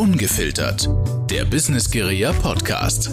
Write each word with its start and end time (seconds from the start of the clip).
Ungefiltert, 0.00 0.88
der 1.28 1.44
Business 1.44 1.90
Guerilla 1.90 2.32
Podcast. 2.32 3.10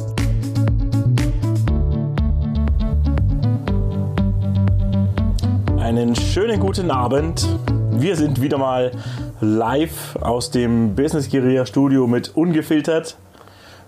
Einen 5.77 6.15
schönen 6.15 6.61
guten 6.61 6.89
Abend. 6.89 7.45
Wir 7.91 8.15
sind 8.15 8.41
wieder 8.41 8.57
mal 8.57 8.93
live 9.41 10.15
aus 10.21 10.49
dem 10.49 10.95
Business 10.95 11.29
Guerilla 11.29 11.65
Studio 11.65 12.07
mit 12.07 12.37
Ungefiltert, 12.37 13.17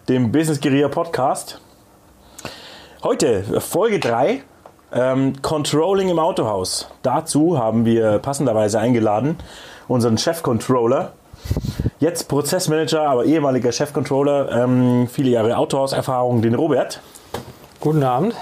dem 0.09 0.33
Business 0.33 0.59
Guerilla 0.59 0.89
Podcast. 0.89 1.61
Heute 3.01 3.61
Folge 3.61 3.99
3, 4.01 4.43
ähm, 4.91 5.41
Controlling 5.41 6.09
im 6.09 6.19
Autohaus. 6.19 6.89
Dazu 7.01 7.57
haben 7.57 7.85
wir 7.85 8.19
passenderweise 8.19 8.77
eingeladen 8.77 9.37
unseren 9.87 10.17
Chef-Controller, 10.17 11.13
jetzt 11.99 12.27
Prozessmanager, 12.27 13.07
aber 13.07 13.25
ehemaliger 13.25 13.71
Chef-Controller, 13.71 14.51
ähm, 14.51 15.07
viele 15.07 15.31
Jahre 15.31 15.57
Autohauserfahrung, 15.57 16.41
den 16.41 16.55
Robert. 16.55 17.01
Guten 17.79 18.03
Abend. 18.03 18.35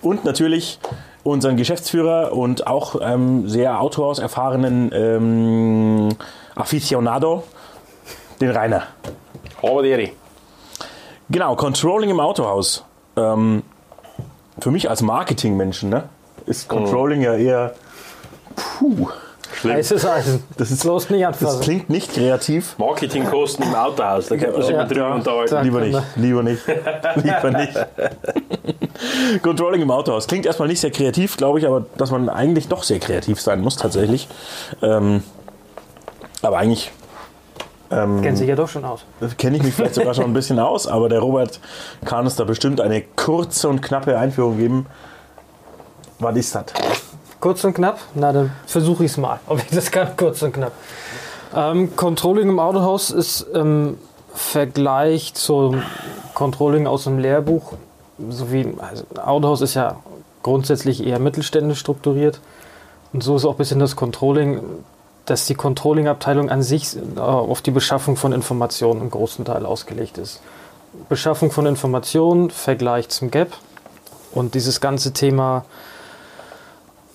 Und 0.00 0.24
natürlich 0.24 0.78
unseren 1.24 1.56
Geschäftsführer 1.56 2.32
und 2.32 2.66
auch 2.66 2.96
ähm, 3.00 3.48
sehr 3.48 3.80
Autohaus 3.80 4.18
erfahrenen 4.18 4.90
ähm, 4.92 6.08
Aficionado, 6.54 7.44
den 8.40 8.50
Rainer. 8.50 8.84
Haberi. 9.62 10.12
Genau, 11.30 11.54
Controlling 11.56 12.10
im 12.10 12.20
Autohaus. 12.20 12.84
Ähm, 13.16 13.62
für 14.58 14.70
mich 14.70 14.90
als 14.90 15.02
Marketingmenschen 15.02 15.90
ne, 15.90 16.04
ist 16.46 16.68
Controlling 16.68 17.22
ja 17.22 17.34
eher 17.34 17.74
puh. 18.56 19.08
Schlimm. 19.62 19.76
Heißes 19.76 20.04
Eisen. 20.06 20.42
Das 20.58 20.70
ist 20.72 20.82
Bloß 20.82 21.10
nicht 21.10 21.22
Das 21.22 21.38
anfassen. 21.40 21.60
klingt 21.62 21.88
nicht 21.88 22.12
kreativ. 22.12 22.76
Marketingkosten 22.78 23.64
im 23.64 23.74
Autohaus, 23.74 24.26
da 24.26 24.36
könnte 24.36 24.52
man 24.52 24.62
sich 24.62 24.70
Ja, 24.72 24.76
mal 24.78 24.88
drüber 24.88 25.14
unterhalten. 25.14 25.50
Da 25.54 25.60
Lieber 25.62 25.80
nicht, 25.80 26.00
lieber 26.16 26.42
nicht, 26.42 26.62
lieber 27.16 27.50
nicht. 27.52 27.72
Controlling 29.42 29.82
im 29.82 29.90
Autohaus. 29.90 30.26
Klingt 30.26 30.46
erstmal 30.46 30.66
nicht 30.68 30.80
sehr 30.80 30.90
kreativ, 30.90 31.36
glaube 31.36 31.60
ich, 31.60 31.66
aber 31.66 31.86
dass 31.96 32.10
man 32.10 32.28
eigentlich 32.28 32.68
doch 32.68 32.82
sehr 32.82 32.98
kreativ 32.98 33.40
sein 33.40 33.60
muss 33.60 33.76
tatsächlich. 33.76 34.28
Ähm, 34.82 35.22
aber 36.42 36.58
eigentlich 36.58 36.90
ähm, 37.92 38.20
Kennen 38.22 38.36
sich 38.36 38.48
ja 38.48 38.56
doch 38.56 38.68
schon 38.68 38.84
aus. 38.84 39.04
kenne 39.38 39.58
ich 39.58 39.62
mich 39.62 39.74
vielleicht 39.74 39.94
sogar 39.94 40.14
schon 40.14 40.24
ein 40.24 40.32
bisschen 40.32 40.58
aus, 40.58 40.86
aber 40.88 41.08
der 41.08 41.20
Robert 41.20 41.60
kann 42.04 42.24
uns 42.24 42.34
da 42.36 42.44
bestimmt 42.44 42.80
eine 42.80 43.02
kurze 43.02 43.68
und 43.68 43.80
knappe 43.80 44.18
Einführung 44.18 44.58
geben. 44.58 44.86
Was 46.18 46.36
ist 46.36 46.54
das? 46.54 46.64
Kurz 47.42 47.64
und 47.64 47.74
knapp? 47.74 47.98
Na, 48.14 48.32
dann 48.32 48.52
versuche 48.66 49.04
ich 49.04 49.10
es 49.10 49.16
mal, 49.16 49.40
ob 49.48 49.58
ich 49.58 49.68
das 49.74 49.90
kann, 49.90 50.16
kurz 50.16 50.42
und 50.42 50.52
knapp. 50.52 50.70
Ähm, 51.52 51.96
Controlling 51.96 52.48
im 52.48 52.60
Autohaus 52.60 53.10
ist 53.10 53.40
im 53.52 53.98
Vergleich 54.32 55.34
zum 55.34 55.82
Controlling 56.34 56.86
aus 56.86 57.02
dem 57.02 57.18
Lehrbuch, 57.18 57.72
sowie 58.28 58.72
also 58.78 59.02
Autohaus 59.20 59.60
ist 59.60 59.74
ja 59.74 59.96
grundsätzlich 60.44 61.04
eher 61.04 61.18
mittelständisch 61.18 61.80
strukturiert. 61.80 62.38
Und 63.12 63.24
so 63.24 63.34
ist 63.34 63.44
auch 63.44 63.54
ein 63.54 63.58
bisschen 63.58 63.80
das 63.80 63.96
Controlling, 63.96 64.60
dass 65.26 65.44
die 65.46 65.56
Controlling-Abteilung 65.56 66.48
an 66.48 66.62
sich 66.62 66.96
äh, 66.96 67.18
auf 67.18 67.60
die 67.60 67.72
Beschaffung 67.72 68.14
von 68.14 68.30
Informationen 68.30 69.00
im 69.00 69.10
großen 69.10 69.44
Teil 69.44 69.66
ausgelegt 69.66 70.16
ist. 70.16 70.40
Beschaffung 71.08 71.50
von 71.50 71.66
Informationen, 71.66 72.50
Vergleich 72.50 73.08
zum 73.08 73.32
Gap 73.32 73.50
und 74.30 74.54
dieses 74.54 74.80
ganze 74.80 75.12
Thema 75.12 75.64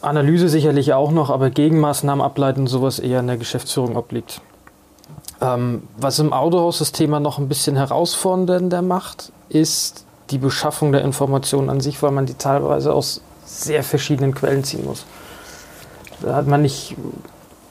Analyse 0.02 0.50
sicherlich 0.50 0.94
auch 0.94 1.12
noch, 1.12 1.30
aber 1.30 1.50
Gegenmaßnahmen 1.50 2.23
ableiten 2.23 2.67
sowas 2.67 3.00
eher 3.00 3.20
in 3.20 3.28
der 3.28 3.38
Geschäftsführung 3.38 3.95
obliegt. 3.95 4.42
Ähm, 5.42 5.84
was 5.98 6.20
im 6.20 6.34
Autohaus 6.34 6.80
das 6.80 6.92
Thema 6.92 7.20
noch 7.20 7.38
ein 7.38 7.48
bisschen 7.48 7.76
herausfordernder 7.76 8.81
macht, 8.81 9.31
ist 9.50 10.06
die 10.30 10.38
Beschaffung 10.38 10.91
der 10.91 11.02
Informationen 11.02 11.69
an 11.69 11.80
sich, 11.80 12.02
weil 12.03 12.12
man 12.12 12.25
die 12.25 12.34
teilweise 12.34 12.94
aus 12.94 13.22
sehr 13.46 13.84
verschiedenen 13.84 14.34
Quellen 14.35 14.63
ziehen 14.63 14.85
muss. 14.85 15.06
Da 16.22 16.35
hat 16.35 16.47
man 16.47 16.64
nicht, 16.64 16.96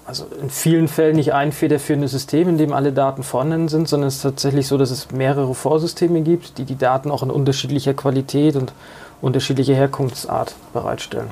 also 0.06 0.26
in 0.41 0.48
vielen 0.48 0.88
Fällen 0.88 1.16
nicht 1.16 1.34
ein 1.34 1.53
federführendes 1.53 2.12
System, 2.12 2.48
in 2.48 2.58
dem 2.58 2.72
alle 2.72 2.93
Daten 2.93 3.22
vorhanden 3.22 3.69
sind, 3.69 3.88
sondern 3.88 4.08
es 4.08 4.16
ist 4.16 4.22
tatsächlich 4.22 4.69
so, 4.69 4.78
dass 4.78 4.91
es 4.91 5.10
mehrere 5.10 5.54
Vorsysteme 5.54 6.22
gibt, 6.22 6.58
die 6.58 6.64
die 6.64 6.78
Daten 6.78 7.10
auch 7.10 7.22
in 7.22 7.31
unterschiedlicher 7.31 7.94
Qualität 7.94 8.56
und 8.56 8.72
unterschiedlicher 9.21 9.75
Herkunftsart 9.75 10.54
bereitstellen. 10.72 11.28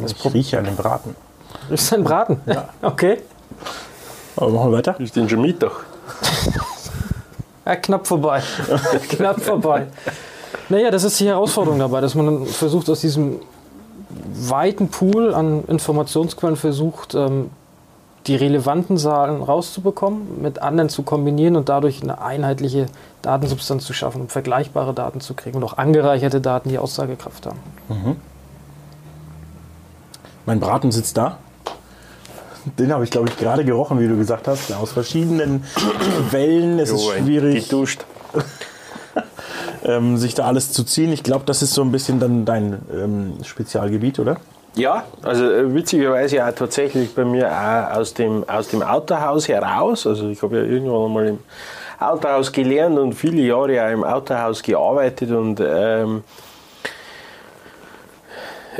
Das 0.00 0.12
Ich 0.12 0.34
rieche 0.34 0.58
an 0.58 0.64
dem 0.64 0.76
Braten. 0.76 1.16
ist 1.70 1.92
ein 1.92 2.04
Braten. 2.04 2.40
Okay. 2.82 3.18
Aber 4.36 4.50
machen 4.50 4.70
wir 4.70 4.78
weiter. 4.78 5.00
Ist 5.00 5.16
denn 5.16 5.28
schon 5.28 5.40
Mittag? 5.42 5.72
Ja, 7.64 7.74
knapp 7.74 8.06
vorbei. 8.06 8.40
knapp 9.08 9.40
vorbei. 9.42 9.88
Naja, 10.68 10.88
das 10.92 11.02
ist 11.02 11.18
die 11.18 11.26
Herausforderung 11.26 11.80
dabei, 11.80 12.00
dass 12.00 12.14
man 12.14 12.26
dann 12.26 12.46
versucht, 12.46 12.88
aus 12.88 13.00
diesem 13.00 13.40
weiten 14.34 14.86
Pool 14.88 15.34
an 15.34 15.64
Informationsquellen 15.66 16.54
versucht, 16.54 17.16
ähm, 17.16 17.50
die 18.26 18.34
relevanten 18.34 18.96
Zahlen 18.96 19.42
rauszubekommen, 19.42 20.42
mit 20.42 20.60
anderen 20.60 20.88
zu 20.88 21.02
kombinieren 21.02 21.56
und 21.56 21.68
dadurch 21.68 22.02
eine 22.02 22.20
einheitliche 22.20 22.86
Datensubstanz 23.22 23.84
zu 23.84 23.92
schaffen, 23.92 24.22
um 24.22 24.28
vergleichbare 24.28 24.94
Daten 24.94 25.20
zu 25.20 25.34
kriegen 25.34 25.58
und 25.58 25.64
auch 25.64 25.78
angereicherte 25.78 26.40
Daten, 26.40 26.68
die 26.68 26.78
Aussagekraft 26.78 27.46
haben. 27.46 27.58
Mein 30.44 30.60
Braten 30.60 30.90
sitzt 30.92 31.16
da. 31.16 31.38
Den 32.78 32.92
habe 32.92 33.04
ich, 33.04 33.10
glaube 33.10 33.28
ich, 33.28 33.36
gerade 33.36 33.64
gerochen, 33.64 34.00
wie 34.00 34.08
du 34.08 34.16
gesagt 34.16 34.48
hast. 34.48 34.72
Aus 34.72 34.90
verschiedenen 34.90 35.62
Quellen. 36.30 36.80
Es 36.80 36.90
ist 36.90 37.04
Jo, 37.04 37.12
schwierig, 37.12 37.68
Geduscht. 37.68 38.04
ähm, 39.84 40.16
sich 40.16 40.34
da 40.34 40.46
alles 40.46 40.72
zu 40.72 40.82
ziehen. 40.82 41.12
Ich 41.12 41.22
glaube, 41.22 41.44
das 41.46 41.62
ist 41.62 41.74
so 41.74 41.82
ein 41.82 41.92
bisschen 41.92 42.18
dann 42.18 42.44
dein 42.44 42.80
ähm, 42.92 43.34
Spezialgebiet, 43.44 44.18
oder? 44.18 44.38
Ja, 44.76 45.04
also 45.22 45.50
äh, 45.50 45.74
witzigerweise 45.74 46.46
auch 46.46 46.52
tatsächlich 46.52 47.14
bei 47.14 47.24
mir 47.24 47.50
auch 47.50 47.96
aus 47.96 48.12
dem, 48.12 48.46
aus 48.46 48.68
dem 48.68 48.82
Autohaus 48.82 49.48
heraus. 49.48 50.06
Also 50.06 50.28
ich 50.28 50.42
habe 50.42 50.58
ja 50.58 50.62
irgendwann 50.64 51.12
mal 51.12 51.26
im 51.28 51.38
Autohaus 51.98 52.52
gelernt 52.52 52.98
und 52.98 53.14
viele 53.14 53.40
Jahre 53.40 53.86
auch 53.86 53.90
im 53.90 54.04
Autohaus 54.04 54.62
gearbeitet 54.62 55.30
und 55.30 55.60
ähm, 55.60 56.24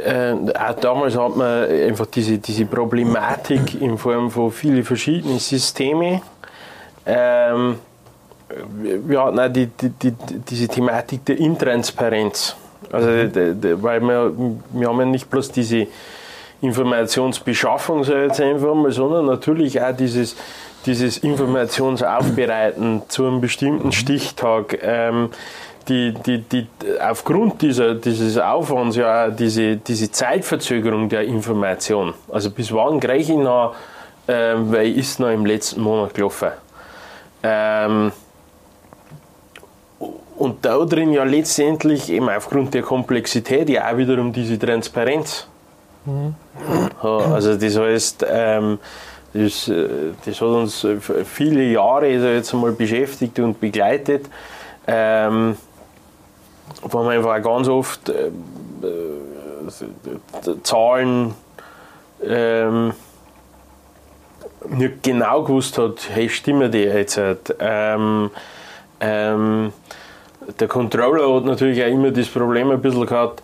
äh, 0.05 0.33
auch 0.33 0.75
damals 0.75 1.17
hat 1.17 1.35
man 1.35 1.71
einfach 1.71 2.07
diese, 2.07 2.37
diese 2.37 2.67
Problematik 2.67 3.81
in 3.81 3.97
Form 3.97 4.31
von 4.31 4.53
vielen 4.53 4.85
verschiedenen 4.85 5.39
Systemen. 5.39 6.21
Ähm, 7.07 7.79
wir 8.79 9.25
hatten 9.25 9.41
auch 9.41 9.49
die, 9.49 9.67
die, 9.67 9.89
die, 9.89 10.13
diese 10.13 10.69
Thematik 10.69 11.25
der 11.25 11.39
Intransparenz. 11.39 12.55
Also, 12.93 13.09
de- 13.09 13.83
weil 13.83 14.01
wir, 14.01 14.33
wir 14.71 14.89
haben 14.89 14.99
ja 15.01 15.05
nicht 15.07 15.29
bloß 15.31 15.51
diese 15.53 15.87
Informationsbeschaffung, 16.63 18.05
sag 18.05 18.17
ich 18.17 18.23
jetzt 18.29 18.41
einfach 18.41 18.75
mal, 18.75 18.91
sondern 18.93 19.27
natürlich 19.27 19.81
auch 19.81 19.95
dieses, 19.97 20.37
dieses 20.87 21.19
Informationsaufbereiten 21.19 23.03
zu 23.09 23.27
einem 23.27 23.41
bestimmten 23.41 23.93
Stichtag. 23.93 24.79
Ähm, 24.83 25.31
die, 25.89 26.13
die, 26.15 26.39
die, 26.41 26.67
aufgrund 27.01 27.63
dieser, 27.63 27.95
dieses 27.95 28.39
Aufwands 28.39 28.97
ja 28.97 29.29
diese, 29.31 29.77
diese 29.77 30.11
Zeitverzögerung 30.11 31.09
der 31.09 31.23
Information. 31.23 32.13
Also 32.33 32.51
bis 32.51 32.73
wann 32.73 32.99
kriege 32.99 33.19
ich 33.19 33.29
noch, 33.29 33.75
ähm, 34.27 34.73
weil 34.73 34.99
ist 34.99 35.21
noch 35.21 35.31
im 35.31 35.47
letzten 35.47 35.81
Monat 35.83 36.13
gelaufen. 36.15 36.49
Ähm, 37.43 38.11
und 40.37 40.65
da 40.65 40.85
drin 40.85 41.13
ja 41.13 41.25
letztendlich 41.25 42.11
eben 42.11 42.29
aufgrund 42.29 42.75
der 42.75 42.83
Komplexität 42.83 43.69
ja 43.69 43.91
auch 43.91 43.97
wiederum 43.97 44.33
diese 44.33 44.59
Transparenz. 44.59 45.47
Ja, 47.03 47.17
also 47.35 47.57
das 47.57 47.77
heißt, 47.77 48.27
ähm, 48.29 48.79
das, 49.33 49.69
äh, 49.69 49.89
das 50.25 50.41
hat 50.41 50.49
uns 50.49 50.85
äh, 50.85 50.99
viele 51.25 51.65
Jahre 51.65 52.09
jetzt 52.09 52.55
einmal 52.55 52.73
beschäftigt 52.73 53.39
und 53.39 53.61
begleitet. 53.61 54.27
Ähm, 54.87 55.57
wo 56.83 57.03
man 57.03 57.17
einfach 57.17 57.43
ganz 57.43 57.69
oft 57.69 58.09
äh, 58.09 58.29
äh, 58.29 58.33
Zahlen 60.63 61.35
ähm, 62.23 62.93
nicht 64.69 65.03
genau 65.03 65.43
gewusst 65.43 65.79
hat, 65.79 66.09
hey, 66.13 66.29
stimmen 66.29 66.71
die 66.71 66.79
jetzt? 66.79 67.21
Ähm, 67.59 68.31
ähm, 69.01 69.73
der 70.61 70.69
Controller 70.69 71.35
hat 71.35 71.45
natürlich 71.45 71.83
auch 71.83 71.89
immer 71.89 72.11
das 72.11 72.29
Problem 72.29 72.71
ein 72.71 72.81
bisschen 72.81 73.07
gehabt, 73.07 73.43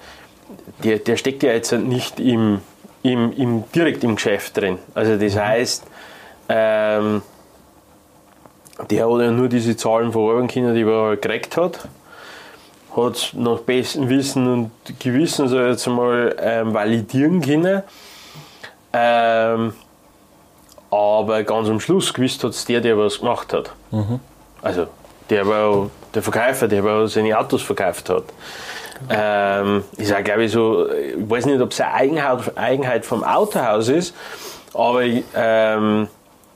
der, 0.85 0.99
der 0.99 1.17
steckt 1.17 1.43
ja 1.43 1.53
jetzt 1.53 1.73
nicht 1.73 2.21
im, 2.21 2.61
im, 3.03 3.33
im, 3.33 3.65
direkt 3.75 4.05
im 4.05 4.17
Geschäft 4.17 4.57
drin. 4.57 4.79
Also 4.95 5.17
das 5.17 5.37
heißt, 5.37 5.85
ähm, 6.49 7.23
der 8.91 9.11
hat 9.11 9.21
ja 9.21 9.31
nur 9.31 9.49
diese 9.49 9.77
Zahlen 9.77 10.13
verarbeiten 10.13 10.49
können, 10.49 10.75
die 10.75 10.83
er 10.83 11.03
halt 11.03 11.23
gekriegt 11.23 11.57
hat. 11.57 11.89
Hat 12.97 13.33
nach 13.35 13.61
bestem 13.61 14.09
Wissen 14.09 14.47
und 14.47 14.71
Gewissen 15.01 15.49
so 15.49 15.59
jetzt 15.59 15.87
einmal 15.89 16.37
ähm, 16.39 16.75
validieren 16.75 17.41
können. 17.41 17.83
Ähm, 18.93 19.73
aber 20.91 21.43
ganz 21.45 21.69
am 21.69 21.81
Schluss 21.81 22.13
gewusst 22.13 22.45
hat 22.45 22.51
es 22.51 22.67
der, 22.67 22.83
der 22.83 22.99
was 22.99 23.21
gemacht 23.21 23.53
hat. 23.55 23.73
Also 24.61 24.87
der 25.31 25.47
war 25.47 25.91
der 26.15 26.23
Verkäufer, 26.23 26.69
der 26.69 26.81
aber 26.81 27.09
seine 27.09 27.39
Autos 27.39 27.63
verkauft 27.63 28.11
hat. 28.11 28.25
Ähm, 29.11 29.83
ist 29.97 30.15
auch, 30.15 30.23
glaube 30.23 30.45
ich, 30.45 30.53
so, 30.53 30.89
ich 30.91 31.15
weiß 31.29 31.47
nicht, 31.47 31.61
ob 31.61 31.73
es 31.73 31.81
eine 31.81 31.95
Eigenheit, 31.95 32.57
Eigenheit 32.57 33.05
vom 33.05 33.25
Autohaus 33.25 33.89
ist, 33.89 34.15
aber 34.75 35.03
ähm, 35.35 36.09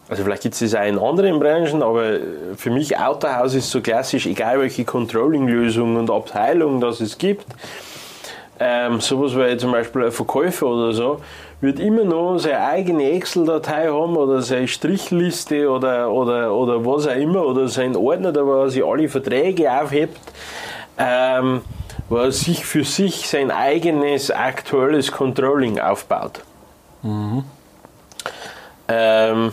also 0.09 0.23
vielleicht 0.23 0.43
gibt 0.43 0.55
es 0.55 0.61
das 0.61 0.75
auch 0.81 0.87
in 0.87 0.99
anderen 0.99 1.41
Branchen, 1.41 1.83
aber 1.83 2.19
für 2.57 2.71
mich 2.71 2.97
Autohaus 2.97 3.55
ist 3.55 3.71
so 3.71 3.81
klassisch, 3.81 4.27
egal 4.27 4.61
welche 4.61 4.85
Controlling-Lösung 4.85 5.97
und 5.97 6.11
Abteilung 6.11 6.81
das 6.81 7.01
es 7.01 7.19
gibt, 7.19 7.47
ähm, 8.61 9.01
sowas 9.01 9.37
wie 9.37 9.57
zum 9.57 9.73
Beispiel 9.73 10.05
ein 10.05 10.13
Verkäufer 10.13 10.67
oder 10.67 10.93
so, 10.93 11.21
wird 11.61 11.81
immer 11.81 12.05
noch 12.05 12.39
seine 12.39 12.61
eigene 12.61 13.11
Excel-Datei 13.13 13.89
haben 13.89 14.17
oder 14.17 14.43
seine 14.43 14.69
Strichliste 14.69 15.71
oder, 15.71 16.11
oder, 16.11 16.53
oder 16.53 16.85
was 16.85 17.07
auch 17.07 17.17
immer 17.17 17.45
oder 17.47 17.69
seinen 17.69 17.97
Ordner, 17.97 18.33
da 18.33 18.45
wo 18.45 18.63
er 18.63 18.71
sich 18.71 18.85
alle 18.85 19.09
Verträge 19.09 19.73
aufhebt, 19.73 20.21
ähm, 20.99 21.63
wo 22.09 22.17
er 22.17 22.33
sich 22.33 22.65
für 22.67 22.85
sich 22.85 23.29
sein 23.29 23.51
eigenes 23.51 24.31
aktuelles 24.31 25.11
Controlling 25.11 25.81
aufbaut. 25.81 26.43
Ähm, 28.89 29.53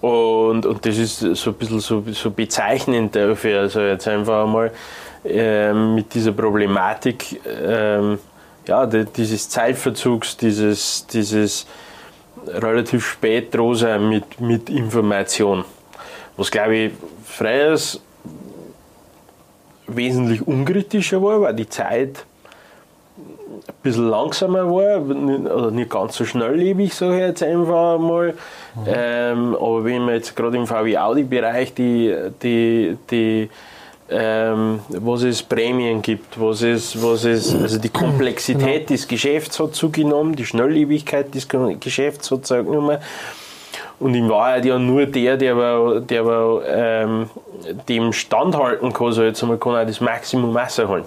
und, 0.00 0.66
und 0.66 0.86
das 0.86 0.98
ist 0.98 1.20
so 1.20 1.50
ein 1.50 1.56
bisschen 1.56 1.80
so, 1.80 2.04
so 2.12 2.30
bezeichnend 2.30 3.14
dafür. 3.16 3.60
Also 3.60 3.80
jetzt 3.80 4.06
einfach 4.06 4.44
einmal 4.44 4.72
ähm, 5.24 5.94
mit 5.94 6.14
dieser 6.14 6.32
Problematik 6.32 7.40
ähm, 7.46 8.18
ja, 8.68 8.86
die, 8.86 9.04
dieses 9.04 9.48
Zeitverzugs, 9.48 10.36
dieses, 10.36 11.06
dieses 11.06 11.66
relativ 12.46 13.04
spät 13.06 13.56
sein 13.72 14.08
mit, 14.08 14.40
mit 14.40 14.70
Information. 14.70 15.64
Was 16.36 16.50
glaube 16.50 16.76
ich 16.76 16.92
früher 17.24 17.76
wesentlich 19.86 20.46
unkritischer 20.46 21.22
war, 21.22 21.40
weil 21.40 21.54
die 21.54 21.68
Zeit 21.68 22.24
ein 23.16 23.74
bisschen 23.82 24.08
langsamer 24.08 24.66
war, 24.70 25.00
oder 25.00 25.70
nicht 25.70 25.90
ganz 25.90 26.16
so 26.16 26.24
schnelllebig, 26.24 26.94
sage 26.94 27.16
ich 27.16 27.20
jetzt 27.20 27.42
einfach 27.42 27.98
mal. 27.98 28.34
Ähm, 28.86 29.56
aber 29.56 29.84
wenn 29.84 30.02
man 30.02 30.14
jetzt 30.14 30.36
gerade 30.36 30.56
im 30.56 30.66
VW-Audi-Bereich 30.66 31.74
die, 31.74 32.14
die, 32.42 32.96
die 33.10 33.50
ähm, 34.10 34.80
was 34.88 35.22
es 35.22 35.42
Prämien 35.42 36.00
gibt, 36.00 36.40
was 36.40 36.62
es, 36.62 37.02
was 37.02 37.24
es, 37.24 37.54
also 37.54 37.78
die 37.78 37.90
Komplexität 37.90 38.88
des 38.88 39.06
Geschäfts 39.06 39.60
hat 39.60 39.74
zugenommen, 39.74 40.34
die 40.34 40.46
Schnelllebigkeit 40.46 41.34
des 41.34 41.46
Geschäfts 41.48 42.30
hat 42.30 42.46
zugenommen. 42.46 42.98
Und 44.00 44.14
in 44.14 44.28
Wahrheit 44.28 44.64
ja 44.64 44.78
nur 44.78 45.06
der, 45.06 45.36
der, 45.36 45.54
aber, 45.54 46.00
der 46.00 46.20
aber, 46.20 46.62
ähm, 46.66 47.30
dem 47.88 48.12
standhalten 48.12 48.92
kann, 48.92 49.12
so 49.12 49.22
jetzt 49.24 49.42
einmal 49.42 49.58
kann 49.58 49.74
auch 49.74 49.86
das 49.86 50.00
Maximum 50.00 50.56
rausholen. 50.56 51.04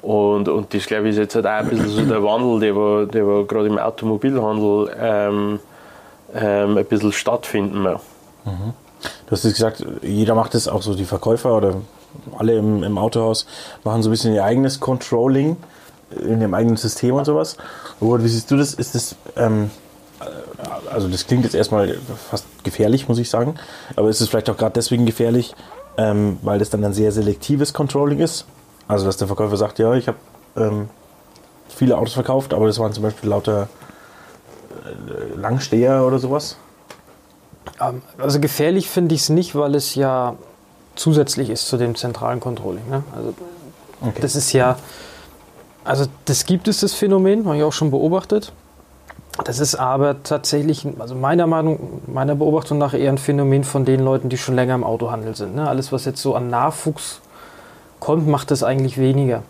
Und, 0.00 0.48
und 0.48 0.72
das 0.72 0.86
glaube 0.86 1.08
ich 1.08 1.10
ist 1.10 1.18
jetzt 1.18 1.34
halt 1.34 1.46
auch 1.46 1.50
ein 1.50 1.68
bisschen 1.68 1.88
so 1.88 2.04
der 2.04 2.22
Wandel, 2.22 2.60
der, 2.60 2.76
war, 2.76 3.06
der 3.06 3.26
war 3.26 3.44
gerade 3.44 3.66
im 3.66 3.78
Automobilhandel 3.78 4.96
ähm, 4.98 5.60
ähm, 6.34 6.78
ein 6.78 6.84
bisschen 6.84 7.12
stattfinden 7.12 7.82
muss. 7.82 8.00
Du 9.26 9.32
hast 9.32 9.42
gesagt, 9.42 9.84
jeder 10.02 10.34
macht 10.34 10.54
es, 10.54 10.68
auch 10.68 10.82
so 10.82 10.94
die 10.94 11.04
Verkäufer 11.04 11.56
oder 11.56 11.76
alle 12.36 12.56
im, 12.56 12.82
im 12.82 12.98
Autohaus 12.98 13.46
machen 13.84 14.02
so 14.02 14.08
ein 14.08 14.12
bisschen 14.12 14.34
ihr 14.34 14.44
eigenes 14.44 14.80
Controlling 14.80 15.56
in 16.10 16.40
dem 16.40 16.54
eigenen 16.54 16.76
System 16.76 17.14
und 17.14 17.24
sowas. 17.24 17.56
Robert, 18.00 18.24
wie 18.24 18.28
siehst 18.28 18.50
du 18.50 18.56
das? 18.56 18.74
Ist 18.74 18.94
das, 18.94 19.16
ähm, 19.36 19.70
äh, 20.20 20.24
also 20.90 21.08
das 21.08 21.26
klingt 21.26 21.44
jetzt 21.44 21.54
erstmal 21.54 21.98
fast 22.30 22.46
gefährlich, 22.64 23.08
muss 23.08 23.18
ich 23.18 23.30
sagen, 23.30 23.56
aber 23.96 24.08
ist 24.08 24.20
es 24.20 24.28
vielleicht 24.28 24.48
auch 24.50 24.56
gerade 24.56 24.72
deswegen 24.72 25.06
gefährlich, 25.06 25.54
ähm, 25.96 26.38
weil 26.42 26.58
das 26.58 26.70
dann 26.70 26.84
ein 26.84 26.94
sehr 26.94 27.12
selektives 27.12 27.72
Controlling 27.72 28.20
ist? 28.20 28.46
Also 28.86 29.04
dass 29.04 29.18
der 29.18 29.26
Verkäufer 29.26 29.56
sagt, 29.56 29.78
ja, 29.78 29.94
ich 29.94 30.08
habe 30.08 30.18
ähm, 30.56 30.88
viele 31.68 31.98
Autos 31.98 32.14
verkauft, 32.14 32.54
aber 32.54 32.66
das 32.66 32.78
waren 32.78 32.92
zum 32.92 33.02
Beispiel 33.02 33.28
lauter 33.28 33.68
äh, 34.86 35.38
Langsteher 35.38 36.06
oder 36.06 36.18
sowas. 36.18 36.56
Ähm, 37.80 38.02
Also 38.18 38.40
gefährlich 38.40 38.88
finde 38.88 39.14
ich 39.14 39.22
es 39.22 39.28
nicht, 39.28 39.54
weil 39.54 39.74
es 39.74 39.94
ja 39.94 40.34
zusätzlich 40.94 41.50
ist 41.50 41.68
zu 41.68 41.76
dem 41.76 41.94
zentralen 41.94 42.40
Controlling. 42.40 42.88
Ne? 42.88 43.02
Also 43.14 43.34
das 44.20 44.36
ist 44.36 44.52
ja, 44.52 44.76
also 45.84 46.06
das 46.24 46.44
gibt 46.44 46.68
es, 46.68 46.80
das 46.80 46.94
Phänomen, 46.94 47.46
habe 47.46 47.56
ich 47.56 47.62
auch 47.62 47.72
schon 47.72 47.90
beobachtet. 47.90 48.52
Das 49.44 49.60
ist 49.60 49.76
aber 49.76 50.22
tatsächlich, 50.24 50.86
also 50.98 51.14
meiner 51.14 51.46
Meinung, 51.46 52.02
meiner 52.06 52.34
Beobachtung 52.34 52.78
nach 52.78 52.92
eher 52.92 53.12
ein 53.12 53.18
Phänomen 53.18 53.62
von 53.62 53.84
den 53.84 54.00
Leuten, 54.00 54.28
die 54.28 54.36
schon 54.36 54.56
länger 54.56 54.74
im 54.74 54.82
Autohandel 54.82 55.36
sind. 55.36 55.54
Ne? 55.54 55.68
Alles, 55.68 55.92
was 55.92 56.04
jetzt 56.04 56.20
so 56.20 56.34
an 56.34 56.50
Nachwuchs 56.50 57.20
kommt, 58.00 58.26
macht 58.26 58.50
das 58.50 58.64
eigentlich 58.64 58.98
weniger. 58.98 59.42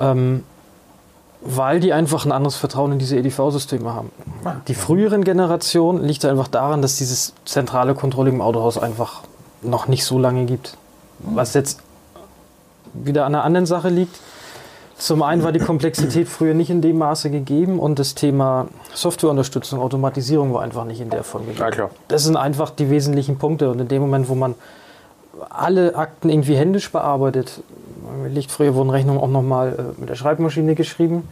Ähm, 0.00 0.44
weil 1.48 1.80
die 1.80 1.92
einfach 1.92 2.24
ein 2.24 2.32
anderes 2.32 2.56
Vertrauen 2.56 2.92
in 2.92 2.98
diese 2.98 3.16
EDV-Systeme 3.16 3.94
haben. 3.94 4.10
Die 4.68 4.74
früheren 4.74 5.24
Generationen 5.24 6.04
liegt 6.04 6.24
einfach 6.24 6.48
daran, 6.48 6.82
dass 6.82 6.96
dieses 6.96 7.34
zentrale 7.44 7.94
Controlling 7.94 8.34
im 8.34 8.40
Autohaus 8.40 8.78
einfach 8.78 9.22
noch 9.62 9.88
nicht 9.88 10.04
so 10.04 10.18
lange 10.18 10.44
gibt. 10.44 10.76
Was 11.20 11.54
jetzt 11.54 11.80
wieder 12.92 13.24
an 13.24 13.34
einer 13.34 13.44
anderen 13.44 13.66
Sache 13.66 13.88
liegt. 13.88 14.18
Zum 14.98 15.22
einen 15.22 15.44
war 15.44 15.52
die 15.52 15.58
Komplexität 15.58 16.26
früher 16.26 16.54
nicht 16.54 16.70
in 16.70 16.80
dem 16.80 16.96
Maße 16.96 17.30
gegeben 17.30 17.78
und 17.78 17.98
das 17.98 18.14
Thema 18.14 18.68
Softwareunterstützung, 18.94 19.78
Automatisierung 19.78 20.54
war 20.54 20.62
einfach 20.62 20.84
nicht 20.84 21.00
in 21.00 21.10
der 21.10 21.22
Form 21.22 21.44
gegeben. 21.44 21.60
Ja, 21.60 21.70
klar. 21.70 21.90
Das 22.08 22.24
sind 22.24 22.36
einfach 22.36 22.70
die 22.70 22.88
wesentlichen 22.88 23.36
Punkte. 23.36 23.68
Und 23.68 23.78
in 23.78 23.88
dem 23.88 24.00
Moment, 24.00 24.30
wo 24.30 24.34
man 24.34 24.54
alle 25.50 25.96
Akten 25.96 26.30
irgendwie 26.30 26.56
händisch 26.56 26.90
bearbeitet, 26.90 27.60
liegt 28.28 28.50
früher 28.50 28.74
wurden 28.74 28.90
Rechnungen 28.90 29.20
auch 29.20 29.28
nochmal 29.28 29.94
äh, 29.96 30.00
mit 30.00 30.08
der 30.08 30.14
Schreibmaschine 30.14 30.74
geschrieben. 30.74 31.28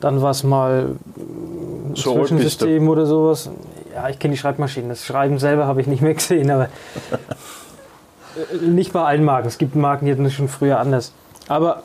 Dann 0.00 0.22
war 0.22 0.30
es 0.30 0.44
mal 0.44 0.96
ein 1.16 1.92
So 1.92 1.92
bist 1.92 2.06
du. 2.06 2.20
Zwischensystem 2.20 2.88
oder 2.88 3.06
sowas. 3.06 3.50
Ja, 3.94 4.08
ich 4.08 4.18
kenne 4.18 4.32
die 4.32 4.38
Schreibmaschinen. 4.38 4.88
Das 4.88 5.04
Schreiben 5.04 5.38
selber 5.38 5.66
habe 5.66 5.80
ich 5.80 5.86
nicht 5.86 6.02
mehr 6.02 6.14
gesehen, 6.14 6.50
aber 6.50 6.64
äh, 6.64 8.64
nicht 8.64 8.92
bei 8.92 9.02
allen 9.02 9.24
Marken. 9.24 9.48
Es 9.48 9.58
gibt 9.58 9.76
Marken, 9.76 10.06
die 10.06 10.12
hatten 10.12 10.24
das 10.24 10.32
schon 10.32 10.48
früher 10.48 10.78
anders. 10.78 11.12
Aber 11.48 11.82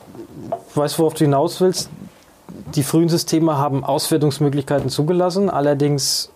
weißt 0.74 0.96
du, 0.96 1.00
worauf 1.00 1.14
du 1.14 1.24
hinaus 1.24 1.60
willst? 1.60 1.90
Die 2.74 2.82
frühen 2.82 3.08
Systeme 3.08 3.58
haben 3.58 3.84
Auswertungsmöglichkeiten 3.84 4.88
zugelassen, 4.88 5.50
allerdings 5.50 6.30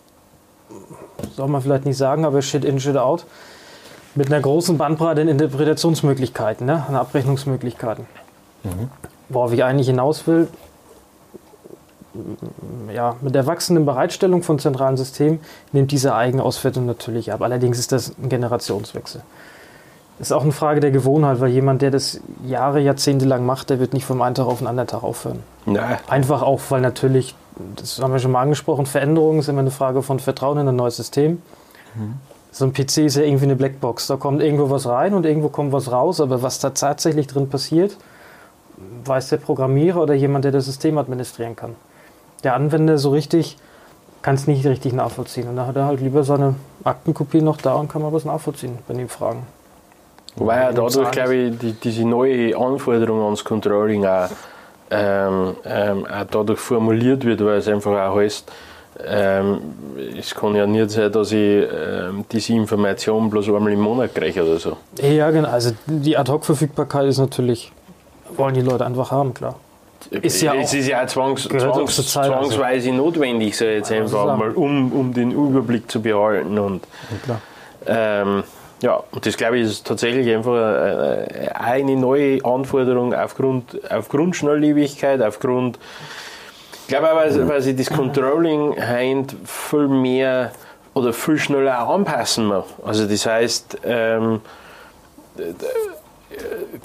soll 1.36 1.48
man 1.48 1.62
vielleicht 1.62 1.86
nicht 1.86 1.96
sagen, 1.96 2.24
aber 2.24 2.42
Shit 2.42 2.64
in, 2.64 2.80
Shit 2.80 2.96
out. 2.96 3.24
Mit 4.14 4.26
einer 4.26 4.40
großen 4.40 4.76
Bandbreite 4.76 5.20
an 5.20 5.28
Interpretationsmöglichkeiten, 5.28 6.66
ne? 6.66 6.84
an 6.88 6.96
Abrechnungsmöglichkeiten. 6.96 8.06
Worauf 9.28 9.52
ich 9.52 9.62
eigentlich 9.62 9.86
hinaus 9.86 10.26
will, 10.26 10.48
ja, 12.92 13.16
mit 13.20 13.34
der 13.34 13.46
wachsenden 13.46 13.86
Bereitstellung 13.86 14.42
von 14.42 14.58
zentralen 14.58 14.96
Systemen 14.96 15.40
nimmt 15.72 15.92
diese 15.92 16.14
Eigenauswertung 16.14 16.86
natürlich 16.86 17.32
ab. 17.32 17.40
Allerdings 17.42 17.78
ist 17.78 17.92
das 17.92 18.12
ein 18.18 18.28
Generationswechsel. 18.28 19.22
Ist 20.18 20.32
auch 20.32 20.42
eine 20.42 20.52
Frage 20.52 20.80
der 20.80 20.90
Gewohnheit, 20.90 21.40
weil 21.40 21.48
jemand, 21.48 21.80
der 21.80 21.90
das 21.90 22.20
Jahre, 22.44 22.80
Jahrzehnte 22.80 23.24
lang 23.24 23.46
macht, 23.46 23.70
der 23.70 23.80
wird 23.80 23.94
nicht 23.94 24.04
vom 24.04 24.20
einen 24.20 24.34
Tag 24.34 24.46
auf 24.46 24.58
den 24.58 24.66
anderen 24.66 24.88
Tag 24.88 25.02
aufhören. 25.02 25.38
Nein. 25.64 25.98
Einfach 26.08 26.42
auch, 26.42 26.60
weil 26.68 26.82
natürlich, 26.82 27.34
das 27.76 28.00
haben 28.00 28.12
wir 28.12 28.18
schon 28.18 28.32
mal 28.32 28.42
angesprochen, 28.42 28.84
Veränderungen 28.84 29.38
ist 29.38 29.48
immer 29.48 29.60
eine 29.60 29.70
Frage 29.70 30.02
von 30.02 30.18
Vertrauen 30.18 30.58
in 30.58 30.68
ein 30.68 30.76
neues 30.76 30.96
System. 30.96 31.40
So 32.52 32.64
ein 32.64 32.72
PC 32.72 32.98
ist 32.98 33.16
ja 33.16 33.22
irgendwie 33.22 33.44
eine 33.44 33.56
Blackbox. 33.56 34.08
Da 34.08 34.16
kommt 34.16 34.42
irgendwo 34.42 34.70
was 34.70 34.86
rein 34.86 35.14
und 35.14 35.24
irgendwo 35.24 35.48
kommt 35.48 35.72
was 35.72 35.90
raus, 35.92 36.20
aber 36.20 36.42
was 36.42 36.58
da 36.58 36.70
tatsächlich 36.70 37.26
drin 37.26 37.48
passiert, 37.48 37.96
weiß 39.04 39.28
der 39.28 39.36
Programmierer 39.36 40.02
oder 40.02 40.14
jemand, 40.14 40.44
der 40.44 40.52
das 40.52 40.64
System 40.64 40.98
administrieren 40.98 41.54
kann. 41.54 41.76
Der 42.42 42.54
Anwender 42.54 42.98
so 42.98 43.10
richtig 43.10 43.56
kann 44.22 44.34
es 44.34 44.46
nicht 44.46 44.66
richtig 44.66 44.92
nachvollziehen. 44.92 45.48
Und 45.48 45.56
da 45.56 45.66
hat 45.66 45.76
er 45.76 45.86
halt 45.86 46.00
lieber 46.00 46.24
seine 46.24 46.54
Aktenkopie 46.84 47.40
noch 47.40 47.58
da 47.58 47.74
und 47.74 47.88
kann 47.88 48.02
mal 48.02 48.12
was 48.12 48.24
nachvollziehen, 48.24 48.78
wenn 48.88 48.98
ihm 48.98 49.08
fragen. 49.08 49.46
Wobei 50.36 50.56
ja 50.56 50.72
dadurch, 50.72 51.10
glaube 51.10 51.34
ich, 51.34 51.58
die, 51.58 51.72
diese 51.72 52.04
neue 52.04 52.56
Anforderung 52.56 53.22
ans 53.24 53.44
Controlling 53.44 54.06
auch, 54.06 54.28
ähm, 54.90 55.56
ähm, 55.64 56.06
auch 56.06 56.24
dadurch 56.30 56.60
formuliert 56.60 57.24
wird, 57.24 57.44
weil 57.44 57.58
es 57.58 57.68
einfach 57.68 57.92
auch 57.92 58.16
heißt, 58.16 58.50
ähm, 59.06 59.58
es 60.18 60.34
kann 60.34 60.54
ja 60.54 60.66
nicht 60.66 60.90
sein, 60.90 61.10
dass 61.12 61.32
ich 61.32 61.38
ähm, 61.38 62.24
diese 62.30 62.52
Information 62.52 63.30
bloß 63.30 63.48
einmal 63.48 63.72
im 63.72 63.80
Monat 63.80 64.14
kriege 64.14 64.42
oder 64.42 64.58
so. 64.58 64.76
Ja, 65.00 65.30
genau. 65.30 65.48
Also 65.48 65.72
die 65.86 66.16
Ad-Hoc-Verfügbarkeit 66.16 67.06
ist 67.06 67.18
natürlich, 67.18 67.72
wollen 68.36 68.54
die 68.54 68.62
Leute 68.62 68.86
einfach 68.86 69.10
haben, 69.10 69.34
klar. 69.34 69.56
Ist 70.10 70.40
ja 70.40 70.54
es 70.54 70.72
ist 70.72 70.88
ja 70.88 71.02
auch 71.02 71.06
zwangs, 71.06 71.42
zwangs, 71.42 72.10
Zeit, 72.10 72.30
also. 72.30 72.48
zwangsweise 72.48 72.90
notwendig, 72.92 73.56
so 73.56 73.66
jetzt 73.66 73.90
Ja, 73.90 74.00
einfach 74.00 74.36
mal, 74.36 74.50
um, 74.52 74.92
um 74.92 75.12
den 75.12 75.30
Überblick 75.30 75.90
zu 75.90 76.00
behalten. 76.00 76.58
Und, 76.58 76.82
klar. 77.22 77.40
ähm, 77.86 78.42
ja, 78.80 79.02
und 79.10 79.26
das 79.26 79.36
glaube 79.36 79.58
ich 79.58 79.66
ist 79.66 79.86
tatsächlich 79.86 80.34
einfach 80.34 81.26
eine 81.54 81.96
neue 81.96 82.42
Anforderung 82.44 83.12
aufgrund, 83.12 83.78
aufgrund 83.90 84.36
Schnelllebigkeit, 84.36 85.20
aufgrund 85.20 85.78
glaube 86.90 87.10
aber, 87.10 87.48
weil, 87.48 87.62
sich 87.62 87.76
das 87.76 87.88
Controlling 87.88 88.76
heint 88.78 89.34
viel 89.44 89.88
mehr 89.88 90.52
oder 90.92 91.12
viel 91.12 91.38
schneller 91.38 91.78
anpassen 91.88 92.46
muss. 92.46 92.64
Also 92.84 93.06
das 93.06 93.24
heißt, 93.24 93.78
ähm, 93.84 94.40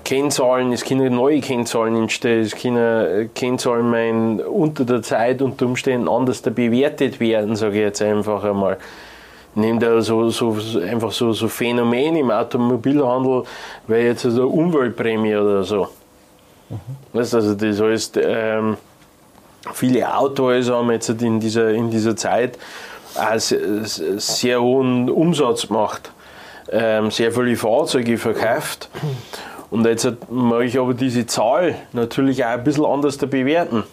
Kennzahlen, 0.04 0.72
es 0.72 0.84
können 0.86 1.16
neue 1.16 1.42
Kennzahlen 1.42 1.96
entstehen, 1.96 2.42
es 2.42 2.56
können 2.56 2.78
äh, 2.78 3.30
Kennzahlen 3.34 3.90
mein, 3.90 4.40
unter 4.40 4.86
der 4.86 5.02
Zeit 5.02 5.42
unter 5.42 5.66
Umständen 5.66 6.08
anders 6.08 6.42
bewertet 6.42 7.20
werden, 7.20 7.56
sage 7.56 7.76
ich 7.76 7.82
jetzt 7.82 8.02
einfach 8.02 8.44
einmal. 8.44 8.78
Nehmen 9.56 9.80
da 9.80 10.02
so, 10.02 10.30
so, 10.30 10.58
einfach 10.82 11.12
so, 11.12 11.32
so 11.32 11.48
Phänomene 11.48 12.20
im 12.20 12.30
Automobilhandel, 12.30 13.44
wie 13.88 13.96
jetzt 13.96 14.26
eine 14.26 14.46
Umweltprämie 14.46 15.36
oder 15.36 15.64
so. 15.64 15.88
Weißt, 17.14 17.34
du, 17.34 17.38
also 17.38 17.56
das 17.56 17.80
heißt, 17.80 18.20
ähm, 18.22 18.78
viele 19.74 20.16
Autohäuser 20.16 20.76
haben 20.76 20.92
jetzt 20.92 21.10
in 21.10 21.40
dieser, 21.40 21.70
in 21.70 21.90
dieser 21.90 22.16
Zeit 22.16 22.58
auch 23.16 23.38
sehr, 23.40 24.62
hohen 24.62 25.10
Umsatz 25.10 25.68
gemacht, 25.68 26.12
ähm, 26.72 27.12
sehr 27.12 27.32
viele 27.32 27.56
Fahrzeuge 27.56 28.18
verkauft. 28.18 28.90
Und 29.72 29.86
jetzt 29.86 30.08
möchte 30.30 30.66
ich 30.66 30.80
aber 30.80 30.94
diese 30.94 31.26
Zahl 31.26 31.76
natürlich 31.94 32.44
auch 32.44 32.50
ein 32.50 32.64
bisschen 32.64 32.86
anders 32.86 33.18
bewerten. 33.18 33.84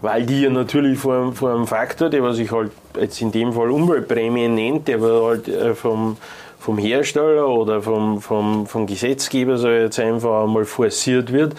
Weil 0.00 0.26
die 0.26 0.42
ja 0.42 0.50
natürlich 0.50 0.98
vor, 0.98 1.14
einem- 1.14 1.32
vor 1.34 1.50
einem 1.54 1.66
Faktor, 1.66 2.10
der 2.10 2.22
was 2.24 2.38
ich 2.38 2.50
halt 2.50 2.72
jetzt 3.00 3.20
in 3.20 3.30
dem 3.30 3.52
Fall 3.52 3.70
Umweltprämie 3.70 4.48
nennt, 4.48 4.88
der 4.88 4.96
aber 4.96 5.24
halt 5.26 5.46
äh, 5.46 5.74
vom, 5.76 6.16
vom 6.58 6.76
Hersteller 6.78 7.46
oder 7.48 7.82
vom, 7.82 8.20
vom, 8.20 8.66
vom 8.66 8.86
Gesetzgeber 8.88 9.58
so 9.58 9.68
jetzt 9.68 10.00
einfach 10.00 10.42
einmal 10.44 10.64
forciert 10.64 11.32
wird, 11.32 11.54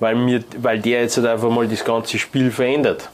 weil, 0.00 0.16
mir, 0.16 0.42
weil 0.58 0.80
der 0.80 1.02
jetzt 1.02 1.16
halt 1.16 1.26
einfach 1.26 1.50
mal 1.50 1.68
das 1.68 1.84
ganze 1.84 2.18
Spiel 2.18 2.50
verändert. 2.50 3.10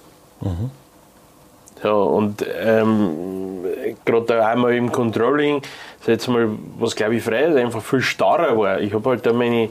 Ja, 1.84 1.92
und 1.92 2.44
ähm, 2.58 3.64
gerade 4.04 4.46
einmal 4.46 4.74
im 4.74 4.90
Controlling, 4.90 5.58
ist 6.00 6.08
jetzt 6.08 6.28
mal, 6.28 6.48
was 6.78 6.96
glaube 6.96 7.16
ich 7.16 7.22
frei 7.22 7.42
ist, 7.42 7.56
einfach 7.56 7.82
viel 7.82 8.00
starrer 8.00 8.56
war. 8.56 8.80
Ich 8.80 8.94
habe 8.94 9.10
halt 9.10 9.26
da 9.26 9.32
meine, 9.32 9.68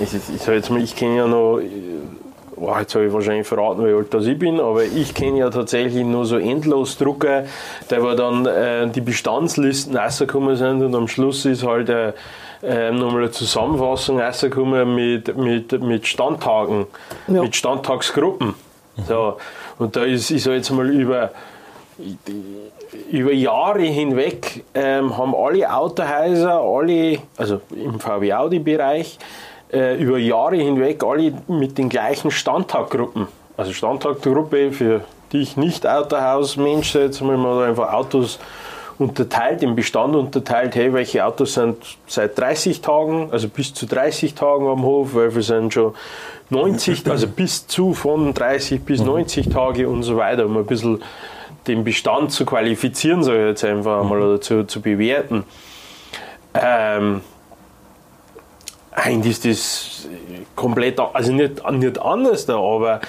ich, 0.00 0.14
ich, 0.14 0.42
sag 0.42 0.54
jetzt 0.54 0.70
ich 0.70 0.96
kenne 0.96 1.16
ja 1.16 1.26
noch, 1.26 1.60
oh, 2.56 2.74
jetzt 2.78 2.94
habe 2.94 3.06
ich 3.06 3.12
wahrscheinlich 3.12 3.46
verraten, 3.46 3.86
wie 3.86 3.92
alt 3.92 4.12
das 4.12 4.26
ich 4.26 4.38
bin, 4.38 4.60
aber 4.60 4.84
ich 4.84 5.14
kenne 5.14 5.38
ja 5.38 5.50
tatsächlich 5.50 6.04
nur 6.04 6.26
so 6.26 6.38
Endlosdrucker, 6.38 7.44
da 7.88 8.02
wo 8.02 8.14
dann 8.14 8.46
äh, 8.46 8.88
die 8.88 9.00
Bestandslisten 9.00 9.96
rausgekommen 9.96 10.56
sind 10.56 10.82
und 10.82 10.94
am 10.94 11.08
Schluss 11.08 11.44
ist 11.44 11.64
halt 11.64 11.88
äh, 11.88 12.12
äh, 12.66 12.90
nochmal 12.90 13.22
eine 13.22 13.30
Zusammenfassung 13.30 14.20
rausgekommen 14.20 14.94
mit, 14.94 15.36
mit, 15.36 15.82
mit 15.82 16.06
Standtagen, 16.06 16.86
Ja. 17.28 17.42
mit 17.42 17.54
Standtagsgruppen. 17.56 18.54
So, 19.08 19.36
und 19.78 19.96
da 19.96 20.04
ist, 20.04 20.30
ich 20.30 20.44
jetzt 20.54 20.70
mal 20.70 20.88
über, 20.88 21.30
über 23.10 23.32
Jahre 23.32 23.82
hinweg 23.82 24.64
ähm, 24.74 25.16
haben 25.16 25.34
alle 25.34 25.72
Autohäuser, 25.74 26.60
alle, 26.60 27.18
also 27.36 27.60
im 27.74 27.98
VW 27.98 28.32
Audi-Bereich, 28.32 29.18
äh, 29.72 29.96
über 29.96 30.18
Jahre 30.18 30.56
hinweg 30.56 31.02
alle 31.02 31.32
mit 31.48 31.76
den 31.78 31.88
gleichen 31.88 32.30
Standtaggruppen. 32.30 33.26
Also 33.56 33.72
Standtaggruppe 33.72 34.72
für 34.72 35.02
dich 35.32 35.56
nicht 35.56 35.86
Autohausmensch, 35.86 36.94
jetzt 36.94 37.20
mal 37.20 37.64
einfach 37.64 37.92
Autos 37.92 38.38
unterteilt, 38.98 39.62
im 39.62 39.74
Bestand 39.74 40.14
unterteilt, 40.14 40.74
hey, 40.74 40.92
welche 40.92 41.24
Autos 41.24 41.54
sind 41.54 41.76
seit 42.06 42.38
30 42.38 42.80
Tagen, 42.80 43.28
also 43.32 43.48
bis 43.48 43.74
zu 43.74 43.86
30 43.86 44.34
Tagen 44.34 44.66
am 44.66 44.82
Hof, 44.82 45.14
welche 45.14 45.42
sind 45.42 45.74
schon 45.74 45.94
90, 46.50 47.06
also 47.10 47.26
bis 47.26 47.66
zu 47.66 47.94
von 47.94 48.34
30 48.34 48.82
bis 48.82 49.00
90 49.00 49.48
Tage 49.48 49.88
und 49.88 50.02
so 50.02 50.16
weiter, 50.16 50.46
um 50.46 50.56
ein 50.56 50.66
bisschen 50.66 51.02
den 51.66 51.82
Bestand 51.82 52.30
zu 52.30 52.44
qualifizieren, 52.44 53.24
sage 53.24 53.42
ich 53.42 53.48
jetzt 53.48 53.64
einfach 53.64 54.02
einmal, 54.02 54.20
oder 54.20 54.40
zu, 54.40 54.64
zu 54.64 54.80
bewerten. 54.80 55.44
Ähm, 56.54 57.22
eigentlich 58.92 59.44
ist 59.44 59.44
das 59.44 60.08
komplett, 60.54 61.00
also 61.00 61.32
nicht, 61.32 61.68
nicht 61.72 61.98
anders 62.00 62.46
da, 62.46 62.56
aber 62.56 63.00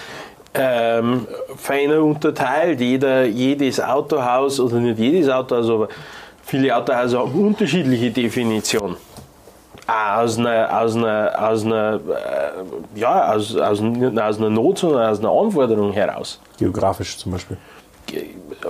ähm, 0.56 1.28
feiner 1.58 2.02
unterteilt. 2.02 2.80
Jeder, 2.80 3.26
jedes 3.26 3.80
Autohaus, 3.80 4.60
oder 4.60 4.78
nicht 4.78 5.00
jedes 5.00 5.30
Autohaus, 5.30 5.70
aber 5.70 5.88
viele 6.44 6.76
Autohäuser 6.76 7.20
haben 7.20 7.48
unterschiedliche 7.48 8.12
Definitionen. 8.12 8.96
Auch 9.88 10.24
aus 10.24 10.40
einer, 10.40 10.82
aus 10.82 10.96
einer, 10.96 11.32
aus 11.38 11.64
einer, 11.64 11.96
äh, 11.96 13.00
ja, 13.00 13.34
aus, 13.34 13.56
aus, 13.56 13.82
aus 13.82 14.38
einer 14.38 14.50
Not, 14.50 14.80
sondern 14.80 15.10
aus 15.10 15.20
einer 15.20 15.30
Anforderung 15.30 15.94
heraus 15.94 16.40
Geografisch 16.58 17.18
zum 17.18 17.34
Beispiel. 17.34 17.58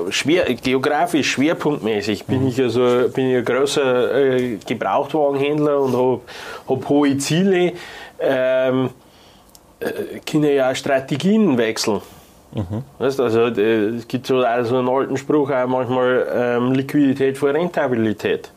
schwer, 0.10 0.54
geografisch, 0.56 1.32
schwerpunktmäßig 1.32 2.26
bin 2.26 2.48
ich 2.48 2.62
also 2.62 3.08
bin 3.14 3.30
ich 3.30 3.38
ein 3.38 3.46
großer 3.46 4.14
äh, 4.14 4.58
Gebrauchtwagenhändler 4.68 5.80
und 5.80 5.94
habe 5.94 6.22
hab 6.68 6.90
hohe 6.90 7.18
Ziele. 7.18 7.74
Ähm, 8.20 8.86
äh, 8.86 9.05
können 10.26 10.56
ja 10.56 10.72
auch 10.72 10.76
Strategien 10.76 11.58
wechseln. 11.58 12.02
Weißt, 13.00 13.20
also, 13.20 13.48
äh, 13.48 13.96
es 13.98 14.08
gibt 14.08 14.28
so, 14.28 14.46
auch 14.46 14.64
so 14.64 14.78
einen 14.78 14.88
alten 14.88 15.18
Spruch 15.18 15.52
auch 15.52 15.68
manchmal 15.68 16.28
ähm, 16.34 16.72
Liquidität 16.72 17.38
vor 17.38 17.54
Rentabilität. 17.54 18.52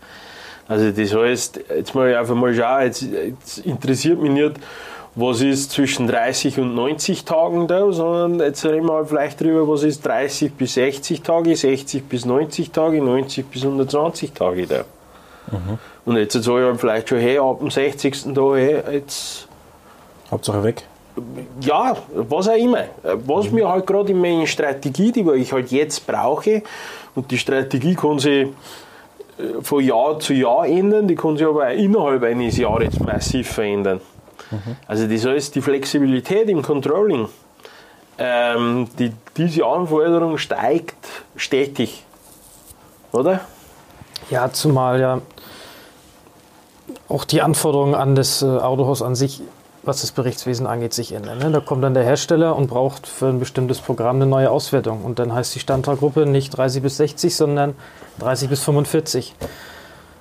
Also 0.69 0.91
das 0.91 1.15
heißt, 1.15 1.61
jetzt 1.77 1.95
mal 1.95 2.15
einfach 2.15 2.35
mal 2.35 2.55
schauen, 2.55 2.85
jetzt, 2.85 3.03
jetzt 3.03 3.59
interessiert 3.59 4.21
mich 4.21 4.31
nicht, 4.31 4.53
was 5.15 5.41
ist 5.41 5.73
zwischen 5.73 6.07
30 6.07 6.59
und 6.59 6.75
90 6.75 7.25
Tagen 7.25 7.67
da, 7.67 7.91
sondern 7.91 8.39
jetzt 8.47 8.65
reden 8.65 8.87
wir 8.87 8.93
halt 8.93 9.09
vielleicht 9.09 9.41
drüber, 9.41 9.67
was 9.67 9.83
ist 9.83 10.07
30 10.07 10.53
bis 10.53 10.75
60 10.75 11.23
Tage, 11.23 11.57
60 11.57 12.05
bis 12.05 12.25
90 12.25 12.71
Tage, 12.71 13.03
90 13.03 13.47
bis 13.47 13.65
120 13.65 14.33
Tage 14.33 14.67
da. 14.67 14.85
Und 16.05 16.17
jetzt 16.17 16.35
sage 16.35 16.61
ich 16.61 16.67
halt 16.67 16.81
vielleicht 16.81 17.09
schon, 17.09 17.19
hey, 17.19 17.39
ab 17.39 17.59
dem 17.59 17.71
60. 17.71 18.35
Tag, 18.35 18.55
hey, 18.55 18.83
jetzt 18.93 19.49
Hauptsache 20.31 20.63
weg. 20.63 20.85
Ja, 21.61 21.97
was 22.15 22.49
auch 22.49 22.57
immer. 22.57 22.85
Was 23.27 23.51
mir 23.51 23.69
halt 23.69 23.87
gerade 23.87 24.13
in 24.13 24.21
meiner 24.21 24.47
Strategie, 24.47 25.13
die 25.13 25.29
ich 25.33 25.53
halt 25.53 25.71
jetzt 25.71 26.07
brauche, 26.07 26.63
und 27.15 27.31
die 27.31 27.39
Strategie 27.39 27.95
kann 27.95 28.19
sich 28.19 28.49
äh, 29.39 29.63
von 29.63 29.83
Jahr 29.83 30.19
zu 30.21 30.35
Jahr 30.35 30.67
ändern, 30.67 31.09
die 31.09 31.17
kann 31.17 31.37
sich 31.37 31.47
aber 31.47 31.67
auch 31.67 31.73
innerhalb 31.73 32.23
eines 32.23 32.57
Jahres 32.57 32.99
massiv 33.01 33.51
verändern. 33.51 34.01
Also 34.87 35.07
das 35.07 35.27
heißt, 35.27 35.55
die 35.55 35.61
Flexibilität 35.61 36.49
im 36.49 36.63
Controlling, 36.63 37.29
ähm, 38.19 38.89
die, 38.99 39.13
diese 39.37 39.67
Anforderung 39.67 40.39
steigt 40.39 41.07
stetig. 41.37 42.03
Oder? 43.13 43.41
Ja, 44.31 44.51
zumal 44.51 45.01
ja 45.01 45.21
auch 47.09 47.25
die 47.25 47.43
Anforderungen 47.43 47.95
an 47.95 48.15
das 48.15 48.43
äh, 48.43 48.47
Autohaus 48.47 49.03
an 49.03 49.15
sich, 49.15 49.43
was 49.89 50.03
das 50.03 50.13
Berichtswesen 50.13 50.67
angeht, 50.67 50.95
sich 50.95 51.13
ändern. 51.13 51.39
Ne? 51.39 51.51
Da 51.51 51.61
kommt 51.61 51.83
dann 51.83 51.95
der 51.95 52.05
Hersteller 52.05 52.55
und 52.55 52.69
braucht 52.69 53.07
für 53.07 53.27
ein 53.27 53.41
bestimmtes 53.41 53.81
Programm 53.81 54.17
eine 54.17 54.27
neue 54.27 54.51
Auswertung. 54.51 55.05
Und 55.05 55.19
dann 55.19 55.33
heißt 55.33 55.55
die 55.55 55.61
Standardgruppe 55.61 56.27
nicht 56.27 56.57
30 56.57 56.83
bis 56.83 56.99
60, 56.99 57.35
sondern 57.35 57.75
30 58.21 58.49
bis 58.51 58.63
45. 58.63 59.35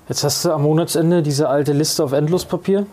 Jetzt 0.09 0.23
hast 0.23 0.45
du 0.45 0.51
am 0.51 0.63
Monatsende 0.63 1.21
diese 1.21 1.49
alte 1.49 1.73
Liste 1.73 2.03
auf 2.03 2.13
Endlospapier. 2.13 2.87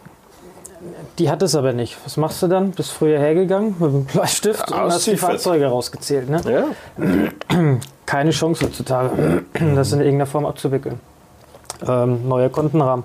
Die 1.19 1.31
hat 1.31 1.43
es 1.43 1.55
aber 1.55 1.73
nicht. 1.73 1.97
Was 2.05 2.17
machst 2.17 2.43
du 2.43 2.49
dann? 2.49 2.73
Bist 2.73 2.91
früher 2.91 3.19
hergegangen 3.19 3.77
mit 3.79 3.93
dem 3.93 4.05
Bleistift 4.05 4.71
und 4.71 4.77
hast 4.77 5.07
die. 5.07 5.17
Fahrzeuge 5.17 5.67
rausgezählt. 5.67 6.29
Ne? 6.29 6.41
Ja. 6.99 7.79
keine 8.05 8.31
Chance 8.33 8.67
heutzutage, 8.67 9.45
das 9.75 9.93
in 9.93 10.01
irgendeiner 10.01 10.27
Form 10.27 10.45
abzuwickeln. 10.45 10.99
Ähm, 11.87 12.29
neuer 12.29 12.49
Kontenrahmen 12.49 13.05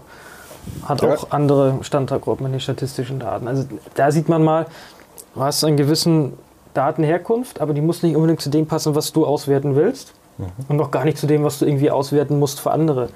hat 0.85 1.01
Ja. 1.01 1.13
auch 1.13 1.31
andere 1.31 1.79
Standardgruppen 1.81 2.45
in 2.45 2.53
den 2.53 2.61
statistischen 2.61 3.19
Daten. 3.19 3.47
Also 3.47 3.65
da 3.95 4.11
sieht 4.11 4.29
man 4.29 4.43
mal, 4.43 4.65
du 5.35 5.41
hast 5.41 5.63
einen 5.63 5.77
gewissen 5.77 6.33
Datenherkunft, 6.73 7.61
aber 7.61 7.73
die 7.73 7.81
muss 7.81 8.03
nicht 8.03 8.15
unbedingt 8.15 8.41
zu 8.41 8.49
dem 8.49 8.65
passen, 8.67 8.95
was 8.95 9.11
du 9.11 9.25
auswerten 9.25 9.75
willst 9.75 10.13
und 10.69 10.77
noch 10.77 10.91
gar 10.91 11.03
nicht 11.03 11.17
zu 11.17 11.27
dem, 11.27 11.43
was 11.43 11.59
du 11.59 11.65
irgendwie 11.65 11.91
auswerten 11.91 12.39
musst 12.39 12.59
für 12.61 12.71
andere. 12.71 13.09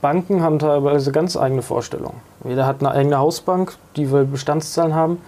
Banken 0.00 0.42
haben 0.42 0.58
teilweise 0.58 1.10
ganz 1.12 1.36
eigene 1.36 1.62
Vorstellungen. 1.62 2.20
Jeder 2.44 2.66
hat 2.66 2.80
eine 2.80 2.90
eigene 2.92 3.18
Hausbank, 3.18 3.76
die 3.96 4.10
will 4.10 4.24
Bestandszahlen 4.24 4.94
haben. 4.94 5.20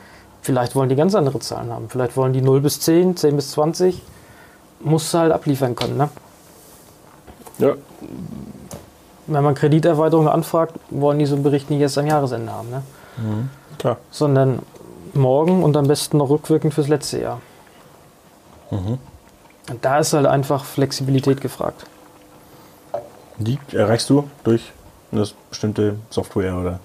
Vielleicht 0.43 0.75
wollen 0.75 0.89
die 0.89 0.97
ganz 0.97 1.15
andere 1.15 1.39
Zahlen 1.41 1.73
haben. 1.73 1.89
Vielleicht 1.89 2.17
wollen 2.17 2.33
die 2.33 2.41
0 2.43 2.61
bis 2.61 2.81
10, 2.81 3.17
10 3.17 3.37
bis 3.37 3.51
20 3.53 4.03
musst 4.81 5.13
du 5.13 5.19
halt 5.19 5.33
abliefern 5.33 5.75
können. 5.75 5.97
Ne? 5.97 6.09
ja. 7.59 7.75
Wenn 9.33 9.45
man 9.45 9.55
Krediterweiterung 9.55 10.29
anfragt, 10.29 10.75
wollen 10.91 11.19
die 11.21 11.27
so 11.27 11.35
einen 11.37 11.45
Bericht 11.45 11.71
nicht 11.71 11.81
erst 11.81 11.97
am 11.99 12.07
Jahresende 12.07 12.53
haben, 12.53 12.69
ne? 12.71 12.83
Klar. 13.79 13.97
sondern 14.11 14.59
morgen 15.15 15.63
und 15.63 15.77
am 15.77 15.87
besten 15.87 16.19
noch 16.19 16.31
rückwirkend 16.31 16.75
fürs 16.75 16.89
letzte 16.89 17.21
Jahr. 17.21 17.41
Und 18.71 18.99
da 19.83 19.99
ist 19.99 20.13
halt 20.13 20.27
einfach 20.27 20.65
Flexibilität 20.65 21.41
gefragt. 21.41 21.85
Die 23.39 23.59
erreichst 23.73 24.11
du 24.11 24.25
durch 24.45 24.73
Das 25.13 25.31
ist 25.31 25.51
bestimmte 25.51 25.97
Software 26.11 26.57
oder? 26.57 26.81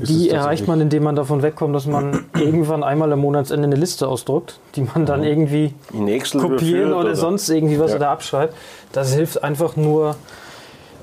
ist 0.00 0.08
Die 0.10 0.30
erreicht 0.30 0.66
man, 0.66 0.80
indem 0.80 1.04
man 1.04 1.14
davon 1.16 1.42
wegkommt, 1.42 1.74
dass 1.74 1.86
man 1.86 2.26
irgendwann 2.34 2.82
einmal 2.82 3.12
am 3.12 3.20
Monatsende 3.20 3.66
eine 3.66 3.76
Liste 3.76 4.08
ausdruckt, 4.08 4.58
die 4.74 4.82
man 4.82 5.06
dann 5.06 5.24
irgendwie 5.24 5.74
In 5.92 6.08
Excel 6.08 6.40
kopieren 6.40 6.88
überführt 6.88 6.94
oder, 7.04 7.16
sonst 7.16 7.48
irgendwie 7.48 7.78
was 7.78 7.92
Ja. 7.92 7.98
da 7.98 8.12
abschreibt. 8.12 8.54
Das 8.92 9.12
hilft 9.14 9.42
einfach 9.44 9.76
nur 9.76 10.16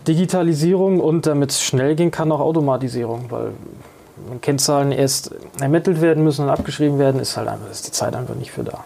Digitalisierung 0.07 0.99
und 0.99 1.25
damit 1.25 1.51
es 1.51 1.61
schnell 1.61 1.95
gehen 1.95 2.11
kann, 2.11 2.31
auch 2.31 2.39
Automatisierung, 2.39 3.25
weil 3.29 3.51
wenn 4.29 4.41
Kennzahlen 4.41 4.91
erst 4.91 5.31
ermittelt 5.59 6.01
werden 6.01 6.23
müssen 6.23 6.45
und 6.45 6.49
abgeschrieben 6.49 6.99
werden, 6.99 7.19
ist 7.19 7.37
halt 7.37 7.47
einfach 7.47 7.69
ist 7.69 7.87
die 7.87 7.91
Zeit 7.91 8.15
einfach 8.15 8.35
nicht 8.35 8.51
für 8.51 8.63
da. 8.63 8.83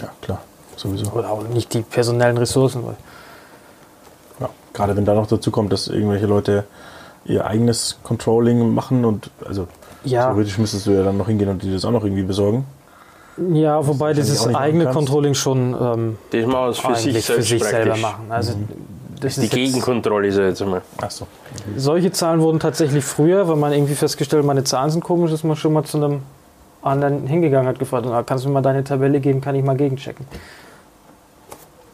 Ja, 0.00 0.08
klar, 0.22 0.40
sowieso. 0.76 1.10
Oder 1.12 1.30
auch 1.30 1.42
nicht 1.48 1.74
die 1.74 1.82
personellen 1.82 2.38
Ressourcen. 2.38 2.84
Weil 2.86 2.96
Ja. 4.40 4.48
Gerade 4.72 4.96
wenn 4.96 5.04
da 5.04 5.14
noch 5.14 5.26
dazu 5.26 5.50
kommt, 5.50 5.72
dass 5.72 5.88
irgendwelche 5.88 6.26
Leute 6.26 6.64
ihr 7.24 7.44
eigenes 7.46 7.98
Controlling 8.02 8.74
machen 8.74 9.04
und 9.04 9.30
also 9.46 9.66
ja, 10.04 10.28
theoretisch 10.28 10.58
müsstest 10.58 10.86
du 10.86 10.92
ja 10.92 11.02
dann 11.02 11.18
noch 11.18 11.26
hingehen 11.26 11.48
und 11.48 11.62
die 11.62 11.72
das 11.72 11.84
auch 11.84 11.90
noch 11.90 12.04
irgendwie 12.04 12.22
besorgen. 12.22 12.64
ja, 13.52 13.86
wobei 13.86 14.14
dieses 14.14 14.46
eigene 14.46 14.84
kannst. 14.84 14.96
Controlling 14.96 15.34
schon 15.34 15.76
ähm, 15.78 16.18
sie 16.32 16.42
für 16.42 16.96
sich 16.96 17.14
eigentlich 17.14 17.24
selbst 17.26 17.26
für 17.26 17.42
sich 17.42 17.64
selber 17.64 17.96
machen. 17.96 18.26
Also 18.30 18.54
das 19.20 19.36
Die 19.36 19.44
ist 19.44 19.52
Gegenkontrolle 19.52 20.28
ist 20.28 20.36
ja 20.38 20.44
jetzt 20.46 20.62
einmal. 20.62 20.82
Ach 21.00 21.10
so. 21.10 21.26
Solche 21.76 22.10
Zahlen 22.12 22.40
wurden 22.40 22.60
tatsächlich 22.60 23.04
früher, 23.04 23.46
weil 23.48 23.56
man 23.56 23.72
irgendwie 23.72 23.94
festgestellt, 23.94 24.44
meine 24.44 24.64
Zahlen 24.64 24.90
sind 24.90 25.04
komisch, 25.04 25.32
ist 25.32 25.44
man 25.44 25.56
schon 25.56 25.72
mal 25.72 25.84
zu 25.84 25.98
einem 25.98 26.22
anderen 26.82 27.26
hingegangen 27.26 27.68
hat 27.68 27.78
gefragt, 27.78 28.06
"Ah, 28.06 28.22
kannst 28.22 28.44
du 28.44 28.48
mir 28.48 28.54
mal 28.54 28.62
deine 28.62 28.82
Tabelle 28.82 29.20
geben, 29.20 29.40
kann 29.40 29.54
ich 29.54 29.62
mal 29.62 29.76
gegenchecken. 29.76 30.26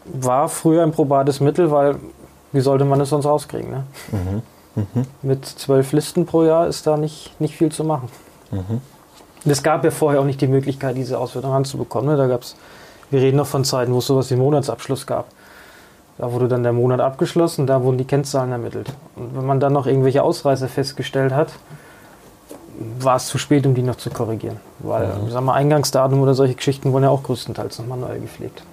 War 0.05 0.47
früher 0.47 0.83
ein 0.83 0.91
probates 0.91 1.39
Mittel, 1.41 1.69
weil 1.71 1.97
wie 2.53 2.61
sollte 2.61 2.85
man 2.85 3.01
es 3.01 3.09
sonst 3.09 3.25
rauskriegen? 3.25 3.69
Ne? 3.71 3.83
Mit 5.21 5.45
zwölf 5.45 5.91
Listen 5.91 6.25
pro 6.25 6.43
Jahr 6.43 6.67
ist 6.67 6.87
da 6.87 6.95
nicht, 6.97 7.39
nicht 7.41 7.55
viel 7.55 7.71
zu 7.71 7.83
machen. 7.83 8.07
Und 8.51 9.51
Es 9.51 9.61
gab 9.63 9.83
ja 9.83 9.91
vorher 9.91 10.21
auch 10.21 10.25
nicht 10.25 10.39
die 10.39 10.47
Möglichkeit, 10.47 10.95
diese 10.95 11.17
Auswertung 11.19 11.51
ranzubekommen. 11.51 12.09
Ne? 12.09 12.17
Da 12.17 12.27
gab's, 12.27 12.55
wir 13.09 13.19
reden 13.21 13.37
noch 13.37 13.47
von 13.47 13.65
Zeiten, 13.65 13.93
wo 13.93 13.97
es 13.97 14.07
sowas 14.07 14.31
wie 14.31 14.35
Monatsabschluss 14.35 15.05
gab. 15.05 15.25
Da 16.17 16.31
wurde 16.31 16.47
dann 16.47 16.63
der 16.63 16.73
Monat 16.73 16.99
abgeschlossen, 16.99 17.67
da 17.67 17.83
wurden 17.83 17.97
die 17.97 18.05
Kennzahlen 18.05 18.51
ermittelt. 18.51 18.91
Und 19.15 19.37
wenn 19.37 19.45
man 19.45 19.59
dann 19.59 19.73
noch 19.73 19.85
irgendwelche 19.85 20.23
Ausreißer 20.23 20.67
festgestellt 20.67 21.33
hat, 21.33 21.49
war 22.99 23.15
es 23.15 23.27
zu 23.27 23.37
spät, 23.37 23.65
um 23.65 23.75
die 23.75 23.83
noch 23.83 23.97
zu 23.97 24.09
korrigieren. 24.09 24.57
Weil, 24.79 25.11
sagen 25.29 25.45
wir, 25.45 25.53
Eingangsdatum 25.53 26.21
oder 26.21 26.33
solche 26.33 26.55
Geschichten 26.55 26.91
wurden 26.91 27.03
ja 27.03 27.09
auch 27.09 27.23
größtenteils 27.23 27.79
noch 27.79 27.87
manuell 27.87 28.19
gepflegt. 28.19 28.63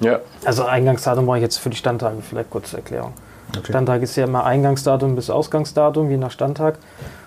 Ja. 0.00 0.20
Also 0.44 0.64
Eingangsdatum 0.64 1.26
brauche 1.26 1.38
ich 1.38 1.42
jetzt 1.42 1.58
für 1.58 1.70
die 1.70 1.76
Standtage 1.76 2.16
vielleicht 2.22 2.50
kurze 2.50 2.76
Erklärung. 2.76 3.12
Okay. 3.50 3.66
Standtag 3.68 4.02
ist 4.02 4.16
ja 4.16 4.24
immer 4.24 4.44
Eingangsdatum 4.44 5.14
bis 5.14 5.30
Ausgangsdatum, 5.30 6.10
je 6.10 6.16
nach 6.16 6.30
Standtag. 6.30 6.78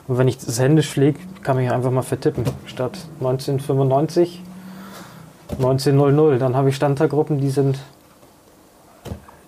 Und 0.07 0.17
wenn 0.17 0.27
ich 0.27 0.37
das 0.37 0.59
händisch 0.59 0.89
pflege, 0.89 1.19
kann 1.43 1.59
ich 1.59 1.71
einfach 1.71 1.91
mal 1.91 2.01
vertippen. 2.01 2.45
Statt 2.65 2.97
1995 3.19 4.41
1900, 5.57 6.41
dann 6.41 6.55
habe 6.55 6.69
ich 6.69 6.75
Standtaggruppen, 6.75 7.39
die 7.39 7.49
sind 7.49 7.79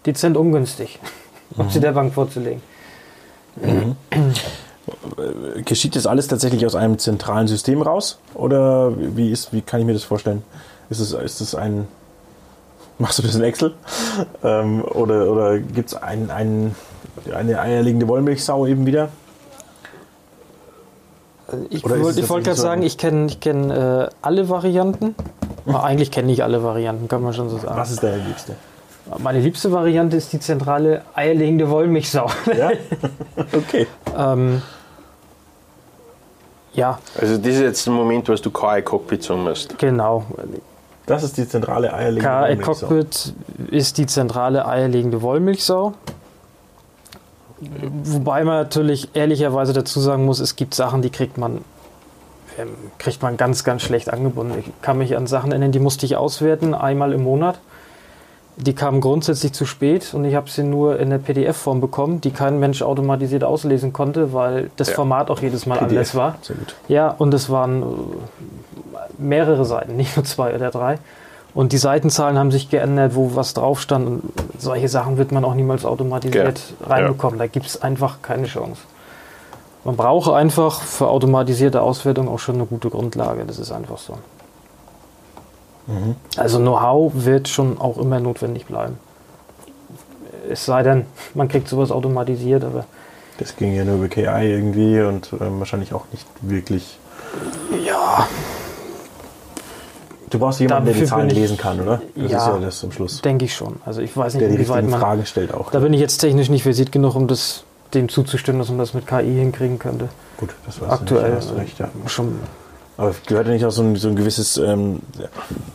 dezent 0.08 0.38
ungünstig, 0.38 1.00
um 1.58 1.70
sie 1.70 1.80
der 1.80 1.92
Bank 1.92 2.14
vorzulegen. 2.14 2.62
Geschieht 5.66 5.96
das 5.96 6.08
alles 6.08 6.28
tatsächlich 6.28 6.66
aus 6.66 6.76
einem 6.76 6.98
zentralen 6.98 7.48
System 7.48 7.82
raus? 7.82 8.20
Oder 8.34 8.94
wie, 8.98 9.32
ist, 9.32 9.52
wie 9.52 9.62
kann 9.62 9.80
ich 9.80 9.86
mir 9.86 9.94
das 9.94 10.04
vorstellen? 10.04 10.44
Ist 10.90 11.00
es, 11.00 11.12
ist 11.12 11.42
es 11.42 11.56
ein. 11.56 11.88
Machst 13.00 13.20
du 13.20 13.24
das 13.24 13.36
in 13.36 13.44
Excel? 13.44 13.74
ähm, 14.44 14.84
oder 14.84 15.30
oder 15.32 15.60
gibt 15.60 15.90
es 15.90 15.96
ein, 15.96 16.32
ein, 16.32 16.76
eine 17.34 17.60
eierlegende 17.60 18.08
Wollmilchsau 18.08 18.66
eben 18.66 18.86
wieder? 18.86 19.10
Ich 21.70 21.84
wollte 21.88 22.20
ich 22.20 22.30
wollte 22.30 22.46
gerade 22.46 22.60
sagen, 22.60 22.82
ich 22.82 22.98
kenne 22.98 23.28
ich 23.28 23.40
kenn, 23.40 23.70
äh, 23.70 24.10
alle 24.22 24.50
Varianten. 24.50 25.16
Aber 25.66 25.84
eigentlich 25.84 26.12
kenne 26.12 26.32
ich 26.32 26.44
alle 26.44 26.64
Varianten, 26.64 27.08
kann 27.08 27.22
man 27.22 27.34
schon 27.34 27.50
so 27.50 27.58
sagen. 27.58 27.78
Was 27.78 27.92
ist 27.92 28.04
deine 28.04 28.24
Liebste? 28.24 28.56
Meine 29.20 29.40
liebste 29.40 29.72
Variante 29.72 30.18
ist 30.18 30.34
die 30.34 30.40
zentrale 30.40 31.04
eierlegende 31.16 31.70
Wollmilchsau. 31.70 32.30
Ja? 32.58 32.72
okay. 33.54 33.88
ähm, 34.18 34.62
ja, 36.74 37.00
Also 37.20 37.38
das 37.38 37.48
ist 37.48 37.62
jetzt 37.62 37.86
der 37.86 37.94
Moment, 37.94 38.30
was 38.30 38.42
du 38.42 38.52
KI-Cockpit 38.52 39.24
sagen 39.24 39.44
musst. 39.44 39.78
genau. 39.78 40.26
Das 41.06 41.24
ist 41.24 41.38
die 41.38 41.48
zentrale 41.48 41.94
eierlegende 41.94 42.30
KI 42.30 42.58
Wollmilchsau. 42.60 42.88
Cockpit 42.88 43.34
ist 43.72 43.98
die 43.98 44.06
zentrale 44.08 44.68
eierlegende 44.68 45.22
Wollmilchsau. 45.22 45.94
Wobei 48.04 48.44
man 48.44 48.58
natürlich 48.58 49.10
ehrlicherweise 49.16 49.74
dazu 49.74 50.00
sagen 50.00 50.26
muss, 50.26 50.40
es 50.40 50.56
gibt 50.56 50.76
Sachen, 50.76 51.02
die 51.02 51.10
kriegt 51.10 51.38
man, 51.38 51.62
ähm, 52.60 52.70
kriegt 53.00 53.22
man 53.24 53.38
ganz, 53.38 53.64
ganz 53.64 53.82
schlecht 53.82 54.12
angebunden. 54.14 54.60
Ich 54.60 54.72
kann 54.82 54.98
mich 55.00 55.16
an 55.16 55.26
Sachen 55.26 55.52
erinnern, 55.52 55.72
die 55.72 55.80
musste 55.80 56.06
ich 56.06 56.18
auswerten, 56.18 56.76
einmal 56.76 57.14
im 57.14 57.24
Monat. 57.24 57.58
Die 58.60 58.74
kamen 58.74 59.02
grundsätzlich 59.02 59.54
zu 59.54 59.66
spät 59.66 60.14
und 60.16 60.26
ich 60.26 60.34
habe 60.34 60.50
sie 60.50 60.64
nur 60.64 61.00
in 61.00 61.12
der 61.12 61.20
PDF-Form 61.20 61.80
bekommen, 61.80 62.22
die 62.22 62.32
kein 62.32 62.60
Mensch 62.60 62.82
automatisiert 62.82 63.44
auslesen 63.44 63.94
konnte, 63.94 64.34
weil 64.34 64.72
das 64.78 64.90
Ja. 64.90 64.96
Format 64.96 65.30
auch 65.30 65.42
jedes 65.42 65.68
Mal 65.68 65.78
anders 65.80 66.16
war. 66.16 66.38
Sehr 66.42 66.56
gut. 66.56 66.76
Ja, 66.88 67.10
und 67.10 67.34
es 67.36 67.52
waren 67.52 67.84
äh, 67.84 67.86
mehrere 69.20 69.64
Seiten, 69.64 69.96
nicht 69.96 70.16
nur 70.18 70.26
zwei 70.26 70.56
oder 70.56 70.72
drei. 70.72 70.98
Und 71.54 71.72
die 71.72 71.78
Seitenzahlen 71.78 72.38
haben 72.38 72.52
sich 72.52 72.70
geändert, 72.70 73.14
wo 73.16 73.36
was 73.36 73.54
drauf 73.54 73.80
stand. 73.80 74.08
Und 74.08 74.24
solche 74.58 74.90
Sachen 74.90 75.18
wird 75.18 75.32
man 75.32 75.46
auch 75.46 75.54
niemals 75.54 75.86
automatisiert 75.86 76.60
Ja. 76.82 76.88
reinbekommen. 76.88 77.38
Da 77.40 77.48
gibt 77.48 77.68
es 77.68 77.82
einfach 77.82 78.24
keine 78.24 78.48
Chance. 78.48 78.82
Man 79.84 79.96
braucht 79.96 80.32
einfach 80.34 80.82
für 80.82 81.08
automatisierte 81.08 81.82
Auswertung 81.82 82.28
auch 82.28 82.40
schon 82.40 82.56
eine 82.56 82.66
gute 82.66 82.90
Grundlage. 82.90 83.46
Das 83.46 83.58
ist 83.60 83.72
einfach 83.72 83.98
so. 84.00 84.18
Also 86.36 86.60
Know-how 86.60 87.12
wird 87.16 87.48
schon 87.48 87.80
auch 87.80 87.98
immer 87.98 88.20
notwendig 88.20 88.66
bleiben. 88.66 88.98
Es 90.50 90.66
sei 90.66 90.84
denn, 90.84 91.06
man 91.34 91.48
kriegt 91.48 91.68
sowas 91.68 91.92
automatisiert, 91.92 92.64
aber 92.64 92.86
Das 93.38 93.56
ging 93.56 93.74
ja 93.74 93.84
nur 93.86 93.96
über 93.96 94.08
KI 94.08 94.24
irgendwie 94.52 95.00
und 95.02 95.30
ähm, 95.40 95.60
wahrscheinlich 95.60 95.94
auch 95.94 96.06
nicht 96.12 96.26
wirklich. 96.42 96.98
ja, 97.86 98.28
Du 100.30 100.40
brauchst 100.40 100.60
jemanden, 100.60 100.86
der 100.88 100.94
die 100.94 101.00
Dafür 101.02 101.18
Zahlen 101.18 101.30
ich- 101.30 101.36
lesen 101.36 101.58
kann, 101.58 101.80
oder? 101.80 102.02
Das 102.16 102.32
Ja. 102.32 102.38
ist 102.40 102.48
ja 102.48 102.60
das 102.60 102.80
zum 102.80 102.92
Schluss. 102.92 103.22
denke 103.22 103.46
ich 103.46 103.56
schon. 103.56 103.78
Also 103.86 104.02
ich 104.02 104.16
weiß 104.16 104.34
nicht, 104.34 104.42
Der 104.42 104.50
die 104.50 104.56
inwieweit 104.56 104.80
richtigen 104.80 104.92
man 104.92 105.00
Fragen 105.00 105.26
stellt 105.26 105.54
auch. 105.54 105.72
Da 105.72 105.80
bin 105.80 105.94
ich 105.94 106.02
jetzt 106.02 106.18
technisch 106.18 106.50
nicht 106.50 106.64
versiert 106.64 106.92
genug, 106.92 107.16
um 107.16 107.28
das 107.28 107.64
dem 107.94 108.10
zuzustimmen, 108.10 108.60
dass 108.60 108.68
man 108.68 108.78
das 108.78 108.94
mit 108.94 109.08
KI 109.08 109.24
hinkriegen 109.36 109.80
könnte. 109.80 110.10
Gut, 110.36 110.50
das 110.66 110.82
weiß 110.82 110.90
Aktuell 110.90 111.30
nicht, 111.36 111.48
hast 111.48 111.56
recht, 111.56 111.80
ja. 111.80 111.88
schon. 112.08 112.40
Aber 112.98 113.14
gehört 113.28 113.48
ja 113.48 113.54
nicht 113.54 113.66
auch 113.66 113.72
so 113.72 113.84
ein, 113.84 113.96
so 113.96 114.08
ein 114.08 114.16
gewisses, 114.16 114.58
ähm, 114.58 115.02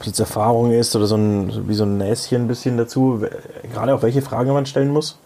ob 0.01 0.19
Erfahrung 0.19 0.73
ist 0.73 0.95
oder 0.97 1.07
so 1.07 1.17
ein, 1.17 1.69
wie 1.69 1.75
so 1.75 1.85
ein 1.85 1.97
Näschen 1.97 2.43
ein 2.43 2.49
bisschen 2.49 2.77
dazu, 2.77 3.25
gerade 3.73 3.95
auch 3.95 4.03
welche 4.03 4.23
Fragen 4.23 4.53
man 4.53 4.67
stellen 4.67 4.91
muss? 4.91 5.19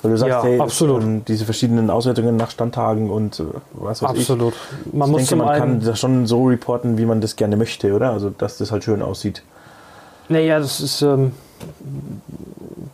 Weil 0.00 0.12
du 0.12 0.18
sagst, 0.18 0.30
Ja, 0.30 0.42
hey, 0.42 0.60
absolut. 0.60 1.02
ähm, 1.02 1.24
diese 1.26 1.44
verschiedenen 1.44 1.90
Auswertungen 1.90 2.36
nach 2.36 2.50
Standtagen 2.50 3.10
und 3.10 3.40
äh, 3.40 3.44
was 3.72 4.02
weiß 4.02 4.10
Absolut. 4.10 4.54
Man 4.92 5.08
ich. 5.08 5.12
muss 5.12 5.22
ich 5.22 5.28
denke, 5.28 5.44
man 5.44 5.58
kann 5.58 5.80
das 5.80 6.00
schon 6.00 6.26
so 6.26 6.46
reporten, 6.46 6.98
wie 6.98 7.06
man 7.06 7.20
das 7.20 7.36
gerne 7.36 7.56
möchte, 7.56 7.92
oder? 7.94 8.10
Also, 8.10 8.30
dass 8.30 8.58
das 8.58 8.70
halt 8.70 8.84
schön 8.84 9.02
aussieht. 9.02 9.42
Naja, 10.28 10.58
das 10.58 10.80
ist. 10.80 11.02
Ähm, 11.02 11.32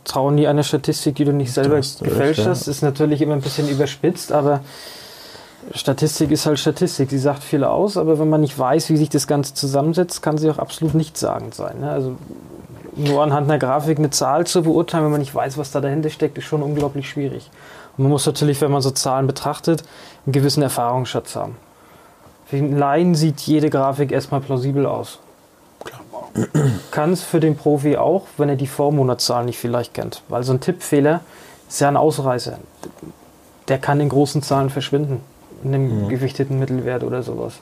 trauen 0.03 0.35
nie 0.35 0.47
einer 0.47 0.63
Statistik, 0.63 1.15
die 1.15 1.25
du 1.25 1.33
nicht 1.33 1.53
selber 1.53 1.77
hast 1.77 2.03
gefälscht 2.03 2.39
ja. 2.39 2.47
hast, 2.47 2.67
ist 2.67 2.81
natürlich 2.81 3.21
immer 3.21 3.33
ein 3.33 3.41
bisschen 3.41 3.69
überspitzt, 3.69 4.31
aber 4.31 4.61
Statistik 5.73 6.31
ist 6.31 6.45
halt 6.45 6.59
Statistik. 6.59 7.09
Sie 7.09 7.17
sagt 7.17 7.43
viel 7.43 7.63
aus, 7.63 7.97
aber 7.97 8.19
wenn 8.19 8.29
man 8.29 8.41
nicht 8.41 8.57
weiß, 8.57 8.89
wie 8.89 8.97
sich 8.97 9.09
das 9.09 9.27
Ganze 9.27 9.53
zusammensetzt, 9.53 10.21
kann 10.21 10.37
sie 10.37 10.49
auch 10.49 10.57
absolut 10.57 10.95
nichtssagend 10.95 11.53
sein. 11.53 11.79
Ne? 11.79 11.91
Also 11.91 12.17
nur 12.95 13.23
anhand 13.23 13.49
einer 13.49 13.59
Grafik 13.59 13.97
eine 13.97 14.09
Zahl 14.09 14.45
zu 14.45 14.63
beurteilen, 14.63 15.05
wenn 15.05 15.11
man 15.11 15.21
nicht 15.21 15.33
weiß, 15.33 15.57
was 15.57 15.71
da 15.71 15.79
dahinter 15.79 16.09
steckt, 16.09 16.37
ist 16.37 16.45
schon 16.45 16.61
unglaublich 16.61 17.09
schwierig. 17.09 17.49
Und 17.97 18.03
man 18.03 18.11
muss 18.11 18.25
natürlich, 18.25 18.59
wenn 18.61 18.71
man 18.71 18.81
so 18.81 18.91
Zahlen 18.91 19.27
betrachtet, 19.27 19.83
einen 20.25 20.33
gewissen 20.33 20.63
Erfahrungsschatz 20.63 21.35
haben. 21.35 21.55
Für 22.47 22.57
den 22.57 22.77
Laien 22.77 23.15
sieht 23.15 23.39
jede 23.41 23.69
Grafik 23.69 24.11
erstmal 24.11 24.41
plausibel 24.41 24.85
aus. 24.85 25.19
Kann 26.91 27.13
es 27.13 27.23
für 27.23 27.39
den 27.39 27.55
Profi 27.55 27.97
auch, 27.97 28.23
wenn 28.37 28.49
er 28.49 28.55
die 28.55 28.67
Vormonatszahlen 28.67 29.45
nicht 29.45 29.57
vielleicht 29.57 29.93
kennt. 29.93 30.21
Weil 30.27 30.43
so 30.43 30.53
ein 30.53 30.59
Tippfehler 30.59 31.21
ist 31.69 31.79
ja 31.79 31.87
ein 31.87 31.97
Ausreißer. 31.97 32.57
Der 33.67 33.77
kann 33.77 33.99
in 33.99 34.09
großen 34.09 34.41
Zahlen 34.41 34.69
verschwinden, 34.69 35.21
in 35.63 35.73
einem 35.73 36.09
gewichteten 36.09 36.59
Mittelwert 36.59 37.03
oder 37.03 37.23
sowas. 37.23 37.53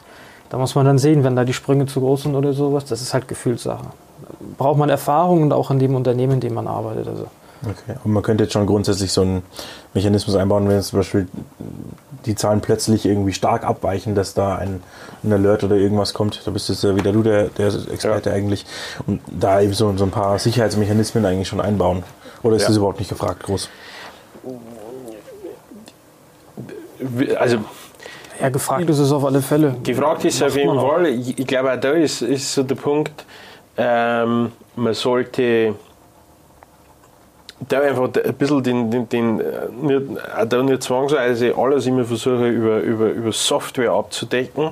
Da 0.49 0.57
muss 0.57 0.75
man 0.75 0.85
dann 0.85 0.97
sehen, 0.97 1.23
wenn 1.23 1.35
da 1.35 1.43
die 1.45 1.53
Sprünge 1.53 1.85
zu 1.85 1.99
groß 1.99 2.23
sind 2.23 2.35
oder 2.35 2.53
sowas, 2.53 2.85
das 2.85 3.01
ist 3.01 3.13
halt 3.13 3.27
Gefühlssache. 3.27 3.85
Braucht 4.57 4.77
man 4.79 4.89
Erfahrung 4.89 5.43
und 5.43 5.53
auch 5.53 5.69
in 5.71 5.79
dem 5.79 5.95
Unternehmen, 5.95 6.33
in 6.33 6.39
dem 6.39 6.53
man 6.55 6.67
arbeitet. 6.67 7.07
Also. 7.07 7.27
Okay. 7.63 7.97
Und 8.03 8.13
man 8.13 8.23
könnte 8.23 8.45
jetzt 8.45 8.53
schon 8.53 8.65
grundsätzlich 8.65 9.11
so 9.11 9.21
einen 9.21 9.43
Mechanismus 9.93 10.35
einbauen, 10.35 10.67
wenn 10.67 10.75
jetzt 10.77 10.87
zum 10.87 10.99
Beispiel 10.99 11.27
die 12.25 12.35
Zahlen 12.35 12.61
plötzlich 12.61 13.05
irgendwie 13.05 13.33
stark 13.33 13.63
abweichen, 13.63 14.15
dass 14.15 14.33
da 14.33 14.55
ein, 14.55 14.81
ein 15.23 15.33
Alert 15.33 15.63
oder 15.63 15.75
irgendwas 15.75 16.13
kommt. 16.13 16.41
Da 16.45 16.51
bist 16.51 16.69
jetzt 16.69 16.83
ja 16.83 16.95
wieder 16.95 17.11
du 17.11 17.21
der, 17.21 17.45
der 17.49 17.67
Experte 17.91 18.31
eigentlich. 18.31 18.65
Und 19.07 19.21
da 19.27 19.61
eben 19.61 19.73
so, 19.73 19.95
so 19.97 20.03
ein 20.05 20.11
paar 20.11 20.39
Sicherheitsmechanismen 20.39 21.25
eigentlich 21.25 21.47
schon 21.47 21.61
einbauen. 21.61 22.03
Oder 22.43 22.55
ist 22.55 22.63
Ja. 22.63 22.67
das 22.69 22.77
überhaupt 22.77 22.99
nicht 22.99 23.09
gefragt 23.09 23.43
groß? 23.43 23.69
also 27.37 27.59
Ja, 28.39 28.49
gefragt 28.49 28.89
ist 28.89 28.99
es 28.99 29.11
auf 29.11 29.25
alle 29.25 29.41
Fälle. 29.41 29.75
gefragt 29.83 30.25
ist 30.25 30.41
auf 30.41 30.55
jeden. 30.55 30.79
Fall. 30.79 31.07
Ich, 31.07 31.37
ich 31.37 31.47
glaube, 31.47 31.73
auch 31.73 31.79
da 31.79 31.91
ist, 31.91 32.21
ist 32.21 32.53
so 32.53 32.63
der 32.63 32.75
Punkt, 32.75 33.25
ähm, 33.77 34.51
man 34.75 34.93
sollte 34.93 35.75
da 37.67 37.81
einfach 37.81 38.09
ein 38.23 38.33
bisschen 38.35 38.63
den, 38.63 38.91
den, 38.91 39.09
den 39.09 39.39
äh, 39.39 39.67
nicht, 39.81 40.03
auch 40.37 40.45
da 40.45 40.63
nicht 40.63 40.83
zwangsweise 40.83 41.53
alles 41.57 41.85
immer 41.85 42.05
versuchen 42.05 42.53
über, 42.53 42.79
über, 42.79 43.09
über 43.09 43.31
Software 43.31 43.91
abzudecken. 43.91 44.71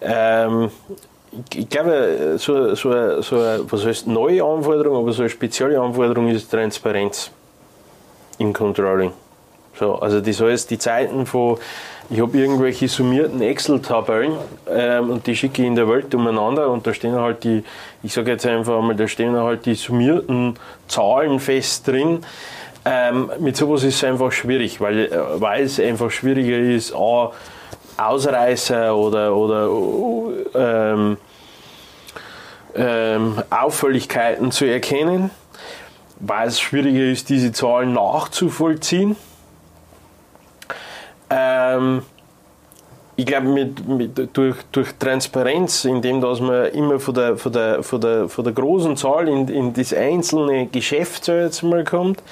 Ähm, 0.00 0.70
ich, 1.50 1.60
ich 1.60 1.68
glaube, 1.68 2.36
so, 2.38 2.74
so, 2.74 3.20
so 3.20 3.36
eine, 3.36 3.64
was 3.70 3.84
heißt 3.84 4.06
neue 4.06 4.42
Anforderung, 4.42 4.98
aber 4.98 5.12
so 5.12 5.22
eine 5.22 5.30
spezielle 5.30 5.80
Anforderung 5.80 6.28
ist 6.28 6.50
Transparenz 6.50 7.30
im 8.38 8.52
Controlling. 8.52 9.12
So, 9.82 9.96
also 9.96 10.20
das 10.20 10.40
heißt, 10.40 10.70
die 10.70 10.78
Zeiten 10.78 11.26
von, 11.26 11.58
ich 12.08 12.20
habe 12.20 12.38
irgendwelche 12.38 12.86
summierten 12.86 13.42
Excel-Tabellen 13.42 14.34
ähm, 14.70 15.10
und 15.10 15.26
die 15.26 15.34
schicke 15.34 15.62
ich 15.62 15.66
in 15.66 15.74
der 15.74 15.88
Welt 15.88 16.14
umeinander 16.14 16.70
und 16.70 16.86
da 16.86 16.94
stehen 16.94 17.16
halt 17.16 17.42
die, 17.42 17.64
ich 18.04 18.12
sage 18.12 18.30
jetzt 18.30 18.46
einfach 18.46 18.80
mal, 18.80 18.94
da 18.94 19.08
stehen 19.08 19.36
halt 19.36 19.66
die 19.66 19.74
summierten 19.74 20.54
Zahlen 20.86 21.40
fest 21.40 21.88
drin. 21.88 22.24
Ähm, 22.84 23.32
mit 23.40 23.56
sowas 23.56 23.82
ist 23.82 23.96
es 23.96 24.04
einfach 24.04 24.30
schwierig, 24.30 24.80
weil, 24.80 25.06
äh, 25.06 25.40
weil 25.40 25.64
es 25.64 25.80
einfach 25.80 26.12
schwieriger 26.12 26.58
ist, 26.58 26.94
A, 26.94 27.32
Ausreißer 27.96 28.94
oder, 28.94 29.34
oder 29.34 29.68
ähm, 30.54 31.16
ähm, 32.76 33.42
Auffälligkeiten 33.50 34.52
zu 34.52 34.64
erkennen, 34.64 35.32
weil 36.20 36.46
es 36.46 36.60
schwieriger 36.60 37.02
ist, 37.02 37.30
diese 37.30 37.50
Zahlen 37.50 37.94
nachzuvollziehen. 37.94 39.16
Ähm, 41.32 42.02
ich 43.16 43.26
glaube, 43.26 43.48
mit, 43.48 43.86
mit, 43.86 44.36
durch, 44.36 44.56
durch 44.72 44.92
Transparenz, 44.98 45.84
indem 45.84 46.20
dass 46.20 46.40
man 46.40 46.66
immer 46.66 46.98
von 46.98 47.14
der, 47.14 47.36
von 47.36 47.52
der, 47.52 47.82
von 47.82 48.00
der, 48.00 48.28
von 48.28 48.44
der 48.44 48.52
großen 48.52 48.96
Zahl 48.96 49.28
in, 49.28 49.48
in 49.48 49.72
das 49.72 49.92
einzelne 49.92 50.66
Geschäft 50.66 51.24
so 51.24 51.32
jetzt 51.32 51.62
mal 51.62 51.84
kommt, 51.84 52.22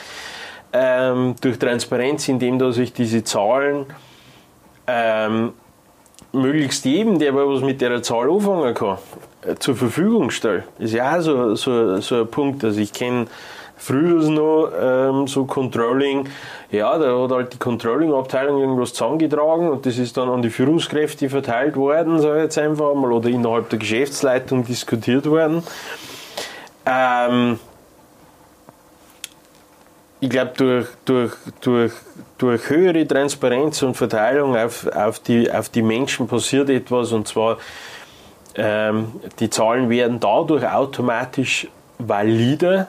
ähm, 0.72 1.34
durch 1.40 1.58
Transparenz, 1.58 2.28
indem 2.28 2.58
dass 2.58 2.78
ich 2.78 2.92
diese 2.92 3.24
Zahlen 3.24 3.86
ähm, 4.86 5.52
möglichst 6.32 6.84
jedem, 6.84 7.18
der 7.18 7.32
aber 7.32 7.48
was 7.48 7.60
mit 7.60 7.80
der 7.80 8.02
Zahl 8.02 8.30
anfangen 8.30 8.74
kann, 8.74 8.98
äh, 9.46 9.54
zur 9.56 9.76
Verfügung 9.76 10.30
stelle. 10.30 10.64
Ist 10.78 10.94
ja 10.94 11.16
auch 11.16 11.20
so, 11.20 11.54
so, 11.54 12.00
so 12.00 12.20
ein 12.20 12.28
Punkt. 12.28 12.64
Also 12.64 12.80
ich 12.80 12.92
kenne 12.92 13.26
früher 13.80 14.30
noch 14.30 14.70
ähm, 14.78 15.26
so 15.26 15.46
Controlling, 15.46 16.28
ja, 16.70 16.96
da 16.98 17.22
hat 17.22 17.30
halt 17.30 17.52
die 17.54 17.58
Controlling-Abteilung 17.58 18.60
irgendwas 18.60 18.92
zusammengetragen 18.92 19.70
und 19.70 19.86
das 19.86 19.98
ist 19.98 20.16
dann 20.16 20.28
an 20.28 20.42
die 20.42 20.50
Führungskräfte 20.50 21.30
verteilt 21.30 21.76
worden, 21.76 22.20
sag 22.20 22.36
ich 22.36 22.42
jetzt 22.42 22.58
einfach 22.58 22.94
mal, 22.94 23.10
oder 23.10 23.28
innerhalb 23.28 23.70
der 23.70 23.78
Geschäftsleitung 23.78 24.64
diskutiert 24.64 25.26
worden. 25.26 25.62
Ähm, 26.84 27.58
ich 30.20 30.28
glaube, 30.28 30.52
durch, 30.56 30.86
durch, 31.06 31.32
durch, 31.62 31.92
durch 32.36 32.68
höhere 32.68 33.06
Transparenz 33.06 33.82
und 33.82 33.96
Verteilung 33.96 34.56
auf, 34.56 34.86
auf, 34.94 35.18
die, 35.20 35.50
auf 35.50 35.70
die 35.70 35.82
Menschen 35.82 36.28
passiert 36.28 36.68
etwas 36.68 37.12
und 37.12 37.26
zwar 37.26 37.56
ähm, 38.54 39.12
die 39.38 39.48
Zahlen 39.48 39.88
werden 39.88 40.20
dadurch 40.20 40.66
automatisch 40.66 41.68
valider, 41.98 42.88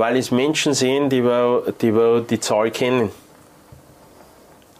weil 0.00 0.16
es 0.16 0.30
Menschen 0.30 0.72
sehen, 0.72 1.10
die 1.10 1.22
wir, 1.22 1.74
die, 1.82 1.94
wir 1.94 2.22
die 2.22 2.40
Zahl 2.40 2.70
kennen. 2.70 3.10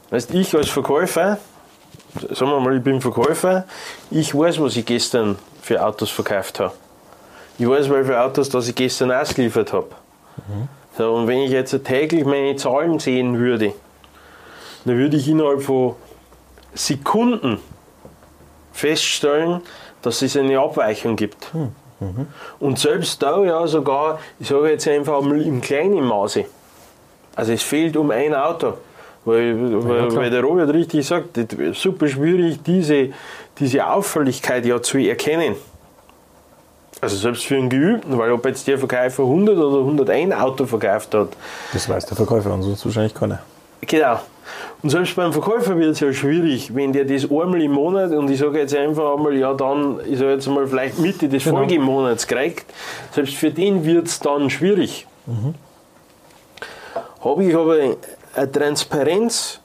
Weißt, 0.08 0.32
ich 0.32 0.56
als 0.56 0.70
Verkäufer, 0.70 1.36
sagen 2.30 2.50
wir 2.50 2.58
mal, 2.58 2.78
ich 2.78 2.82
bin 2.82 3.02
Verkäufer, 3.02 3.66
ich 4.10 4.34
weiß, 4.34 4.62
was 4.62 4.76
ich 4.76 4.86
gestern 4.86 5.38
für 5.60 5.84
Autos 5.84 6.10
verkauft 6.10 6.58
habe. 6.58 6.72
Ich 7.58 7.68
weiß, 7.68 7.90
welche 7.90 8.18
Autos 8.18 8.48
das 8.48 8.66
ich 8.68 8.74
gestern 8.74 9.12
ausgeliefert 9.12 9.74
habe. 9.74 9.90
So, 10.96 11.12
und 11.12 11.26
wenn 11.28 11.40
ich 11.40 11.50
jetzt 11.50 11.78
täglich 11.84 12.24
meine 12.24 12.56
Zahlen 12.56 12.98
sehen 12.98 13.38
würde, 13.38 13.74
dann 14.86 14.96
würde 14.96 15.18
ich 15.18 15.28
innerhalb 15.28 15.60
von 15.60 15.96
Sekunden 16.72 17.58
feststellen, 18.72 19.60
dass 20.00 20.22
es 20.22 20.34
eine 20.34 20.58
Abweichung 20.58 21.16
gibt. 21.16 21.52
Und 22.58 22.78
selbst 22.78 23.22
da 23.22 23.42
ja 23.42 23.66
sogar, 23.66 24.18
ich 24.38 24.48
sage 24.48 24.70
jetzt 24.70 24.88
einfach 24.88 25.20
mal 25.20 25.40
im 25.40 25.60
kleinen 25.60 26.04
Maße. 26.04 26.44
Also 27.36 27.52
es 27.52 27.62
fehlt 27.62 27.96
um 27.96 28.10
ein 28.10 28.34
Auto. 28.34 28.74
Weil, 29.24 29.54
weil, 29.84 30.08
klar. 30.08 30.22
weil 30.22 30.30
der 30.30 30.40
Robert 30.40 30.72
richtig 30.72 31.06
sagt, 31.06 31.38
super 31.74 32.08
schwierig, 32.08 32.62
diese, 32.62 33.10
diese 33.58 33.86
Auffälligkeit 33.86 34.64
ja 34.64 34.80
zu 34.80 34.98
erkennen. 34.98 35.56
Also 37.02 37.16
selbst 37.16 37.46
für 37.46 37.56
einen 37.56 37.68
Geübten, 37.68 38.16
weil 38.18 38.32
ob 38.32 38.44
jetzt 38.46 38.66
der 38.66 38.78
Verkäufer 38.78 39.22
100 39.22 39.56
oder 39.56 39.78
101 39.80 40.34
Auto 40.34 40.66
verkauft 40.66 41.14
hat, 41.14 41.28
Das 41.72 41.88
weiß 41.88 42.06
der 42.06 42.16
Verkäufer 42.16 42.52
und 42.52 42.62
sonst 42.62 42.84
wahrscheinlich 42.84 43.14
keiner. 43.14 43.40
Genau. 43.86 44.20
Und 44.82 44.90
selbst 44.90 45.14
beim 45.14 45.32
Verkäufer 45.32 45.76
wird 45.76 45.92
es 45.92 46.00
ja 46.00 46.12
schwierig, 46.12 46.74
wenn 46.74 46.92
der 46.92 47.04
das 47.04 47.24
einmal 47.24 47.60
im 47.60 47.72
Monat 47.72 48.12
und 48.12 48.30
ich 48.30 48.38
sage 48.38 48.58
jetzt 48.60 48.74
einfach 48.74 49.14
einmal, 49.16 49.36
ja 49.36 49.52
dann, 49.54 50.00
ich 50.08 50.18
sage 50.18 50.32
jetzt 50.32 50.46
mal 50.48 50.66
vielleicht 50.66 50.98
Mitte 50.98 51.28
des 51.28 51.44
Genau. 51.44 51.58
Folgemonats 51.58 52.26
kriegt, 52.26 52.66
selbst 53.12 53.34
für 53.34 53.50
den 53.50 53.84
wird 53.84 54.06
es 54.06 54.18
dann 54.20 54.48
schwierig. 54.50 55.06
Habe 57.22 57.44
ich 57.44 57.54
aber 57.54 57.76
eine 58.34 58.52
Transparenz 58.52 59.60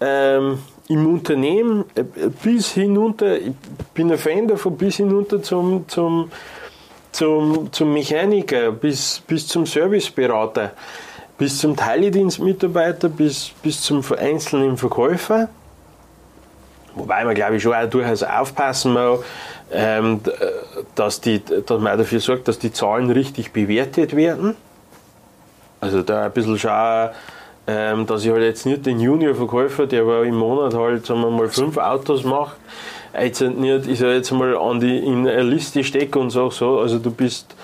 ähm, 0.00 0.58
im 0.88 1.06
Unternehmen 1.06 1.84
äh, 1.94 2.04
bis 2.42 2.72
hinunter, 2.72 3.38
ich 3.38 3.52
bin 3.94 4.12
ein 4.12 4.18
Fan 4.18 4.46
davon, 4.46 4.76
bis 4.76 4.96
hinunter 4.96 5.42
zum, 5.42 5.88
zum, 5.88 6.30
zum, 7.12 7.72
zum 7.72 7.92
Mechaniker, 7.92 8.72
bis, 8.72 9.22
bis 9.26 9.48
zum 9.48 9.64
Serviceberater, 9.66 10.72
bis 11.38 11.58
zum 11.58 11.76
Teiledienstmitarbeiter, 11.76 13.08
bis, 13.08 13.50
bis 13.62 13.82
zum 13.82 14.02
einzelnen 14.18 14.76
Verkäufer. 14.76 15.48
Wobei 16.94 17.24
man, 17.24 17.34
glaube 17.34 17.56
ich, 17.56 17.62
schon 17.62 17.74
auch 17.74 17.88
durchaus 17.88 18.22
aufpassen 18.22 18.94
muss, 18.94 19.20
ähm, 19.70 20.20
dass, 20.94 21.20
die, 21.20 21.42
dass 21.44 21.80
man 21.80 21.98
dafür 21.98 22.20
sorgt, 22.20 22.48
dass 22.48 22.58
die 22.58 22.72
Zahlen 22.72 23.10
richtig 23.10 23.52
bewertet 23.52 24.16
werden. 24.16 24.56
Also 25.80 26.02
da 26.02 26.24
ein 26.24 26.32
bisschen 26.32 26.58
schauen, 26.58 27.10
ähm, 27.66 28.06
dass 28.06 28.24
ich 28.24 28.30
halt 28.30 28.42
jetzt 28.42 28.64
nicht 28.64 28.86
den 28.86 29.00
Junior-Verkäufer, 29.00 29.86
der 29.86 30.02
aber 30.02 30.24
im 30.24 30.36
Monat 30.36 30.72
halt, 30.72 31.04
sagen 31.04 31.20
wir 31.20 31.30
mal, 31.30 31.48
fünf 31.48 31.76
Autos 31.76 32.24
macht, 32.24 32.56
jetzt 33.20 33.40
nicht, 33.40 33.86
ich 33.86 33.98
sag 33.98 34.08
jetzt 34.10 34.30
mal, 34.30 34.56
an 34.56 34.80
die, 34.80 34.98
in 34.98 35.26
eine 35.26 35.42
Liste 35.42 35.82
stecke 35.82 36.18
und 36.18 36.30
sage 36.30 36.52
so, 36.52 36.78
also 36.78 36.98
du 36.98 37.10
bist, 37.10 37.55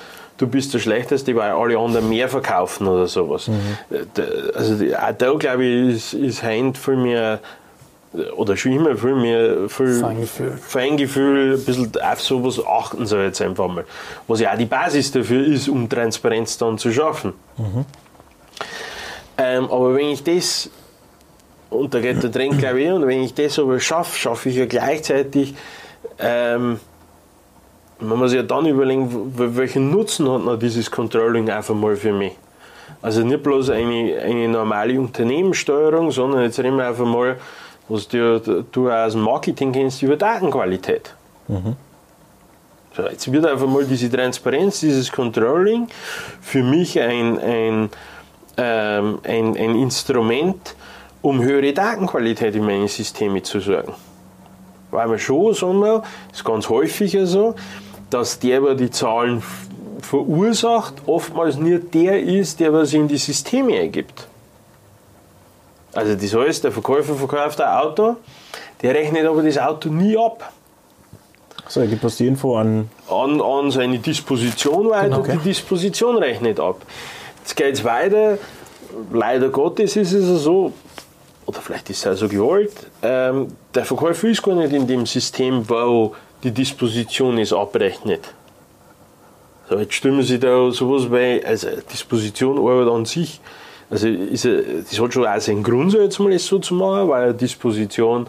du 0.42 0.48
bist 0.48 0.74
der 0.74 0.80
Schlechteste, 0.80 1.34
weil 1.36 1.52
alle 1.52 1.78
anderen 1.78 2.08
mehr 2.08 2.28
verkaufen 2.28 2.86
oder 2.88 3.06
sowas. 3.06 3.48
Äh, 3.48 4.00
da- 4.14 4.22
Also 4.58 4.74
auch 4.96 5.12
da, 5.16 5.32
glaube 5.34 5.64
ich, 5.64 5.96
ist, 5.96 6.14
ist 6.14 6.42
Hand 6.42 6.76
viel 6.76 6.96
mehr, 6.96 7.38
oder 8.36 8.56
schon 8.56 8.72
immer 8.72 8.94
viel 8.96 9.14
mehr 9.14 9.68
viel 9.68 10.00
Feingefühl. 10.00 10.58
Feingefühl, 10.60 11.54
ein 11.54 11.64
bisschen 11.64 11.92
auf 12.02 12.20
sowas 12.20 12.60
achten 12.66 13.06
soll 13.06 13.24
jetzt 13.24 13.40
einfach 13.40 13.68
mal. 13.68 13.84
Was 14.28 14.40
ja 14.40 14.52
auch 14.52 14.58
die 14.58 14.66
Basis 14.66 15.12
dafür 15.12 15.46
ist, 15.46 15.68
um 15.68 15.88
Transparenz 15.88 16.58
dann 16.58 16.76
zu 16.76 16.92
schaffen. 16.92 17.32
Ähm, 19.38 19.64
aber 19.70 19.94
wenn 19.94 20.08
ich 20.08 20.22
das, 20.22 20.68
und 21.70 21.94
da 21.94 22.00
geht 22.00 22.22
der 22.22 22.30
Trend 22.30 22.58
glaube 22.58 22.80
ich, 22.82 22.90
und 22.92 23.06
wenn 23.06 23.22
ich 23.22 23.32
das 23.34 23.58
aber 23.58 23.80
schaffe, 23.80 24.16
schaffe 24.18 24.50
ich 24.50 24.56
ja 24.56 24.66
gleichzeitig, 24.66 25.54
ähm, 26.18 26.80
man 28.02 28.18
muss 28.18 28.32
ja 28.32 28.42
dann 28.42 28.66
überlegen, 28.66 29.32
welchen 29.36 29.90
Nutzen 29.90 30.30
hat 30.30 30.44
noch 30.44 30.58
dieses 30.58 30.90
Controlling 30.90 31.48
einfach 31.50 31.74
mal 31.74 31.96
für 31.96 32.12
mich. 32.12 32.32
Also 33.00 33.22
nicht 33.22 33.42
bloß 33.42 33.70
eine, 33.70 34.18
eine 34.20 34.48
normale 34.48 34.98
Unternehmenssteuerung, 34.98 36.10
sondern 36.10 36.42
jetzt 36.42 36.58
reden 36.58 36.76
wir 36.76 36.86
einfach 36.86 37.06
mal, 37.06 37.36
was 37.88 38.06
du, 38.08 38.64
du 38.70 38.90
aus 38.90 39.12
dem 39.12 39.22
Marketing 39.22 39.72
kennst, 39.72 40.02
über 40.02 40.16
Datenqualität. 40.16 41.14
So, 42.96 43.02
jetzt 43.04 43.32
wird 43.32 43.46
einfach 43.46 43.66
mal 43.66 43.84
diese 43.84 44.10
Transparenz, 44.10 44.80
dieses 44.80 45.10
Controlling 45.10 45.88
für 46.40 46.62
mich 46.62 47.00
ein, 47.00 47.38
ein, 47.38 47.90
ähm, 48.58 49.18
ein, 49.24 49.56
ein 49.56 49.76
Instrument, 49.76 50.74
um 51.22 51.42
höhere 51.42 51.72
Datenqualität 51.72 52.54
in 52.54 52.66
meine 52.66 52.88
Systeme 52.88 53.42
zu 53.42 53.60
sorgen. 53.60 53.94
Weil 54.90 55.08
man 55.08 55.18
schon, 55.18 55.54
sagen 55.54 55.80
wir, 55.80 56.02
ist 56.32 56.44
ganz 56.44 56.68
häufig 56.68 57.14
ja 57.14 57.24
so, 57.24 57.54
dass 58.12 58.38
der, 58.38 58.60
der 58.60 58.74
die 58.74 58.90
Zahlen 58.90 59.42
verursacht, 60.00 60.94
oftmals 61.06 61.56
nicht 61.56 61.94
der 61.94 62.20
ist, 62.22 62.60
der 62.60 62.72
was 62.72 62.92
in 62.92 63.08
die 63.08 63.18
Systeme 63.18 63.76
ergibt. 63.76 64.26
Also 65.94 66.14
das 66.14 66.34
heißt, 66.34 66.64
der 66.64 66.72
Verkäufer 66.72 67.14
verkauft 67.14 67.60
ein 67.60 67.68
Auto, 67.68 68.16
der 68.82 68.94
rechnet 68.94 69.26
aber 69.26 69.42
das 69.42 69.58
Auto 69.58 69.88
nie 69.88 70.16
ab 70.16 70.52
So, 71.68 71.80
er 71.80 71.86
gibt 71.86 72.02
uns 72.02 72.16
die 72.16 72.26
Info 72.26 72.56
an. 72.56 72.88
an, 73.08 73.40
an 73.40 73.70
seine 73.70 73.98
Disposition 73.98 74.90
weiter 74.90 75.04
Genau, 75.04 75.18
okay. 75.20 75.38
die 75.38 75.48
Disposition 75.50 76.16
rechnet 76.16 76.58
ab. 76.58 76.82
Jetzt 77.40 77.56
geht 77.56 77.74
es 77.74 77.84
weiter. 77.84 78.38
Leider 79.12 79.48
Gottes 79.48 79.96
ist 79.96 80.12
es 80.12 80.42
so, 80.42 80.72
oder 81.46 81.60
vielleicht 81.60 81.90
ist 81.90 82.04
es 82.04 82.12
auch 82.12 82.16
so 82.16 82.28
gewollt, 82.28 82.72
ähm, 83.02 83.48
der 83.74 83.84
Verkäufer 83.84 84.28
ist 84.28 84.42
gar 84.42 84.54
nicht 84.54 84.72
in 84.72 84.86
dem 84.86 85.06
System, 85.06 85.68
wo 85.68 86.14
die 86.42 86.50
Disposition 86.50 87.38
ist, 87.38 87.52
abrechnet. 87.52 88.34
So, 89.68 89.78
jetzt 89.78 89.94
stimmen 89.94 90.22
Sie 90.22 90.38
da 90.38 90.70
sowas 90.70 91.08
bei, 91.08 91.42
also 91.46 91.68
Disposition 91.92 92.58
Arbeit 92.58 92.92
an 92.92 93.04
sich, 93.04 93.40
also 93.90 94.08
ist, 94.08 94.44
ja- 94.44 94.60
das 94.88 94.98
hat 95.00 95.12
schon 95.14 95.26
auch 95.26 95.40
seinen 95.40 95.62
Grund, 95.62 95.92
so 95.92 96.00
jetzt 96.00 96.18
mal 96.18 96.32
das 96.32 96.44
so 96.46 96.58
zu 96.58 96.74
machen, 96.74 97.08
weil 97.08 97.24
eine 97.24 97.34
Disposition, 97.34 98.26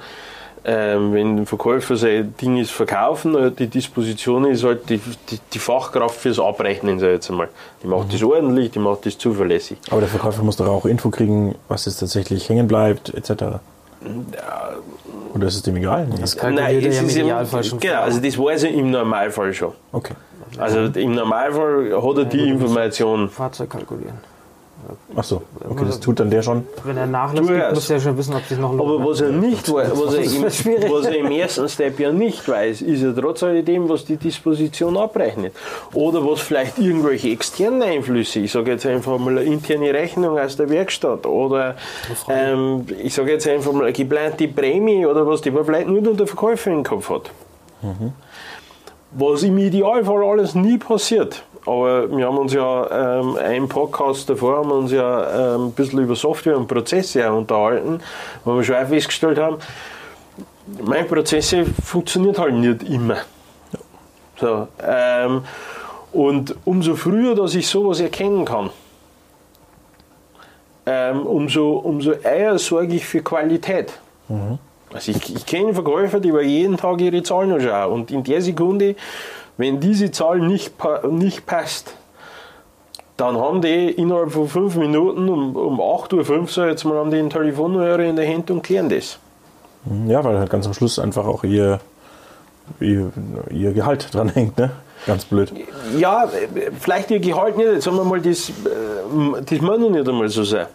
ähm, 0.65 1.11
wenn 1.13 1.37
ein 1.39 1.45
Verkäufer 1.45 1.97
sein 1.97 2.33
Ding 2.39 2.57
ist 2.57 2.71
verkaufen, 2.71 3.35
äh, 3.35 3.51
die 3.51 3.67
Disposition 3.67 4.45
ist 4.45 4.63
halt 4.63 4.89
die, 4.89 4.99
die, 5.29 5.39
die 5.53 5.59
Fachkraft 5.59 6.15
fürs 6.21 6.39
Abrechnen, 6.39 6.99
so 6.99 7.05
jetzt 7.07 7.29
mal. 7.31 7.49
Die 7.81 7.87
macht 7.87 8.13
das 8.13 8.23
ordentlich, 8.23 8.71
die 8.71 8.79
macht 8.79 9.05
das 9.05 9.17
zuverlässig. 9.17 9.77
Aber 9.89 9.99
der 10.01 10.09
Verkäufer 10.09 10.43
muss 10.43 10.55
doch 10.57 10.67
auch 10.67 10.85
Info 10.85 11.09
kriegen, 11.09 11.55
was 11.67 11.85
jetzt 11.85 11.97
tatsächlich 11.99 12.47
hängen 12.47 12.67
bleibt, 12.67 13.13
etc. 13.13 13.59
Oder 15.33 15.47
ist 15.47 15.55
es 15.55 15.61
dem 15.63 15.75
egal? 15.77 16.07
Nee. 16.07 16.21
kalkuliert 16.21 16.57
er 16.57 16.69
ja 16.71 17.01
im 17.01 17.09
Idealfall 17.09 17.63
schon 17.63 17.79
Genau, 17.79 18.01
also 18.01 18.19
das 18.19 18.37
weiß 18.37 18.63
er 18.63 18.71
im 18.71 18.91
Normalfall 18.91 19.53
schon. 19.53 19.73
Okay. 19.91 20.13
Also 20.57 20.85
im 20.85 21.15
Normalfall 21.15 21.91
hat 22.01 22.17
er 22.17 22.25
die 22.25 22.49
Information. 22.49 23.29
Fahrzeug 23.29 23.69
kalkulieren. 23.71 24.17
Achso, 25.15 25.43
okay, 25.69 25.83
das 25.85 25.99
tut 25.99 26.19
dann 26.19 26.29
der 26.29 26.41
schon. 26.41 26.67
Wenn 26.83 26.97
er 26.97 27.05
Nachlass 27.05 27.45
Tu 27.45 27.53
gibt, 27.53 27.73
muss 27.73 27.89
er 27.89 27.97
ja 27.97 28.01
schon 28.01 28.17
wissen, 28.17 28.35
ob 28.35 28.43
sich 28.45 28.57
noch 28.57 28.73
lohnt. 28.73 28.81
Aber 28.81 29.09
was 29.09 29.21
er 29.21 29.31
nicht 29.31 29.71
weiß, 29.71 29.91
was 29.93 30.13
er, 30.15 30.23
im, 30.85 30.91
was 30.91 31.05
er 31.05 31.15
im 31.15 31.31
ersten 31.31 31.69
Step 31.69 31.99
ja 31.99 32.11
nicht 32.11 32.47
weiß, 32.47 32.81
ist 32.81 33.01
ja 33.01 33.13
trotz 33.13 33.43
alledem, 33.43 33.87
was 33.89 34.05
die 34.05 34.17
Disposition 34.17 34.97
abrechnet. 34.97 35.53
Oder 35.93 36.25
was 36.25 36.41
vielleicht 36.41 36.79
irgendwelche 36.79 37.29
externen 37.29 37.83
Einflüsse, 37.83 38.39
ich 38.39 38.51
sage 38.51 38.71
jetzt 38.71 38.85
einfach 38.85 39.17
mal 39.19 39.37
eine 39.37 39.43
interne 39.43 39.93
Rechnung 39.93 40.39
aus 40.39 40.57
der 40.57 40.69
Werkstatt 40.69 41.25
oder 41.25 41.75
ähm, 42.29 42.85
ich 43.01 43.13
sage 43.13 43.31
jetzt 43.31 43.47
einfach 43.47 43.71
mal 43.71 43.83
eine 43.83 43.93
geplante 43.93 44.47
Prämie 44.47 45.05
oder 45.05 45.27
was, 45.27 45.41
die 45.41 45.51
man 45.51 45.65
vielleicht 45.65 45.87
nur 45.87 46.01
der 46.01 46.27
Verkäufer 46.27 46.71
im 46.71 46.83
Kopf 46.83 47.09
hat. 47.09 47.31
Was 49.11 49.43
im 49.43 49.57
Idealfall 49.57 50.23
alles 50.23 50.55
nie 50.55 50.77
passiert. 50.77 51.43
Aber 51.65 52.15
wir 52.15 52.25
haben 52.25 52.37
uns 52.37 52.53
ja 52.53 53.19
ähm, 53.19 53.37
einen 53.37 53.69
Podcast 53.69 54.29
davor 54.29 54.57
haben 54.57 54.69
wir 54.69 54.75
uns 54.75 54.91
ja 54.91 55.55
ähm, 55.55 55.67
ein 55.67 55.71
bisschen 55.71 55.99
über 55.99 56.15
Software 56.15 56.57
und 56.57 56.67
Prozesse 56.67 57.31
unterhalten, 57.31 58.01
wo 58.43 58.55
wir 58.55 58.63
schon 58.63 58.75
auch 58.75 58.87
festgestellt 58.87 59.37
haben, 59.37 59.57
meine 60.81 61.05
Prozesse 61.05 61.65
funktioniert 61.65 62.37
halt 62.37 62.53
nicht 62.53 62.83
immer. 62.83 63.17
So, 64.39 64.67
ähm, 64.85 65.43
und 66.11 66.55
umso 66.65 66.95
früher, 66.95 67.35
dass 67.35 67.55
ich 67.55 67.67
sowas 67.67 67.99
erkennen 67.99 68.45
kann, 68.45 68.69
ähm, 70.85 71.25
umso, 71.25 71.77
umso 71.77 72.11
eher 72.11 72.57
sorge 72.59 72.95
ich 72.95 73.05
für 73.05 73.21
Qualität. 73.21 73.93
Also 74.93 75.11
ich, 75.11 75.35
ich 75.35 75.45
kenne 75.45 75.73
Verkäufer, 75.73 76.19
die 76.19 76.29
über 76.29 76.41
jeden 76.41 76.77
Tag 76.77 77.01
ihre 77.01 77.23
Zahlen 77.23 77.51
anschauen 77.51 77.91
und 77.91 78.11
in 78.11 78.23
der 78.23 78.41
Sekunde, 78.41 78.95
wenn 79.57 79.79
diese 79.79 80.11
Zahl 80.11 80.39
nicht, 80.39 80.73
nicht 81.09 81.45
passt, 81.45 81.95
dann 83.17 83.37
haben 83.37 83.61
die 83.61 83.91
innerhalb 83.91 84.31
von 84.31 84.47
fünf 84.47 84.75
Minuten 84.75 85.29
um, 85.29 85.55
um 85.55 85.79
8.05 85.79 86.39
Uhr, 86.39 86.47
so 86.47 86.65
jetzt 86.65 86.83
mal, 86.83 86.97
haben 86.97 87.11
die 87.11 87.17
einen 87.17 87.29
Telefonhörer 87.29 87.99
in 88.03 88.15
der 88.15 88.27
Hand 88.27 88.49
und 88.49 88.63
klären 88.63 88.89
das. 88.89 89.19
Ja, 90.07 90.23
weil 90.23 90.39
halt 90.39 90.49
ganz 90.49 90.65
am 90.65 90.73
Schluss 90.73 90.97
einfach 90.97 91.25
auch 91.25 91.43
ihr, 91.43 91.79
ihr, 92.79 93.11
ihr 93.51 93.73
Gehalt 93.73 94.07
dran 94.13 94.29
hängt, 94.29 94.57
ne? 94.57 94.71
Ganz 95.05 95.25
blöd. 95.25 95.51
Ja, 95.97 96.29
vielleicht 96.79 97.11
ihr 97.11 97.19
Gehalt 97.19 97.57
nicht, 97.57 97.67
jetzt 97.67 97.83
sagen 97.83 97.97
wir 97.97 98.05
mal, 98.05 98.21
das, 98.21 98.49
äh, 98.49 98.53
das 99.45 99.59
muss 99.59 99.79
noch 99.79 99.89
nicht 99.89 100.07
einmal 100.07 100.29
so 100.29 100.43
sein. 100.45 100.67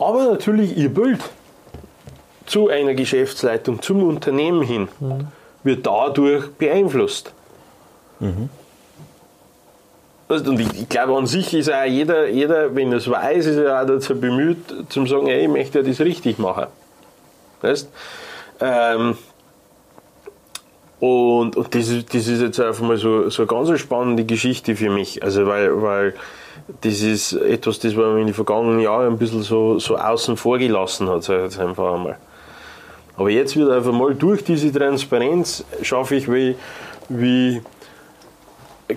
Aber 0.00 0.24
natürlich 0.24 0.76
ihr 0.76 0.92
Bild 0.92 1.20
zu 2.44 2.68
einer 2.68 2.94
Geschäftsleitung, 2.94 3.80
zum 3.80 4.02
Unternehmen 4.02 4.62
hin, 4.62 4.88
wird 5.62 5.86
dadurch 5.86 6.50
beeinflusst. 6.52 7.32
Also, 10.28 10.50
Und 10.50 10.60
ich, 10.60 10.82
ich 10.82 10.88
glaube, 10.88 11.16
an 11.16 11.26
sich 11.26 11.54
ist 11.54 11.72
auch 11.72 11.84
jeder, 11.84 12.28
jeder 12.28 12.74
wenn 12.74 12.92
er 12.92 12.98
es 12.98 13.10
weiß, 13.10 13.46
ist 13.46 13.56
er 13.56 13.82
auch 13.82 13.86
dazu 13.86 14.18
bemüht, 14.18 14.58
zu 14.88 15.06
sagen, 15.06 15.28
ey, 15.28 15.42
ich 15.42 15.48
möchte 15.48 15.82
das 15.82 16.00
richtig 16.00 16.38
machen. 16.38 16.66
Weißt? 17.62 17.88
Ähm, 18.60 19.16
und, 21.00 21.56
und 21.56 21.74
das, 21.74 21.88
ist, 21.88 22.12
das 22.12 22.26
ist 22.26 22.42
jetzt 22.42 22.60
einfach 22.60 22.84
mal 22.84 22.96
so, 22.96 23.30
so 23.30 23.42
eine 23.42 23.46
ganz 23.46 23.80
spannende 23.80 24.24
Geschichte 24.24 24.74
für 24.74 24.90
mich. 24.90 25.22
Also 25.22 25.46
weil, 25.46 25.80
weil 25.80 26.14
das 26.80 27.00
ist 27.02 27.32
etwas, 27.34 27.78
das 27.78 27.94
man 27.94 28.18
in 28.18 28.26
den 28.26 28.34
vergangenen 28.34 28.80
Jahren 28.80 29.12
ein 29.12 29.18
bisschen 29.18 29.42
so, 29.42 29.78
so 29.78 29.96
außen 29.96 30.36
vor 30.36 30.58
gelassen 30.58 31.08
hat, 31.08 31.22
sag 31.22 31.36
ich 31.36 31.44
jetzt 31.44 31.60
einfach 31.60 31.94
einmal. 31.94 32.18
Aber 33.16 33.30
jetzt 33.30 33.56
wird 33.56 33.70
einfach 33.70 33.92
mal 33.92 34.14
durch 34.14 34.44
diese 34.44 34.72
Transparenz 34.72 35.64
schaffe 35.82 36.16
ich, 36.16 36.30
wie, 36.30 36.56
wie 37.08 37.62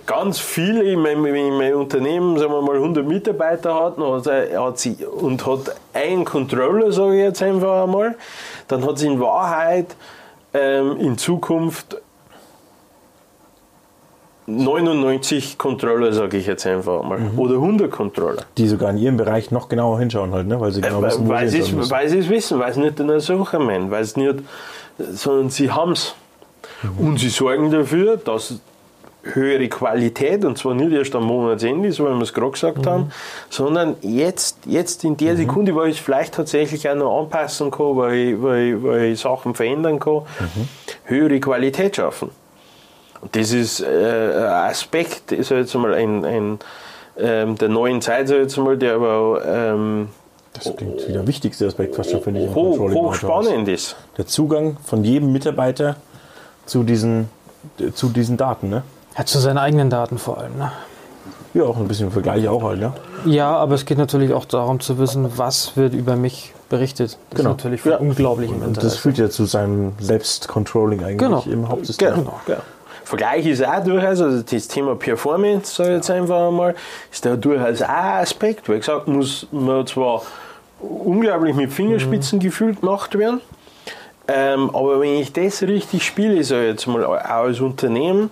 ganz 0.06 0.40
viele 0.40 0.84
in 0.84 1.02
meinem, 1.02 1.26
in 1.26 1.58
meinem 1.58 1.80
Unternehmen, 1.80 2.38
sagen 2.40 2.52
wir 2.54 2.62
mal 2.62 2.76
100 2.76 3.06
Mitarbeiter 3.06 3.74
hat, 3.76 3.98
hat, 3.98 4.28
er- 4.28 4.64
hat 4.64 4.80
sie, 4.80 4.96
und 5.06 5.46
hat 5.46 5.76
einen 5.94 6.24
Controller, 6.26 6.92
sage 6.92 7.16
ich 7.18 7.24
jetzt 7.24 7.42
einfach 7.44 7.84
einmal, 7.84 8.16
dann 8.68 8.86
hat 8.86 8.98
sie 9.00 9.08
in 9.08 9.20
Wahrheit 9.20 9.96
ähm, 10.54 10.98
in 10.98 11.18
Zukunft 11.18 11.98
99 14.48 15.58
Controller, 15.58 16.12
sage 16.14 16.38
ich 16.38 16.48
jetzt 16.48 16.66
einfach 16.66 17.02
einmal, 17.02 17.20
oder 17.38 17.56
100 17.56 17.92
Controller. 17.92 18.44
Die 18.58 18.68
sogar 18.68 18.90
in 18.90 18.98
ihrem 18.98 19.18
Bereich 19.18 19.52
noch 19.52 19.70
genauer 19.70 20.00
hinschauen 20.00 20.34
halt, 20.34 20.48
ne? 20.48 20.60
Weil 20.60 20.72
sie 20.72 20.82
genau 20.82 21.02
wissen, 21.04 21.26
wo 21.28 21.30
weil, 21.30 21.48
sie 21.48 21.60
es, 21.60 21.72
müssen. 21.72 21.92
weil 21.92 22.10
sie 22.10 22.18
es 22.20 22.30
wissen, 22.30 22.60
weil 22.60 22.74
sie 22.74 22.82
nicht 22.82 23.00
eine 23.00 23.20
Suche 23.20 23.60
meinen, 23.60 23.92
weil 23.92 24.04
sie 24.04 24.20
nicht, 24.20 24.40
sondern 24.98 25.50
sie 25.52 25.72
haben 25.72 25.92
es. 25.92 26.16
Mhm. 26.82 27.08
Und 27.08 27.18
sie 27.20 27.30
sorgen 27.30 27.72
dafür, 27.72 28.18
dass 28.18 28.56
höhere 29.24 29.68
Qualität, 29.70 30.44
und 30.46 30.58
zwar 30.58 30.74
nicht 30.74 30.92
erst 30.92 31.16
am 31.16 31.26
Monatsende, 31.26 31.92
so 31.92 32.06
wie 32.06 32.10
wir 32.16 32.22
es 32.22 32.34
gerade 32.34 32.52
gesagt 32.52 32.80
Mhm. 32.86 32.90
haben, 32.90 33.12
sondern 33.50 33.96
jetzt, 34.02 34.58
jetzt 34.66 35.04
in 35.04 35.16
der 35.18 35.38
Sekunde, 35.38 35.76
wo 35.76 35.84
ich 35.84 35.98
es 35.98 36.04
vielleicht 36.04 36.34
tatsächlich 36.34 36.90
auch 36.90 36.96
noch 36.96 37.20
anpassen 37.22 37.70
kann, 37.70 37.98
weil 37.98 38.16
ich, 38.16 38.42
weil 38.42 38.62
ich, 38.76 38.84
weil 38.84 39.04
ich 39.12 39.20
Sachen 39.20 39.54
verändern 39.54 40.00
kann, 40.00 40.22
Mhm. 40.40 40.68
höhere 41.06 41.40
Qualität 41.40 41.96
schaffen. 41.98 42.32
Und 43.22 43.36
das 43.36 43.52
ist 43.54 43.82
äh, 43.82 43.86
ein 44.36 44.70
Aspekt, 44.72 45.32
ist 45.32 45.52
jetzt 45.52 45.76
mal 45.76 45.94
ein, 45.94 46.26
ein 46.26 46.60
ähm, 47.20 47.56
der 47.58 47.70
neuen 47.70 48.02
Zeit, 48.02 48.28
sag 48.30 48.38
jetzt 48.40 48.58
mal, 48.58 48.76
der 48.78 48.96
aber 48.96 49.14
auch, 49.14 49.38
ähm, 49.46 50.08
Das 50.54 50.76
klingt 50.76 51.08
wie 51.08 51.14
der 51.14 51.28
wichtigste 51.28 51.68
Aspekt 51.68 51.96
fast 51.96 52.10
schon, 52.10 52.22
finde 52.24 52.44
ich. 52.44 52.50
hoch, 52.50 52.72
Controlling 52.78 52.98
hoch 52.98 53.14
Autohaus. 53.14 53.46
spannend 53.46 53.68
ist. 53.68 53.96
Der 54.18 54.26
Zugang 54.26 54.78
von 54.84 55.04
jedem 55.04 55.32
Mitarbeiter 55.32 55.98
zu 56.66 56.82
diesen, 56.84 57.30
zu 57.94 58.10
diesen 58.10 58.38
Daten, 58.38 58.70
ne? 58.70 58.82
Ja, 59.18 59.26
zu 59.26 59.40
seinen 59.40 59.58
eigenen 59.58 59.90
Daten 59.90 60.18
vor 60.18 60.38
allem. 60.38 60.58
Ne? 60.58 60.72
Ja, 61.54 61.64
auch 61.64 61.78
ein 61.78 61.88
bisschen 61.88 62.12
Vergleich 62.12 62.48
auch 62.48 62.64
halt, 62.64 62.80
ja. 62.82 62.94
Ja, 63.26 63.56
aber 63.58 63.76
es 63.76 63.86
geht 63.86 63.98
natürlich 63.98 64.34
auch 64.34 64.46
darum 64.46 64.80
zu 64.80 64.98
wissen, 65.00 65.38
was 65.38 65.76
wird 65.76 65.94
über 65.94 66.16
mich 66.16 66.54
berichtet. 66.70 67.18
Das 67.30 67.38
Genau. 67.40 67.50
ist 67.52 67.58
natürlich 67.58 67.82
von 67.82 67.92
Ja. 67.92 67.98
unglaublichem 67.98 68.56
Und 68.56 68.62
das 68.78 68.84
Interesse. 68.84 68.98
führt 69.00 69.18
ja 69.18 69.30
zu 69.30 69.46
seinem 69.46 69.92
Selbstcontrolling 70.00 71.04
eigentlich 71.04 71.18
Genau. 71.18 71.44
im 71.46 71.68
Hauptsystem. 71.68 72.14
Genau. 72.16 72.40
genau. 72.46 72.60
Vergleich 73.04 73.46
ist 73.46 73.66
auch 73.66 73.84
durchaus, 73.84 74.22
also 74.22 74.42
das 74.42 74.68
Thema 74.70 74.96
Performance, 74.96 75.76
sage 75.76 75.90
ich 75.90 75.96
jetzt 75.98 76.10
einfach 76.10 76.48
einmal, 76.48 76.76
ist 77.12 77.26
da 77.26 77.36
durchaus 77.36 77.82
auch 77.82 77.90
ein 77.90 78.22
Aspekt, 78.22 78.70
weil 78.70 78.80
gesagt, 78.80 79.10
muss 79.10 79.48
man 79.52 79.86
zwar 79.86 80.22
unglaublich 80.80 81.54
mit 81.56 81.74
Fingerspitzengefühl 81.74 82.76
gemacht 82.76 83.18
werden, 83.18 83.42
ähm, 84.30 84.70
aber 84.74 85.02
wenn 85.02 85.16
ich 85.16 85.34
das 85.34 85.62
richtig 85.64 86.06
spiele, 86.06 86.42
sage 86.46 86.64
ich 86.68 86.72
jetzt 86.72 86.88
mal, 86.88 87.04
auch 87.04 87.14
als 87.16 87.60
Unternehmen, 87.60 88.30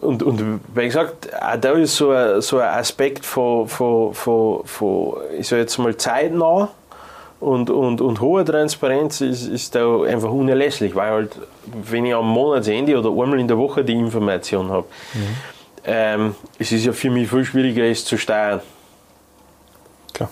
und, 0.00 0.22
und 0.22 0.60
wie 0.74 0.84
gesagt, 0.84 1.28
auch 1.34 1.56
da 1.56 1.72
ist 1.72 1.96
so 1.96 2.10
ein, 2.10 2.40
so 2.40 2.58
ein 2.58 2.68
Aspekt 2.68 3.24
von, 3.24 3.68
von, 3.68 4.14
von, 4.14 4.64
von 4.64 5.16
ich 5.38 5.48
sage 5.48 5.62
jetzt 5.62 5.78
mal, 5.78 5.96
zeitnah 5.96 6.70
und, 7.40 7.70
und, 7.70 8.00
und 8.00 8.20
hohe 8.20 8.44
Transparenz 8.44 9.20
ist, 9.20 9.46
ist 9.46 9.74
da 9.74 10.02
einfach 10.02 10.30
unerlässlich, 10.30 10.94
weil 10.94 11.10
halt, 11.10 11.38
wenn 11.66 12.06
ich 12.06 12.14
am 12.14 12.28
Monatsende 12.28 12.98
oder 12.98 13.10
einmal 13.10 13.38
in 13.40 13.48
der 13.48 13.58
Woche 13.58 13.84
die 13.84 13.94
Information 13.94 14.70
habe, 14.70 14.86
ähm, 15.84 16.34
es 16.58 16.72
ist 16.72 16.84
ja 16.84 16.92
für 16.92 17.10
mich 17.10 17.28
viel 17.28 17.44
schwieriger, 17.44 17.84
es 17.84 18.04
zu 18.04 18.16
steuern. 18.16 18.60
Klar. 20.12 20.30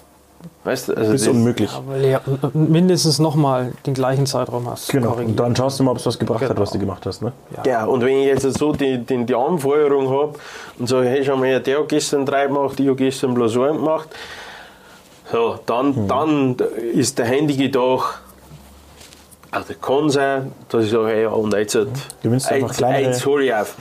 Weißt 0.64 0.88
du, 0.88 0.94
also 0.96 1.12
Das 1.12 1.22
ist 1.22 1.28
unmöglich. 1.28 1.70
Ja, 1.72 1.82
weil 1.86 2.02
du 2.02 2.08
ja 2.10 2.20
mindestens 2.52 3.18
nochmal 3.18 3.72
den 3.86 3.94
gleichen 3.94 4.26
Zeitraum 4.26 4.68
hast. 4.68 4.88
Genau. 4.90 5.08
Korrigiert. 5.10 5.30
Und 5.30 5.40
dann 5.40 5.56
schaust 5.56 5.78
du 5.78 5.84
mal, 5.84 5.90
ob 5.92 5.98
es 5.98 6.06
was 6.06 6.18
gebracht 6.18 6.42
hat, 6.42 6.48
Genau. 6.50 6.60
was 6.60 6.70
du 6.70 6.78
gemacht 6.78 7.04
hast, 7.06 7.22
ne? 7.22 7.32
Ja, 7.66 7.84
und 7.84 8.02
wenn 8.02 8.18
ich 8.18 8.26
jetzt 8.26 8.42
so 8.58 8.72
die, 8.72 8.98
die, 8.98 9.24
die 9.24 9.34
Anfeuerung 9.34 10.08
habe 10.10 10.34
und 10.78 10.88
sage, 10.88 11.08
hey, 11.08 11.24
schau 11.24 11.36
mal, 11.36 11.60
der 11.60 11.78
hat 11.80 11.88
gestern 11.88 12.24
drei 12.26 12.46
gemacht, 12.46 12.78
ich 12.80 12.86
habe 12.86 12.96
gestern 12.96 13.34
bloß 13.34 13.56
einen 13.58 13.76
gemacht, 13.78 14.08
so, 15.32 15.58
dann, 15.66 16.06
dann 16.08 16.56
ist 16.92 17.18
der 17.18 17.26
händige 17.26 17.70
Tag 17.70 18.20
Also 19.54 19.72
kann 19.80 20.10
sein, 20.10 20.50
dass 20.68 20.86
ich 20.86 20.90
sage, 20.90 21.06
hey, 21.06 21.22
ja, 21.22 21.28
und 21.28 21.54
jetzt, 21.54 21.78
Gewinnst 22.22 22.50
du 22.50 22.54
einfach 22.56 22.68
jetzt, 22.70 22.76
kleinere 22.78 23.02
jetzt 23.02 23.24
hole 23.24 23.44
ich 23.44 23.54
auf. 23.54 23.76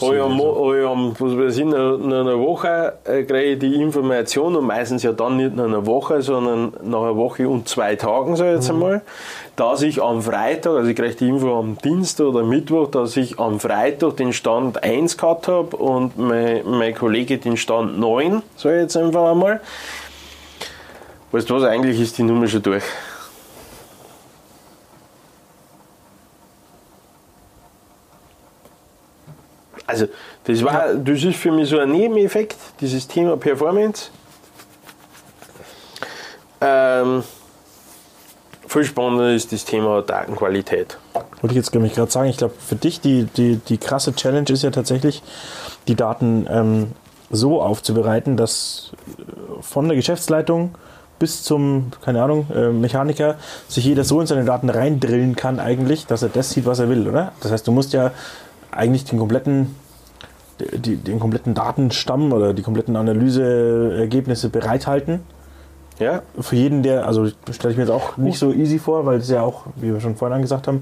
Habe 0.00 0.16
ich 0.16 0.22
am, 0.22 0.40
habe 0.40 1.46
ich 1.46 1.64
nach 1.66 2.20
einer 2.20 2.38
Woche 2.38 2.94
äh, 3.04 3.24
kriege 3.24 3.42
ich 3.42 3.58
die 3.58 3.82
Information 3.82 4.56
und 4.56 4.64
meistens 4.64 5.02
ja 5.02 5.12
dann 5.12 5.36
nicht 5.36 5.54
nach 5.54 5.64
einer 5.64 5.84
Woche, 5.84 6.22
sondern 6.22 6.72
nach 6.82 7.02
einer 7.02 7.16
Woche 7.16 7.46
und 7.46 7.68
zwei 7.68 7.96
Tagen, 7.96 8.34
sage 8.34 8.52
ich 8.52 8.56
jetzt 8.56 8.70
einmal, 8.70 9.02
dass 9.56 9.82
ich 9.82 10.02
am 10.02 10.22
Freitag, 10.22 10.72
also 10.72 10.88
ich 10.88 10.96
kriege 10.96 11.14
die 11.14 11.28
Info 11.28 11.58
am 11.58 11.76
Dienstag 11.76 12.24
oder 12.24 12.42
Mittwoch, 12.42 12.90
dass 12.90 13.14
ich 13.18 13.38
am 13.38 13.60
Freitag 13.60 14.16
den 14.16 14.32
Stand 14.32 14.82
1 14.82 15.18
gehabt 15.18 15.48
habe 15.48 15.76
und 15.76 16.16
mein, 16.16 16.62
mein 16.64 16.94
Kollege 16.94 17.36
den 17.36 17.58
Stand 17.58 17.98
9, 17.98 18.40
sage 18.56 18.76
ich 18.76 18.82
jetzt 18.84 18.96
einfach 18.96 19.32
einmal. 19.32 19.60
Weißt 21.30 21.50
du 21.50 21.56
was, 21.56 21.64
eigentlich 21.64 22.00
ist 22.00 22.16
die 22.16 22.22
Nummer 22.22 22.48
schon 22.48 22.62
durch. 22.62 22.84
Also, 29.90 30.06
das, 30.44 30.62
war, 30.64 30.94
das 30.94 31.24
ist 31.24 31.36
für 31.36 31.50
mich 31.50 31.68
so 31.68 31.78
ein 31.80 31.90
Nebeneffekt, 31.90 32.56
dieses 32.80 33.08
Thema 33.08 33.36
Performance. 33.36 34.10
Ähm, 36.60 37.24
viel 38.68 38.84
spannender 38.84 39.34
ist 39.34 39.52
das 39.52 39.64
Thema 39.64 40.00
Datenqualität. 40.02 40.96
Wollte 41.12 41.48
ich 41.48 41.54
jetzt 41.54 41.74
nämlich 41.74 41.94
gerade 41.94 42.12
sagen, 42.12 42.28
ich 42.28 42.36
glaube, 42.36 42.54
für 42.56 42.76
dich 42.76 43.00
die, 43.00 43.24
die, 43.24 43.56
die 43.56 43.78
krasse 43.78 44.14
Challenge 44.14 44.48
ist 44.48 44.62
ja 44.62 44.70
tatsächlich, 44.70 45.24
die 45.88 45.96
Daten 45.96 46.46
ähm, 46.48 46.92
so 47.30 47.60
aufzubereiten, 47.60 48.36
dass 48.36 48.92
äh, 49.18 49.60
von 49.60 49.88
der 49.88 49.96
Geschäftsleitung 49.96 50.76
bis 51.18 51.42
zum, 51.42 51.90
keine 52.00 52.22
Ahnung, 52.22 52.46
äh, 52.54 52.68
Mechaniker 52.68 53.36
sich 53.66 53.84
jeder 53.84 54.04
so 54.04 54.20
in 54.20 54.28
seine 54.28 54.44
Daten 54.44 54.70
reindrillen 54.70 55.34
kann 55.34 55.58
eigentlich, 55.58 56.06
dass 56.06 56.22
er 56.22 56.28
das 56.28 56.50
sieht, 56.50 56.64
was 56.64 56.78
er 56.78 56.88
will, 56.88 57.08
oder? 57.08 57.32
Das 57.40 57.50
heißt, 57.50 57.66
du 57.66 57.72
musst 57.72 57.92
ja 57.92 58.12
eigentlich 58.72 59.04
den 59.04 59.18
kompletten, 59.18 59.74
die, 60.58 60.96
den 60.96 61.18
kompletten 61.20 61.54
Datenstamm 61.54 62.32
oder 62.32 62.52
die 62.54 62.62
kompletten 62.62 62.96
Analyseergebnisse 62.96 64.48
bereithalten 64.50 65.20
Ja? 65.98 66.22
für 66.38 66.56
jeden, 66.56 66.82
der, 66.82 67.06
also 67.06 67.28
stelle 67.50 67.72
ich 67.72 67.76
mir 67.76 67.84
jetzt 67.84 67.92
auch 67.92 68.16
nicht 68.16 68.38
so 68.38 68.52
easy 68.52 68.78
vor, 68.78 69.06
weil 69.06 69.18
es 69.18 69.28
ja 69.30 69.42
auch, 69.42 69.64
wie 69.76 69.92
wir 69.92 70.00
schon 70.00 70.16
vorhin 70.16 70.36
angesagt 70.36 70.66
haben, 70.68 70.80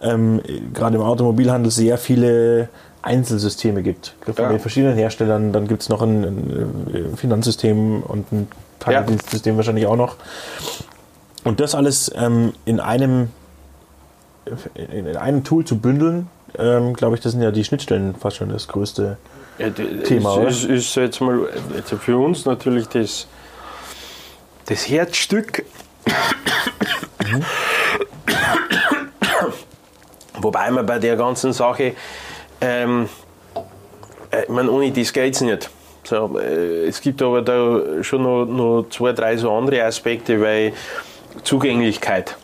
ähm, 0.00 0.40
gerade 0.72 0.96
im 0.96 1.02
Automobilhandel 1.02 1.70
sehr 1.70 1.98
viele 1.98 2.68
Einzelsysteme 3.02 3.82
gibt. 3.82 4.14
Von 4.24 4.34
Ja. 4.36 4.48
den 4.50 4.58
verschiedenen 4.60 4.96
Herstellern. 4.96 5.52
Dann 5.52 5.68
gibt 5.68 5.82
es 5.82 5.88
noch 5.88 6.02
ein, 6.02 6.24
ein 6.24 7.16
Finanzsystem 7.16 8.02
und 8.02 8.32
ein 8.32 8.48
Teildienstsystem 8.80 9.56
wahrscheinlich 9.56 9.86
auch 9.86 9.96
noch. 9.96 10.16
Und 11.44 11.60
das 11.60 11.76
alles 11.76 12.10
ähm, 12.16 12.52
in 12.64 12.80
einem 12.80 13.28
in 14.74 15.06
in 15.06 15.16
einem 15.16 15.44
Tool 15.44 15.64
zu 15.64 15.78
bündeln, 15.78 16.28
ähm, 16.58 16.94
glaube 16.94 17.16
ich, 17.16 17.22
das 17.22 17.32
sind 17.32 17.42
ja 17.42 17.50
die 17.50 17.64
Schnittstellen 17.64 18.14
fast 18.14 18.36
schon 18.36 18.48
das 18.48 18.68
größte. 18.68 19.16
Ja, 19.58 19.70
Thema, 19.70 20.42
ist, 20.46 20.64
ist, 20.64 20.70
ist 20.70 20.94
jetzt 20.96 21.20
mal 21.20 21.48
jetzt 21.74 21.94
für 21.94 22.18
uns 22.18 22.44
natürlich 22.44 22.86
das, 22.88 23.26
das 24.66 24.88
Herzstück. 24.88 25.64
Wobei 30.40 30.70
man 30.70 30.84
bei 30.84 30.98
der 30.98 31.16
ganzen 31.16 31.52
Sache, 31.54 31.94
ähm, 32.60 33.08
äh, 34.30 34.42
ich 34.42 34.48
meine, 34.48 34.70
ohne 34.70 34.92
das 34.92 35.12
geht 35.12 35.34
es 35.34 35.40
nicht. 35.40 35.70
So, 36.04 36.38
äh, 36.38 36.86
es 36.86 37.00
gibt 37.00 37.22
aber 37.22 37.42
da 37.42 38.02
schon 38.02 38.22
noch, 38.22 38.44
noch 38.44 38.86
zwei, 38.90 39.12
drei 39.12 39.36
so 39.36 39.50
andere 39.50 39.82
Aspekte, 39.82 40.40
weil 40.40 40.72
Zugänglichkeit. 41.42 42.36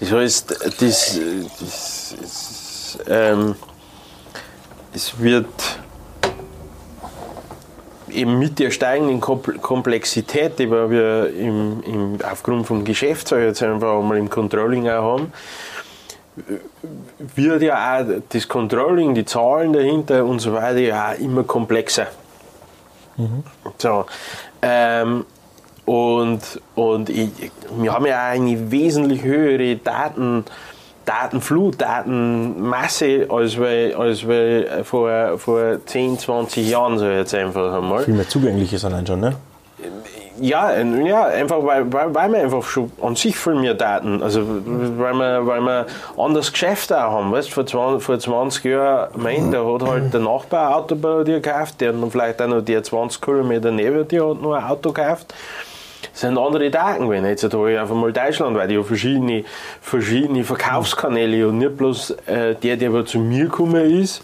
Das 0.00 0.12
heißt, 0.12 0.50
das, 0.80 1.20
das, 1.60 2.14
das 2.20 2.98
ähm, 3.08 3.56
es 4.94 5.18
wird 5.20 5.46
eben 8.10 8.38
mit 8.38 8.58
der 8.58 8.70
steigenden 8.70 9.20
Kom- 9.20 9.58
Komplexität, 9.58 10.58
die 10.58 10.70
wir 10.70 11.30
im, 11.34 11.82
im, 11.82 12.18
aufgrund 12.24 12.66
vom 12.66 12.84
Geschäft 12.84 13.30
jetzt 13.32 13.62
einfach 13.62 14.00
mal 14.02 14.16
im 14.16 14.30
Controlling 14.30 14.88
auch 14.88 15.18
haben, 15.18 15.32
wird 17.18 17.62
ja 17.62 18.00
auch 18.00 18.06
das 18.28 18.48
Controlling, 18.48 19.14
die 19.14 19.24
Zahlen 19.24 19.72
dahinter 19.72 20.24
und 20.24 20.38
so 20.38 20.52
weiter 20.52 20.78
ja 20.78 21.10
auch 21.10 21.18
immer 21.18 21.42
komplexer. 21.42 22.06
So, 23.76 24.06
ähm, 24.62 25.26
und 25.88 26.60
und 26.74 27.08
ich, 27.08 27.30
wir 27.78 27.92
haben 27.94 28.04
ja 28.04 28.28
auch 28.28 28.32
eine 28.34 28.70
wesentlich 28.70 29.22
höhere 29.22 29.76
Daten, 29.76 30.44
Datenflut, 31.06 31.80
Datenmasse, 31.80 33.26
als 33.30 33.58
wir, 33.58 33.98
als 33.98 34.28
wir 34.28 34.84
vor, 34.84 35.38
vor 35.38 35.78
10, 35.86 36.18
20 36.18 36.68
Jahren, 36.68 36.98
so 36.98 37.06
jetzt 37.06 37.34
einfach 37.34 37.72
einmal. 37.72 38.04
Viel 38.04 38.12
mehr 38.12 38.28
zugänglich 38.28 38.70
ist 38.74 38.84
allein 38.84 39.06
schon, 39.06 39.20
ne? 39.20 39.36
Ja, 40.40 40.78
ja 40.78 41.24
einfach 41.24 41.64
weil, 41.64 41.90
weil, 41.92 42.14
weil 42.14 42.32
wir 42.32 42.40
einfach 42.40 42.62
schon 42.62 42.92
an 43.02 43.16
sich 43.16 43.36
viel 43.36 43.54
mehr 43.54 43.74
Daten, 43.74 44.22
also 44.22 44.42
weil 44.46 45.14
wir, 45.14 45.46
weil 45.46 45.60
wir 45.62 45.86
anderes 46.16 46.52
Geschäft 46.52 46.92
auch 46.92 47.12
haben. 47.12 47.32
Weißt, 47.32 47.50
vor, 47.50 47.66
20, 47.66 48.04
vor 48.04 48.18
20 48.18 48.64
Jahren, 48.64 49.08
mein, 49.16 49.50
da 49.50 49.64
hat 49.64 49.82
halt 49.82 50.12
der 50.12 50.20
Nachbar 50.20 50.68
ein 50.68 50.74
Auto 50.74 50.94
bei 50.94 51.24
dir 51.24 51.40
gekauft, 51.40 51.80
der 51.80 51.92
dann 51.92 52.10
vielleicht 52.10 52.40
auch 52.42 52.46
noch 52.46 52.60
die 52.60 52.80
20 52.80 53.20
Kilometer 53.20 53.70
neben 53.70 54.06
dir 54.06 54.28
hat 54.28 54.42
noch 54.42 54.52
ein 54.52 54.64
Auto 54.64 54.92
gekauft. 54.92 55.34
Sind 56.18 56.36
andere 56.36 56.68
Daten 56.68 57.08
gewesen. 57.08 57.26
Ich 57.26 57.78
einfach 57.78 57.94
mal 57.94 58.12
Deutschland, 58.12 58.56
weil 58.56 58.68
ich 58.68 58.76
habe 58.76 58.84
verschiedene, 58.84 59.44
verschiedene 59.80 60.42
Verkaufskanäle 60.42 61.46
und 61.46 61.58
nicht 61.58 61.76
bloß 61.76 62.10
äh, 62.26 62.56
der, 62.56 62.76
der 62.76 62.88
aber 62.88 63.06
zu 63.06 63.20
mir 63.20 63.44
gekommen 63.44 64.02
ist, 64.02 64.20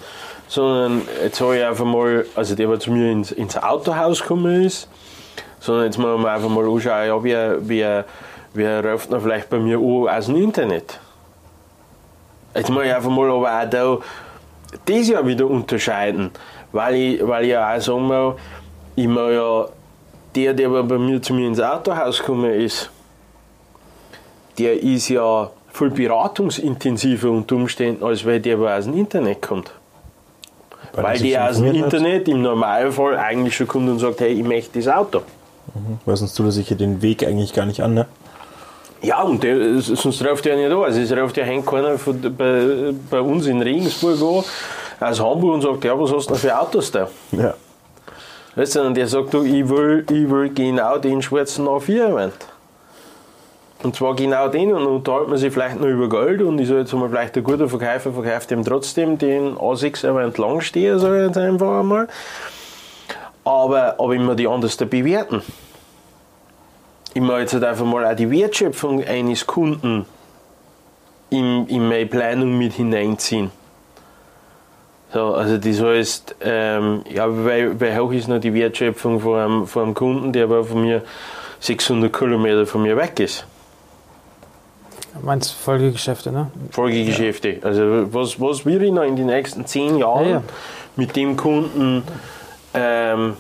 sondern 0.48 1.02
jetzt 1.22 1.40
habe 1.40 1.56
ich 1.56 1.64
einfach 1.64 1.84
mal, 1.84 2.26
also 2.34 2.56
der, 2.56 2.66
der 2.66 2.80
zu 2.80 2.90
mir 2.90 3.12
ins, 3.12 3.30
ins 3.30 3.56
Autohaus 3.56 4.22
gekommen 4.22 4.64
ist, 4.64 4.88
sondern 5.60 5.84
jetzt 5.84 5.96
muss 5.96 6.18
man 6.18 6.26
einfach 6.26 6.48
mal 6.48 6.64
anschauen, 6.68 7.06
ja, 7.06 7.22
wer, 7.22 7.58
wer, 7.60 8.04
wer 8.54 8.92
ruft 8.92 9.10
noch 9.10 9.22
vielleicht 9.22 9.48
bei 9.48 9.60
mir 9.60 9.78
an 9.78 10.18
aus 10.18 10.26
dem 10.26 10.34
Internet. 10.34 10.98
Jetzt 12.56 12.70
muss 12.70 12.86
ich 12.86 12.92
einfach 12.92 13.10
mal 13.10 13.30
aber 13.30 13.62
auch 13.62 13.70
da 13.70 13.98
das 14.84 15.08
ja 15.08 15.24
wieder 15.24 15.46
unterscheiden, 15.46 16.32
weil 16.72 16.96
ich, 16.96 17.24
weil 17.24 17.44
ich 17.44 17.50
ja 17.50 17.72
auch 17.72 17.80
sagen 17.80 18.02
muss, 18.02 18.34
ich 18.96 19.06
muss 19.06 19.30
ja, 19.30 19.66
der, 20.34 20.54
der 20.54 20.68
aber 20.68 20.82
bei 20.82 20.98
mir 20.98 21.20
zu 21.22 21.34
mir 21.34 21.46
ins 21.46 21.60
Autohaus 21.60 22.18
gekommen 22.18 22.52
ist, 22.52 22.90
der 24.58 24.80
ist 24.82 25.08
ja 25.08 25.50
viel 25.72 25.90
beratungsintensiver 25.90 27.30
unter 27.30 27.56
Umständen, 27.56 28.04
als 28.04 28.24
weil 28.24 28.40
der 28.40 28.56
aber 28.56 28.76
aus 28.76 28.84
dem 28.84 28.96
Internet 28.96 29.42
kommt. 29.42 29.72
Weil 30.92 31.04
Weil, 31.04 31.16
er 31.16 31.22
der 31.22 31.50
aus 31.50 31.56
dem 31.56 31.66
informiert 31.66 31.86
hat. 31.86 31.92
Internet 31.94 32.28
im 32.28 32.42
Normalfall 32.42 33.16
eigentlich 33.16 33.56
schon 33.56 33.66
kommt 33.66 33.88
und 33.88 33.98
sagt, 33.98 34.20
hey, 34.20 34.32
ich 34.32 34.44
möchte 34.44 34.78
das 34.78 34.88
Auto. 34.88 35.22
Weil 36.04 36.16
sonst 36.16 36.34
tut 36.34 36.46
er 36.46 36.52
sich 36.52 36.70
ja 36.70 36.76
den 36.76 37.02
Weg 37.02 37.26
eigentlich 37.26 37.52
gar 37.52 37.66
nicht 37.66 37.80
an, 37.80 37.94
ne? 37.94 38.06
Ja, 39.02 39.22
und 39.22 39.42
der, 39.42 39.80
sonst 39.80 40.24
ruft 40.24 40.46
er 40.46 40.56
nicht 40.56 40.70
an. 40.70 40.82
Also 40.82 41.00
es 41.00 41.12
ruft 41.12 41.36
ja 41.36 41.44
keiner 41.44 41.98
von, 41.98 42.20
bei, 42.36 42.94
bei 43.10 43.20
uns 43.20 43.46
in 43.46 43.60
Regensburg 43.60 44.20
an, 45.00 45.08
aus 45.08 45.20
Hamburg 45.20 45.54
und 45.54 45.62
sagt, 45.62 45.84
ja, 45.84 45.98
was 45.98 46.12
hast 46.12 46.26
du 46.26 46.34
denn 46.34 46.40
für 46.40 46.58
Autos 46.58 46.90
da? 46.90 47.08
Ja. 47.32 47.54
Weißt 48.56 48.76
du, 48.76 48.82
und 48.82 48.94
der 48.94 49.08
sagt, 49.08 49.34
du, 49.34 49.42
ich 49.42 49.68
will, 49.68 50.06
ich 50.08 50.30
will 50.30 50.48
genau 50.50 50.98
den 50.98 51.22
schwarzen 51.22 51.66
A4-Event. 51.66 52.34
Und 53.82 53.96
zwar 53.96 54.14
genau 54.14 54.48
den, 54.48 54.72
und 54.72 54.84
dann 54.84 54.94
unterhalten 54.94 55.30
man 55.30 55.38
sich 55.38 55.52
vielleicht 55.52 55.78
noch 55.78 55.88
über 55.88 56.08
Geld 56.08 56.40
und 56.40 56.58
ich 56.58 56.68
sage 56.68 56.80
jetzt 56.80 56.92
mal, 56.94 57.08
vielleicht 57.08 57.36
ein 57.36 57.44
guter 57.44 57.68
Verkäufer 57.68 58.12
verkauft 58.12 58.50
ihm 58.50 58.64
trotzdem 58.64 59.18
den 59.18 59.56
A6-Event 59.56 60.38
Langsteher, 60.38 60.98
sage 60.98 61.20
ich 61.20 61.26
jetzt 61.26 61.38
einfach 61.38 61.80
einmal. 61.80 62.08
Aber, 63.44 63.96
aber 63.98 64.14
immer 64.14 64.34
die 64.34 64.48
anders 64.48 64.76
bewerten. 64.76 65.42
Ich 67.12 67.20
muss 67.20 67.40
jetzt 67.40 67.54
halt 67.54 67.64
einfach 67.64 67.84
mal 67.84 68.06
auch 68.06 68.16
die 68.16 68.30
Wertschöpfung 68.30 69.04
eines 69.04 69.46
Kunden 69.46 70.06
in, 71.28 71.66
in 71.66 71.88
meine 71.88 72.06
Planung 72.06 72.56
mit 72.56 72.72
hineinziehen. 72.72 73.50
So, 75.14 75.32
also 75.32 75.58
das 75.58 75.80
heißt, 75.80 76.34
ähm, 76.40 77.02
ja, 77.08 77.24
weil, 77.28 77.80
weil 77.80 77.96
hoch 77.96 78.10
ist 78.10 78.26
noch 78.26 78.40
die 78.40 78.52
Wertschöpfung 78.52 79.20
von 79.20 79.38
einem, 79.38 79.66
von 79.68 79.84
einem 79.84 79.94
Kunden, 79.94 80.32
der 80.32 80.44
aber 80.44 80.64
von 80.64 80.82
mir 80.82 81.02
600 81.60 82.12
Kilometer 82.12 82.66
von 82.66 82.82
mir 82.82 82.96
weg 82.96 83.20
ist. 83.20 83.46
Meinst 85.22 85.52
du 85.52 85.54
Folgegeschäfte, 85.54 86.32
ne? 86.32 86.50
Folgegeschäfte. 86.72 87.60
Also 87.62 88.12
was, 88.12 88.40
was 88.40 88.66
will 88.66 88.82
ich 88.82 88.90
noch 88.90 89.04
in 89.04 89.14
den 89.14 89.26
nächsten 89.26 89.64
10 89.64 89.98
Jahren 89.98 90.24
Ja, 90.24 90.30
ja. 90.32 90.42
mit 90.96 91.14
dem 91.14 91.36
Kunden, 91.36 92.02
ähm, 92.74 93.34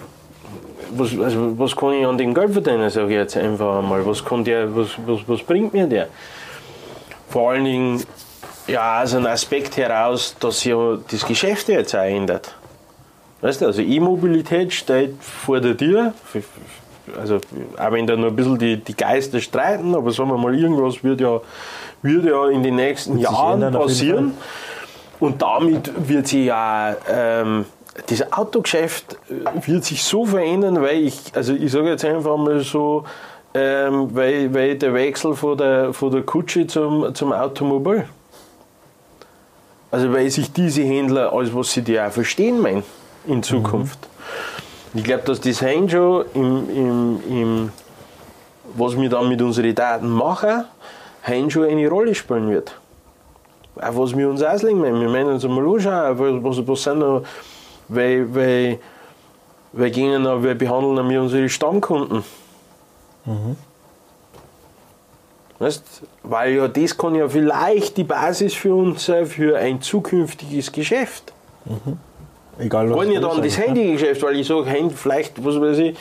was, 0.92 1.18
also 1.18 1.58
was 1.58 1.74
kann 1.74 1.94
ich 1.94 2.06
an 2.06 2.16
dem 2.16 2.34
Geld 2.34 2.52
verdienen, 2.52 2.88
sage 2.88 3.08
ich 3.08 3.14
jetzt 3.14 3.36
einfach 3.36 3.80
einmal. 3.80 4.06
Was, 4.06 4.24
kann 4.24 4.44
der, 4.44 4.76
was, 4.76 4.90
was, 5.06 5.22
was 5.26 5.42
bringt 5.42 5.72
mir 5.72 5.88
der? 5.88 6.06
Vor 7.30 7.50
allen 7.50 7.64
Dingen 7.64 8.04
ja, 8.66 9.02
aus 9.02 9.14
einem 9.14 9.26
Aspekt 9.26 9.76
heraus, 9.76 10.34
dass 10.40 10.60
sich 10.60 10.70
ja 10.72 10.98
das 11.10 11.26
Geschäft 11.26 11.68
jetzt 11.68 11.94
auch 11.94 12.00
ändert. 12.00 12.54
Weißt 13.40 13.60
du, 13.60 13.66
also 13.66 13.82
E-Mobilität 13.82 14.72
steht 14.72 15.22
vor 15.22 15.60
der 15.60 15.76
Tür, 15.76 16.14
also 17.18 17.36
auch 17.36 17.92
wenn 17.92 18.06
da 18.06 18.16
noch 18.16 18.28
ein 18.28 18.36
bisschen 18.36 18.58
die, 18.58 18.76
die 18.78 18.96
Geister 18.96 19.40
streiten, 19.40 19.94
aber 19.94 20.10
sagen 20.10 20.30
wir 20.30 20.38
mal, 20.38 20.58
irgendwas 20.58 21.04
wird 21.04 21.20
ja, 21.20 21.40
wird 22.00 22.24
ja 22.24 22.48
in 22.48 22.62
den 22.62 22.76
nächsten 22.76 23.18
Wird 23.18 23.30
Jahren 23.30 23.72
passieren. 23.72 24.34
Und 25.20 25.42
damit 25.42 25.90
wird 26.08 26.26
sich 26.26 26.46
ja 26.46 26.96
ähm, 27.08 27.66
das 28.06 28.32
Autogeschäft 28.32 29.16
wird 29.66 29.84
sich 29.84 30.02
so 30.02 30.26
verändern, 30.26 30.80
weil 30.82 31.04
ich, 31.04 31.20
also 31.34 31.52
ich 31.52 31.70
sage 31.70 31.90
jetzt 31.90 32.04
einfach 32.04 32.36
mal 32.36 32.60
so, 32.60 33.04
ähm, 33.54 34.14
weil, 34.14 34.52
weil 34.52 34.76
der 34.76 34.94
Wechsel 34.94 35.34
von 35.34 35.56
der, 35.56 35.92
von 35.92 36.10
der 36.10 36.22
Kutsche 36.22 36.66
zum, 36.66 37.14
zum 37.14 37.32
Automobil. 37.32 38.04
Also 39.94 40.12
weil 40.12 40.28
sich 40.28 40.52
diese 40.52 40.82
Händler, 40.82 41.32
als 41.32 41.54
was 41.54 41.70
sie 41.72 41.80
die 41.80 42.00
auch 42.00 42.10
verstehen 42.10 42.60
meinen 42.60 42.82
in 43.28 43.44
Zukunft. 43.44 44.08
Ich 44.92 45.04
glaube, 45.04 45.22
dass 45.22 45.40
das 45.40 45.62
Hein 45.62 45.88
schon 45.88 46.24
im, 46.34 46.68
im, 46.68 47.20
im, 47.28 47.72
was 48.74 49.00
wir 49.00 49.08
dann 49.08 49.28
mit 49.28 49.40
unseren 49.40 49.72
Daten 49.72 50.08
machen, 50.08 50.64
schon 51.48 51.66
eine 51.66 51.88
Rolle 51.88 52.12
spielen 52.16 52.50
wird. 52.50 52.76
Auch 53.76 53.96
was 53.96 54.16
wir 54.16 54.28
uns 54.28 54.42
auslegen 54.42 54.80
meinen. 54.80 55.00
Wir 55.00 55.08
meinen 55.08 55.28
uns 55.28 55.44
einmal 55.44 55.64
anschauen, 55.64 56.42
was, 56.42 56.66
was, 56.66 56.82
sind 56.82 56.98
noch, 56.98 57.22
weil, 57.86 58.34
weil, 58.34 58.80
weil, 59.72 59.90
gehen 59.92 60.22
noch, 60.22 60.42
wir 60.42 60.56
behandeln 60.56 61.08
wir 61.08 61.22
unsere 61.22 61.48
Stammkunden. 61.48 62.24
Weißt, 65.64 66.02
weil 66.24 66.56
ja 66.56 66.68
das 66.68 66.94
kann 66.94 67.14
ja 67.14 67.26
vielleicht 67.26 67.96
die 67.96 68.04
Basis 68.04 68.52
für 68.52 68.74
uns 68.74 69.06
sein, 69.06 69.24
für 69.24 69.56
ein 69.56 69.80
zukünftiges 69.80 70.70
Geschäft. 70.70 71.32
Egal 72.58 72.88
Gar 72.90 73.04
nicht 73.06 73.22
das 73.22 73.34
an 73.34 73.42
das? 73.42 73.58
Handygeschäft, 73.58 74.22
weil 74.22 74.36
ich 74.40 74.46
sage, 74.46 74.90
vielleicht, 74.94 75.42
was 75.42 75.58
weiß 75.58 75.78
ich, 75.78 75.96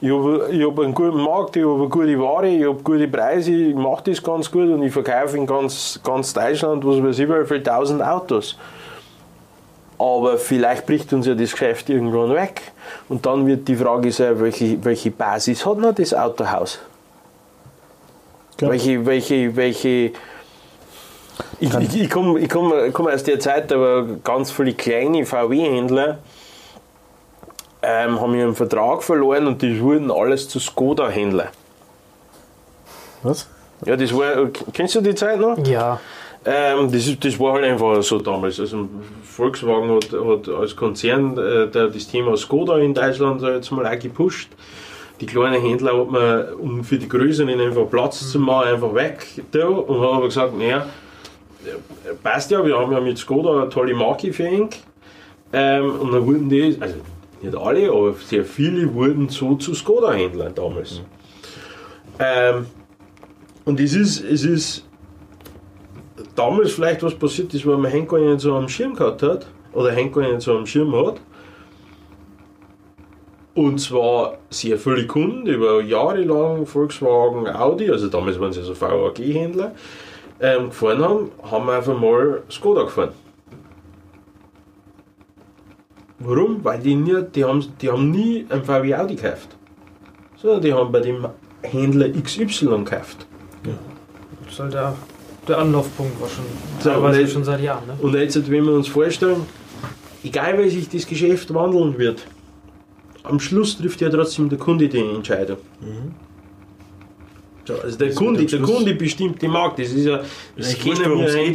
ich 0.00 0.10
habe 0.10 0.50
hab 0.52 0.80
einen 0.80 0.94
guten 0.94 1.22
Markt, 1.22 1.54
ich 1.54 1.62
habe 1.62 1.82
eine 1.82 1.88
gute 1.88 2.18
Ware, 2.18 2.48
ich 2.48 2.64
habe 2.64 2.82
gute 2.82 3.06
Preise, 3.06 3.52
ich 3.52 3.76
mache 3.76 4.10
das 4.10 4.20
ganz 4.20 4.50
gut 4.50 4.68
und 4.68 4.82
ich 4.82 4.92
verkaufe 4.92 5.36
in 5.36 5.46
ganz, 5.46 6.00
ganz 6.02 6.34
Deutschland, 6.34 6.84
was 6.84 7.00
weiß 7.00 7.16
ich, 7.20 7.28
wie 7.28 7.46
viel 7.46 7.62
tausend 7.62 8.02
Autos. 8.02 8.58
Aber 9.96 10.38
vielleicht 10.38 10.86
bricht 10.86 11.12
uns 11.12 11.28
ja 11.28 11.36
das 11.36 11.52
Geschäft 11.52 11.88
irgendwann 11.88 12.34
weg. 12.34 12.62
Und 13.08 13.24
dann 13.24 13.46
wird 13.46 13.68
die 13.68 13.76
Frage 13.76 14.10
sein, 14.10 14.40
welche, 14.40 14.84
welche 14.84 15.12
Basis 15.12 15.64
hat 15.64 15.78
noch 15.78 15.94
das 15.94 16.12
Autohaus? 16.12 16.80
Klar. 18.56 18.70
Welche, 18.72 19.04
welche, 19.06 19.56
welche. 19.56 20.12
Ich, 21.60 21.74
ich, 21.74 22.00
ich 22.02 22.10
komme 22.10 22.38
ich 22.38 22.48
komm, 22.48 22.72
komm 22.92 23.08
aus 23.08 23.24
der 23.24 23.40
Zeit, 23.40 23.70
da 23.70 23.78
war 23.80 24.04
ganz 24.22 24.50
viele 24.52 24.72
kleine 24.74 25.24
VW-Händler 25.26 26.18
ähm, 27.82 28.20
haben 28.20 28.34
ihren 28.34 28.54
Vertrag 28.54 29.02
verloren 29.02 29.46
und 29.46 29.60
die 29.60 29.78
wurden 29.80 30.10
alles 30.10 30.48
zu 30.48 30.58
Skoda-Händler. 30.58 31.48
Was? 33.22 33.48
Ja, 33.84 33.96
das 33.96 34.14
war, 34.16 34.48
kennst 34.72 34.94
du 34.94 35.00
die 35.00 35.14
Zeit 35.14 35.38
noch? 35.40 35.58
Ja, 35.66 36.00
Ähm, 36.46 36.90
das, 36.92 37.06
ist- 37.06 37.24
das 37.24 37.38
war 37.40 37.54
halt 37.54 37.64
einfach 37.64 38.02
so 38.02 38.18
damals. 38.20 38.60
Also 38.60 38.88
Volkswagen 39.24 39.90
hat, 39.96 40.12
hat 40.12 40.48
als 40.48 40.76
Konzern 40.76 41.36
äh, 41.38 41.68
der, 41.68 41.88
das 41.88 42.06
Thema 42.06 42.36
Skoda 42.36 42.78
in 42.78 42.94
Deutschland 42.94 43.42
jetzt 43.42 43.70
mal 43.70 43.86
auch 43.86 43.98
gepusht. 43.98 44.48
Die 45.24 45.32
kleinen 45.32 45.58
Händler 45.58 45.98
hat 45.98 46.10
man, 46.10 46.52
um 46.52 46.84
für 46.84 46.98
die 46.98 47.08
Größeren 47.08 47.58
einfach 47.58 47.88
Platz 47.88 48.30
zu 48.30 48.38
machen, 48.38 48.68
einfach 48.68 48.94
weg 48.94 49.26
da 49.52 49.66
und 49.68 49.98
hat 49.98 50.08
aber 50.10 50.26
gesagt, 50.26 50.58
naja, 50.58 50.86
passt 52.22 52.50
ja, 52.50 52.62
wir 52.62 52.78
haben 52.78 52.92
ja 52.92 53.00
mit 53.00 53.16
Skoda 53.16 53.62
eine 53.62 53.70
tolle 53.70 53.94
Marke 53.94 54.34
für 54.34 54.46
ihn. 54.46 54.68
Ähm, 55.50 55.98
und 55.98 56.12
dann 56.12 56.26
wurden 56.26 56.50
die, 56.50 56.76
also 56.78 56.96
nicht 57.40 57.56
alle, 57.56 57.90
aber 57.90 58.12
sehr 58.12 58.44
viele 58.44 58.92
wurden 58.92 59.30
so 59.30 59.54
zu 59.54 59.74
Skoda-Händlern 59.74 60.54
damals. 60.54 61.00
Ähm, 62.18 62.66
und 63.64 63.80
es 63.80 63.94
ist, 63.94 64.22
es 64.22 64.44
ist 64.44 64.84
damals 66.34 66.72
vielleicht 66.72 67.02
was 67.02 67.14
passiert 67.14 67.54
ist, 67.54 67.66
weil 67.66 67.78
man 67.78 67.90
Henk 67.90 68.10
gar 68.10 68.20
nicht 68.20 68.40
so 68.40 68.54
am 68.54 68.68
Schirm 68.68 68.94
gehabt 68.94 69.22
hat, 69.22 69.46
oder 69.72 69.90
Henk 69.90 70.14
gar 70.14 70.28
nicht 70.28 70.42
so 70.42 70.54
am 70.54 70.66
Schirm 70.66 70.94
hat. 70.94 71.18
Und 73.54 73.78
zwar 73.78 74.38
sehr 74.50 74.78
viele 74.78 75.06
Kunden 75.06 75.46
über 75.46 75.80
Jahre 75.80 76.22
lang 76.24 76.66
Volkswagen, 76.66 77.46
Audi, 77.48 77.88
also 77.90 78.08
damals 78.08 78.40
waren 78.40 78.52
sie 78.52 78.62
so 78.62 78.74
VAG-Händler, 78.74 79.72
ähm, 80.40 80.70
gefahren 80.70 81.02
haben, 81.04 81.30
haben 81.50 81.70
einfach 81.70 81.98
mal 81.98 82.42
Skoda 82.50 82.82
gefahren. 82.82 83.10
Warum? 86.18 86.64
Weil 86.64 86.80
die, 86.80 86.94
nie, 86.94 87.22
die, 87.34 87.44
haben, 87.44 87.64
die 87.80 87.90
haben 87.90 88.10
nie 88.10 88.46
ein 88.48 88.64
VW 88.64 88.94
Audi 88.94 89.14
gekauft, 89.16 89.48
sondern 90.36 90.60
die 90.62 90.72
haben 90.72 90.90
bei 90.90 91.00
dem 91.00 91.26
Händler 91.62 92.08
XY 92.10 92.48
gekauft. 92.84 93.26
das 94.44 94.52
ist 94.52 94.58
halt 94.60 94.74
der, 94.74 94.94
der 95.46 95.58
Anlaufpunkt 95.58 96.20
war 96.20 96.28
schon, 96.28 96.44
So, 96.80 96.90
teilweise 96.90 97.20
und- 97.22 97.28
schon 97.30 97.44
seit 97.44 97.60
Jahren. 97.60 97.86
Ne? 97.86 97.94
Und 98.00 98.14
jetzt, 98.14 98.50
wenn 98.50 98.64
wir 98.64 98.72
uns 98.72 98.88
vorstellen, 98.88 99.42
egal 100.22 100.58
wie 100.58 100.70
sich 100.70 100.88
das 100.88 101.06
Geschäft 101.06 101.52
wandeln 101.52 101.98
wird, 101.98 102.26
am 103.24 103.40
Schluss 103.40 103.76
trifft 103.78 104.00
ja 104.00 104.08
trotzdem 104.08 104.48
der 104.48 104.58
Kunde 104.58 104.88
die 104.88 104.98
Entscheidung. 104.98 105.58
So, 107.66 107.74
also 107.80 107.96
der, 107.98 108.14
Kunde, 108.14 108.44
der 108.44 108.60
Kunde 108.60 108.94
bestimmt 108.94 109.40
die 109.40 109.48
Markt. 109.48 109.78
Das 109.78 109.90
ist 109.90 110.04
ja, 110.04 110.18
das 110.54 110.68
es 110.68 110.78
geht, 110.78 110.98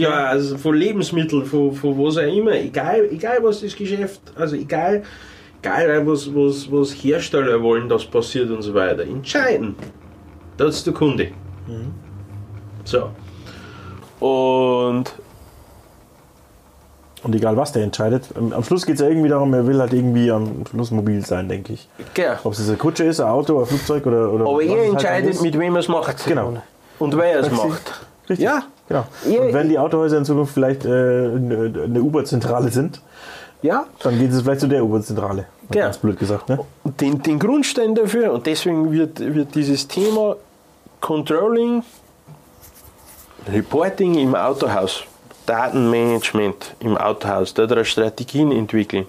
ja 0.02 0.10
also 0.26 0.58
von 0.58 0.76
Lebensmitteln, 0.76 1.46
von, 1.46 1.72
von 1.72 1.98
was 2.00 2.18
auch 2.18 2.22
immer. 2.22 2.54
Egal, 2.54 3.08
egal 3.12 3.38
was 3.44 3.62
das 3.62 3.76
Geschäft, 3.76 4.20
also 4.36 4.56
egal, 4.56 5.04
egal 5.62 6.08
was, 6.08 6.34
was, 6.34 6.72
was 6.72 6.92
Hersteller 6.92 7.62
wollen, 7.62 7.88
das 7.88 8.06
passiert 8.06 8.50
und 8.50 8.64
so 8.64 8.74
weiter. 8.74 9.04
Entscheiden. 9.04 9.76
Das 10.58 10.78
ist 10.78 10.88
der 10.88 10.94
Kunde. 10.96 11.30
So. 12.84 13.12
Und 14.26 15.14
Und 17.24 17.36
egal 17.36 17.58
was 17.58 17.72
der 17.74 17.84
entscheidet, 17.84 18.24
am 18.36 18.54
am 18.54 18.64
Schluss 18.64 18.86
geht 18.86 18.96
es 18.96 19.02
ja 19.02 19.08
irgendwie 19.08 19.28
darum, 19.30 19.54
er 19.54 19.68
will 19.68 19.80
halt 19.82 19.92
irgendwie 19.94 20.32
am 20.32 20.64
Schluss 20.70 20.90
mobil 20.92 21.26
sein, 21.26 21.50
denke 21.50 21.74
ich. 21.74 21.88
genau. 22.14 22.36
Ob 22.46 22.54
es 22.54 22.68
eine 22.68 22.78
Kutsche 22.78 23.04
ist, 23.04 23.20
ein 23.20 23.28
Auto, 23.28 23.60
ein 23.60 23.66
Flugzeug 23.66 24.06
oder. 24.06 24.32
oder 24.32 24.46
Aber 24.48 24.62
er 24.64 24.78
halt 24.80 24.90
entscheidet, 24.94 25.30
ist. 25.32 25.42
mit 25.42 25.58
wem 25.60 25.76
er 25.76 25.80
es 25.80 25.88
macht. 25.90 26.26
Genau. 26.26 26.54
Und 26.98 27.18
wer 27.18 27.40
es 27.40 27.52
macht. 27.52 28.06
Richtig. 28.30 28.46
Ja. 28.46 28.64
Genau. 28.88 29.06
Ihr- 29.28 29.42
Und 29.42 29.54
wenn 29.54 29.70
die 29.70 29.78
Autohäuser 29.78 30.18
in 30.18 30.26
Zukunft 30.26 30.54
vielleicht 30.54 30.86
äh, 30.86 30.90
eine, 30.90 31.74
eine 31.86 32.02
Uber-Zentrale 32.02 32.70
sind, 32.72 33.02
Ja, 33.62 33.86
dann 34.02 34.18
geht 34.18 34.32
es 34.32 34.42
vielleicht 34.42 34.62
zu 34.62 34.68
der 34.68 34.84
Uber-Zentrale. 34.84 35.46
Genau. 35.70 35.84
Ganz 35.86 35.98
blöd 36.00 36.18
gesagt, 36.18 36.48
ne? 36.50 36.60
den, 36.86 37.22
den 37.22 37.38
Grundstein 37.38 37.94
dafür 37.96 38.32
und 38.34 38.46
deswegen 38.48 38.92
wird, 38.92 39.20
wird 39.20 39.54
dieses 39.54 39.88
Thema 39.88 40.38
Controlling, 41.02 41.84
Reporting 43.52 44.16
im 44.16 44.36
Autohaus, 44.36 45.04
Datenmanagement 45.50 46.76
im 46.80 46.96
Autohaus, 46.96 47.56
da 47.56 47.66
Strategien 47.84 48.52
entwickeln, 48.52 49.08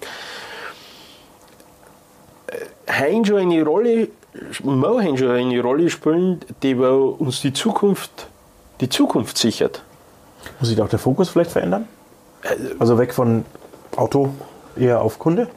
äh, 2.47 2.91
haben 2.91 3.23
schon 3.23 3.37
eine 3.37 3.63
Rolle, 3.63 4.07
haben 4.63 5.17
schon 5.17 5.29
eine 5.29 5.61
Rolle 5.61 5.89
spielen, 5.91 6.41
die 6.63 6.75
uns 7.19 7.41
die 7.41 7.53
Zukunft, 7.53 8.27
die 8.79 8.89
Zukunft 8.89 9.37
sichert. 9.37 9.83
Muss 10.59 10.69
sich 10.69 10.81
auch 10.81 10.89
der 10.89 10.97
Fokus 10.97 11.29
vielleicht 11.29 11.51
verändern? 11.51 11.87
Äh, 12.41 12.55
Also 12.79 12.97
weg 12.97 13.13
von 13.13 13.45
Auto 13.95 14.29
eher 14.75 15.01
auf 15.01 15.19
Kunde? 15.19 15.47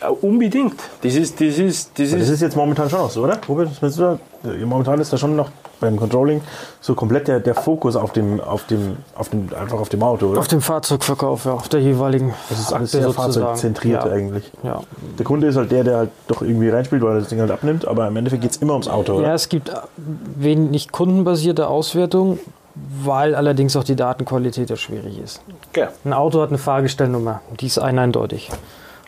Ja, 0.00 0.08
unbedingt. 0.08 0.74
Das 1.02 1.14
ist, 1.14 1.40
das 1.40 1.58
ist, 1.58 1.90
das 1.98 2.10
Das 2.10 2.20
ist, 2.20 2.28
ist 2.28 2.40
jetzt 2.40 2.56
momentan 2.56 2.88
schon 2.90 3.00
noch 3.00 3.10
so, 3.10 3.24
oder? 3.24 3.38
Robert, 3.48 3.70
was 3.70 3.82
meinst 3.82 3.98
du 3.98 4.02
da? 4.02 4.18
Momentan 4.66 5.00
ist 5.00 5.12
da 5.12 5.16
schon 5.16 5.36
noch 5.36 5.50
beim 5.82 5.96
Controlling 5.96 6.40
so 6.80 6.94
komplett 6.94 7.28
der, 7.28 7.40
der 7.40 7.54
Fokus 7.54 7.96
auf 7.96 8.12
dem, 8.12 8.40
auf 8.40 8.66
dem, 8.66 8.96
auf 9.14 9.28
dem, 9.28 9.48
einfach 9.54 9.78
auf 9.78 9.90
dem 9.90 10.02
Auto, 10.02 10.28
oder? 10.28 10.38
Auf 10.38 10.48
dem 10.48 10.62
Fahrzeugverkauf, 10.62 11.44
ja, 11.44 11.52
auf 11.52 11.68
der 11.68 11.80
jeweiligen 11.80 12.32
das 12.48 12.60
ist 12.60 12.72
alles 12.72 12.94
Akte 12.94 13.04
sehr 13.04 13.12
fahrzeugzentriert 13.12 14.04
ja. 14.04 14.10
eigentlich. 14.10 14.50
Ja. 14.62 14.80
Der 15.18 15.24
Kunde 15.24 15.48
ist 15.48 15.56
halt 15.56 15.70
der, 15.70 15.84
der 15.84 15.96
halt 15.98 16.10
doch 16.28 16.40
irgendwie 16.40 16.70
reinspielt, 16.70 17.02
weil 17.02 17.16
er 17.16 17.20
das 17.20 17.28
Ding 17.28 17.40
halt 17.40 17.50
abnimmt, 17.50 17.86
aber 17.86 18.08
im 18.08 18.16
Endeffekt 18.16 18.42
geht 18.42 18.52
es 18.52 18.56
immer 18.58 18.72
ums 18.72 18.88
Auto, 18.88 19.14
oder? 19.14 19.28
ja, 19.28 19.34
es 19.34 19.48
gibt 19.48 19.70
wenig 19.96 20.92
kundenbasierte 20.92 21.66
Auswertung, 21.66 22.38
weil 22.74 23.34
allerdings 23.34 23.76
auch 23.76 23.84
die 23.84 23.96
Datenqualität 23.96 24.70
ja 24.70 24.76
schwierig 24.76 25.18
ist. 25.18 25.42
ja. 25.76 25.88
Ein 26.04 26.14
Auto 26.14 26.40
hat 26.40 26.48
eine 26.48 26.58
Fahrgestellnummer, 26.58 27.42
die 27.60 27.66
ist 27.66 27.78
eindeutig. 27.78 28.50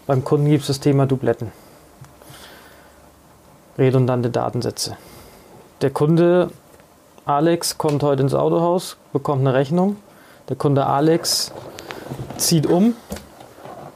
Beim 0.07 0.23
Kunden 0.25 0.49
gibt 0.49 0.63
es 0.63 0.69
das 0.69 0.81
Thema 0.81 1.07
Dubletten. 1.07 1.51
Redundante 3.79 4.31
Datensätze. 4.31 4.97
Der 5.81 5.91
Kunde 5.91 6.51
Alex 7.25 7.79
kommt 7.79 8.03
heute 8.03 8.23
ins 8.23 8.35
Autohaus, 8.35 8.97
bekommt 9.13 9.41
eine 9.41 9.55
Rechnung. 9.55 9.97
Der 10.49 10.57
Kunde 10.57 10.87
Alex 10.87 11.53
zieht 12.37 12.67
um, 12.67 12.95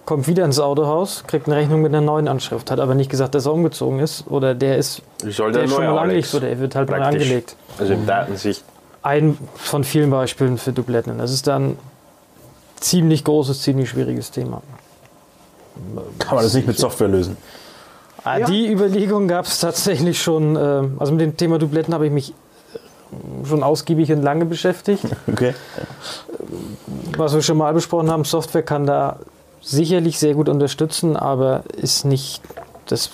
kommt 0.06 0.26
wieder 0.26 0.46
ins 0.46 0.58
Autohaus, 0.58 1.24
kriegt 1.26 1.46
eine 1.46 1.56
Rechnung 1.56 1.82
mit 1.82 1.92
einer 1.92 2.00
neuen 2.00 2.26
Anschrift, 2.26 2.70
hat 2.70 2.80
aber 2.80 2.94
nicht 2.94 3.10
gesagt, 3.10 3.34
dass 3.34 3.44
er 3.44 3.52
umgezogen 3.52 4.00
ist 4.00 4.26
oder 4.28 4.54
der 4.54 4.78
ist, 4.78 5.02
der 5.22 5.50
der 5.50 5.64
ist 5.64 5.74
schon 5.74 5.84
mal 5.84 5.98
angelegt 5.98 6.34
oder 6.34 6.48
er 6.48 6.58
wird 6.58 6.74
halt 6.74 6.88
neu 6.88 7.02
angelegt. 7.02 7.56
Also 7.78 7.92
in 7.92 8.06
Datensicht. 8.06 8.64
Ein 9.02 9.38
von 9.54 9.84
vielen 9.84 10.10
Beispielen 10.10 10.56
für 10.56 10.72
Dubletten. 10.72 11.18
Das 11.18 11.32
ist 11.32 11.46
dann 11.46 11.78
ziemlich 12.80 13.24
großes, 13.24 13.62
ziemlich 13.62 13.90
schwieriges 13.90 14.30
Thema. 14.30 14.62
Kann 16.18 16.34
man 16.36 16.44
das 16.44 16.54
nicht 16.54 16.66
mit 16.66 16.78
Software 16.78 17.08
lösen? 17.08 17.36
Ah, 18.24 18.40
Die 18.40 18.70
Überlegung 18.70 19.28
gab 19.28 19.46
es 19.46 19.60
tatsächlich 19.60 20.20
schon. 20.20 20.56
äh, 20.56 20.82
Also 20.98 21.12
mit 21.12 21.20
dem 21.20 21.36
Thema 21.36 21.58
Dubletten 21.58 21.94
habe 21.94 22.06
ich 22.06 22.12
mich 22.12 22.30
äh, 22.30 23.46
schon 23.46 23.62
ausgiebig 23.62 24.10
und 24.12 24.22
lange 24.22 24.44
beschäftigt. 24.44 25.04
Okay. 25.32 25.54
Was 27.16 27.34
wir 27.34 27.42
schon 27.42 27.56
mal 27.58 27.72
besprochen 27.74 28.10
haben, 28.10 28.24
Software 28.24 28.62
kann 28.62 28.86
da 28.86 29.18
sicherlich 29.60 30.18
sehr 30.18 30.34
gut 30.34 30.48
unterstützen, 30.48 31.16
aber 31.16 31.62
ist 31.76 32.04
nicht 32.04 32.42
das 32.86 33.10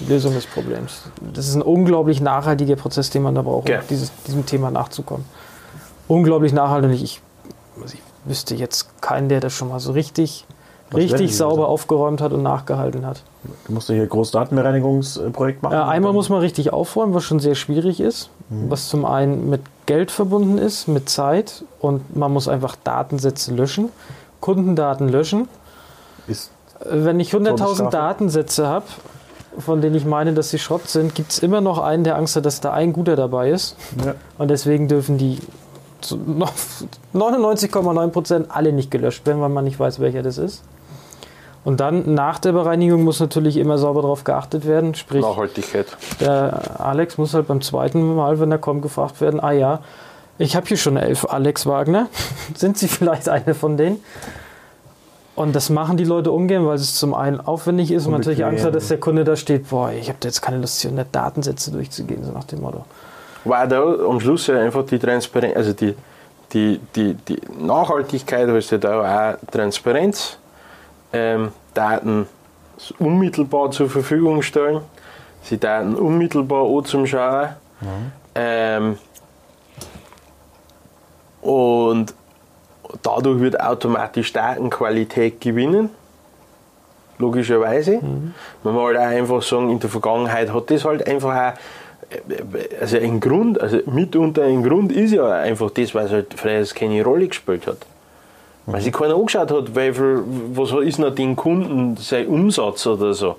Lösung 0.00 0.34
des 0.34 0.46
Problems. 0.46 1.02
Das 1.34 1.48
ist 1.48 1.54
ein 1.56 1.62
unglaublich 1.62 2.20
nachhaltiger 2.20 2.76
Prozess, 2.76 3.10
den 3.10 3.22
man 3.22 3.34
da 3.34 3.42
braucht, 3.42 3.68
um 3.68 3.74
Ja. 3.74 3.80
dieses, 3.90 4.12
diesem 4.26 4.46
Thema 4.46 4.70
nachzukommen. 4.70 5.24
Unglaublich 6.06 6.52
nachhaltig. 6.52 7.02
Ich, 7.02 7.20
also 7.82 7.94
ich 7.94 8.02
wüsste 8.24 8.54
jetzt 8.54 9.00
keinen, 9.02 9.28
der 9.28 9.40
das 9.40 9.52
schon 9.52 9.68
mal 9.68 9.80
so 9.80 9.92
richtig, 9.92 10.46
richtig 10.94 11.36
sauber 11.36 11.52
Lösungen? 11.56 11.68
aufgeräumt 11.70 12.20
hat 12.20 12.32
und 12.32 12.42
nachgehalten 12.42 13.04
hat. 13.06 13.22
Du 13.66 13.72
musst 13.72 13.88
ja 13.88 13.94
hier 13.96 14.06
Großdatenbereinigungsprojekt 14.06 15.62
machen. 15.62 15.74
Äh, 15.74 15.76
einmal 15.82 16.12
muss 16.12 16.28
man 16.28 16.40
richtig 16.40 16.72
aufräumen, 16.72 17.14
was 17.14 17.24
schon 17.24 17.40
sehr 17.40 17.54
schwierig 17.54 18.00
ist, 18.00 18.30
was 18.50 18.88
zum 18.88 19.04
einen 19.04 19.48
mit 19.50 19.60
Geld 19.86 20.10
verbunden 20.10 20.58
ist, 20.58 20.88
mit 20.88 21.08
Zeit 21.08 21.64
und 21.80 22.16
man 22.16 22.32
muss 22.32 22.48
einfach 22.48 22.76
Datensätze 22.84 23.54
löschen, 23.54 23.90
Kundendaten 24.40 25.08
löschen. 25.08 25.48
Ist, 26.26 26.50
Äh, 26.80 27.04
Wenn 27.04 27.18
ich 27.20 27.32
100.000 27.32 27.56
Todesstrafe. 27.56 27.90
Datensätze 27.90 28.66
habe, 28.68 28.84
von 29.58 29.80
denen 29.80 29.96
ich 29.96 30.04
meine, 30.04 30.32
dass 30.34 30.50
sie 30.50 30.58
Schrott 30.58 30.88
sind, 30.88 31.14
gibt 31.16 31.32
es 31.32 31.40
immer 31.40 31.60
noch 31.60 31.78
einen, 31.78 32.04
der 32.04 32.16
Angst 32.16 32.36
hat, 32.36 32.46
dass 32.46 32.60
da 32.60 32.72
ein 32.72 32.92
guter 32.92 33.16
dabei 33.16 33.50
ist. 33.50 33.74
ja. 34.04 34.14
Und 34.38 34.48
deswegen 34.48 34.86
dürfen 34.86 35.18
die 35.18 35.38
99,9% 36.02 38.46
alle 38.48 38.72
nicht 38.72 38.90
gelöscht 38.90 39.26
werden, 39.26 39.40
weil 39.40 39.48
man 39.48 39.64
nicht 39.64 39.78
weiß, 39.78 40.00
welcher 40.00 40.22
das 40.22 40.38
ist. 40.38 40.62
Und 41.64 41.80
dann 41.80 42.14
nach 42.14 42.38
der 42.38 42.52
Bereinigung 42.52 43.04
muss 43.04 43.20
natürlich 43.20 43.56
immer 43.56 43.78
sauber 43.78 44.02
darauf 44.02 44.24
geachtet 44.24 44.66
werden. 44.66 44.94
Sprich, 44.94 45.22
Nachhaltigkeit. 45.22 45.86
der 46.20 46.80
Alex 46.80 47.18
muss 47.18 47.34
halt 47.34 47.48
beim 47.48 47.60
zweiten 47.60 48.14
Mal, 48.14 48.40
wenn 48.40 48.50
er 48.50 48.58
kommt, 48.58 48.82
gefragt 48.82 49.20
werden, 49.20 49.40
ah 49.40 49.52
ja, 49.52 49.80
ich 50.38 50.54
habe 50.54 50.66
hier 50.66 50.76
schon 50.76 50.96
elf 50.96 51.26
Alex 51.28 51.66
Wagner. 51.66 52.08
Sind 52.56 52.78
Sie 52.78 52.88
vielleicht 52.88 53.28
eine 53.28 53.54
von 53.54 53.76
denen? 53.76 54.02
Und 55.34 55.54
das 55.54 55.70
machen 55.70 55.96
die 55.96 56.04
Leute 56.04 56.32
ungern, 56.32 56.66
weil 56.66 56.76
es 56.76 56.96
zum 56.96 57.14
einen 57.14 57.40
aufwendig 57.40 57.92
ist 57.92 58.06
und 58.06 58.12
man 58.12 58.22
natürlich. 58.22 58.44
Angst 58.44 58.64
hat, 58.64 58.74
dass 58.74 58.88
der 58.88 58.98
Kunde 58.98 59.24
da 59.24 59.36
steht, 59.36 59.68
boah, 59.68 59.92
ich 59.92 60.08
habe 60.08 60.18
jetzt 60.24 60.42
keine 60.42 60.58
Lust, 60.58 60.80
hier 60.80 60.90
100 60.90 61.14
Datensätze 61.14 61.70
durchzugehen, 61.70 62.24
so 62.24 62.32
nach 62.32 62.44
dem 62.44 62.60
Motto. 62.60 62.84
Weil 63.48 63.66
da 63.68 63.82
am 63.82 64.20
Schluss 64.20 64.46
ja 64.46 64.58
einfach 64.58 64.84
die 64.84 64.98
Transparenz, 64.98 65.56
also 65.56 65.72
die, 65.72 65.94
die, 66.52 66.80
die, 66.94 67.14
die 67.14 67.40
Nachhaltigkeit 67.58 68.48
heißt 68.48 68.72
ja 68.72 68.78
da 68.78 69.32
auch 69.32 69.50
Transparenz, 69.50 70.38
ähm, 71.12 71.52
Daten 71.74 72.26
unmittelbar 72.98 73.70
zur 73.70 73.88
Verfügung 73.88 74.42
stellen, 74.42 74.80
sie 75.42 75.58
Daten 75.58 75.94
unmittelbar 75.94 76.64
anzuschauen. 76.68 77.50
Ähm, 78.34 78.98
und 81.40 82.14
dadurch 83.02 83.40
wird 83.40 83.60
automatisch 83.60 84.32
Datenqualität 84.32 85.40
gewinnen. 85.40 85.90
Logischerweise. 87.18 88.00
Man 88.62 88.74
muss 88.74 88.84
halt 88.84 88.96
auch 88.98 89.02
einfach 89.02 89.42
sagen, 89.42 89.70
in 89.70 89.80
der 89.80 89.90
Vergangenheit 89.90 90.52
hat 90.52 90.70
das 90.70 90.84
halt 90.84 91.06
einfach 91.06 91.34
auch 91.34 91.58
also 92.80 92.96
ein 92.96 93.20
Grund, 93.20 93.60
also 93.60 93.78
mitunter 93.86 94.44
ein 94.44 94.62
Grund 94.62 94.92
ist 94.92 95.12
ja 95.12 95.30
einfach 95.30 95.70
das, 95.70 95.94
weil 95.94 96.06
es 96.06 96.12
halt 96.12 96.34
freies 96.34 96.74
keine 96.74 97.02
Rolle 97.04 97.28
gespielt 97.28 97.66
hat. 97.66 97.78
Weil 98.66 98.80
sich 98.82 98.92
keiner 98.92 99.14
angeschaut 99.14 99.50
hat, 99.50 99.74
wie 99.74 99.92
viel, 99.92 100.22
was 100.52 100.72
ist 100.72 100.98
noch 100.98 101.14
den 101.14 101.36
Kunden 101.36 101.96
sein 101.96 102.26
Umsatz 102.26 102.86
oder 102.86 103.14
so. 103.14 103.36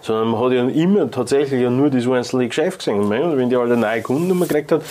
Sondern 0.00 0.28
man 0.28 0.40
hat 0.44 0.52
ja 0.52 0.68
immer 0.68 1.10
tatsächlich 1.10 1.62
ja 1.62 1.70
nur 1.70 1.90
das 1.90 2.06
einzelne 2.06 2.48
Geschäft 2.48 2.80
gesehen. 2.80 3.00
Und 3.00 3.10
wenn 3.10 3.48
die 3.48 3.56
halt 3.56 3.70
eine 3.70 3.80
neue 3.80 4.02
Kundennummer 4.02 4.46
gekriegt 4.46 4.72
hat, 4.72 4.82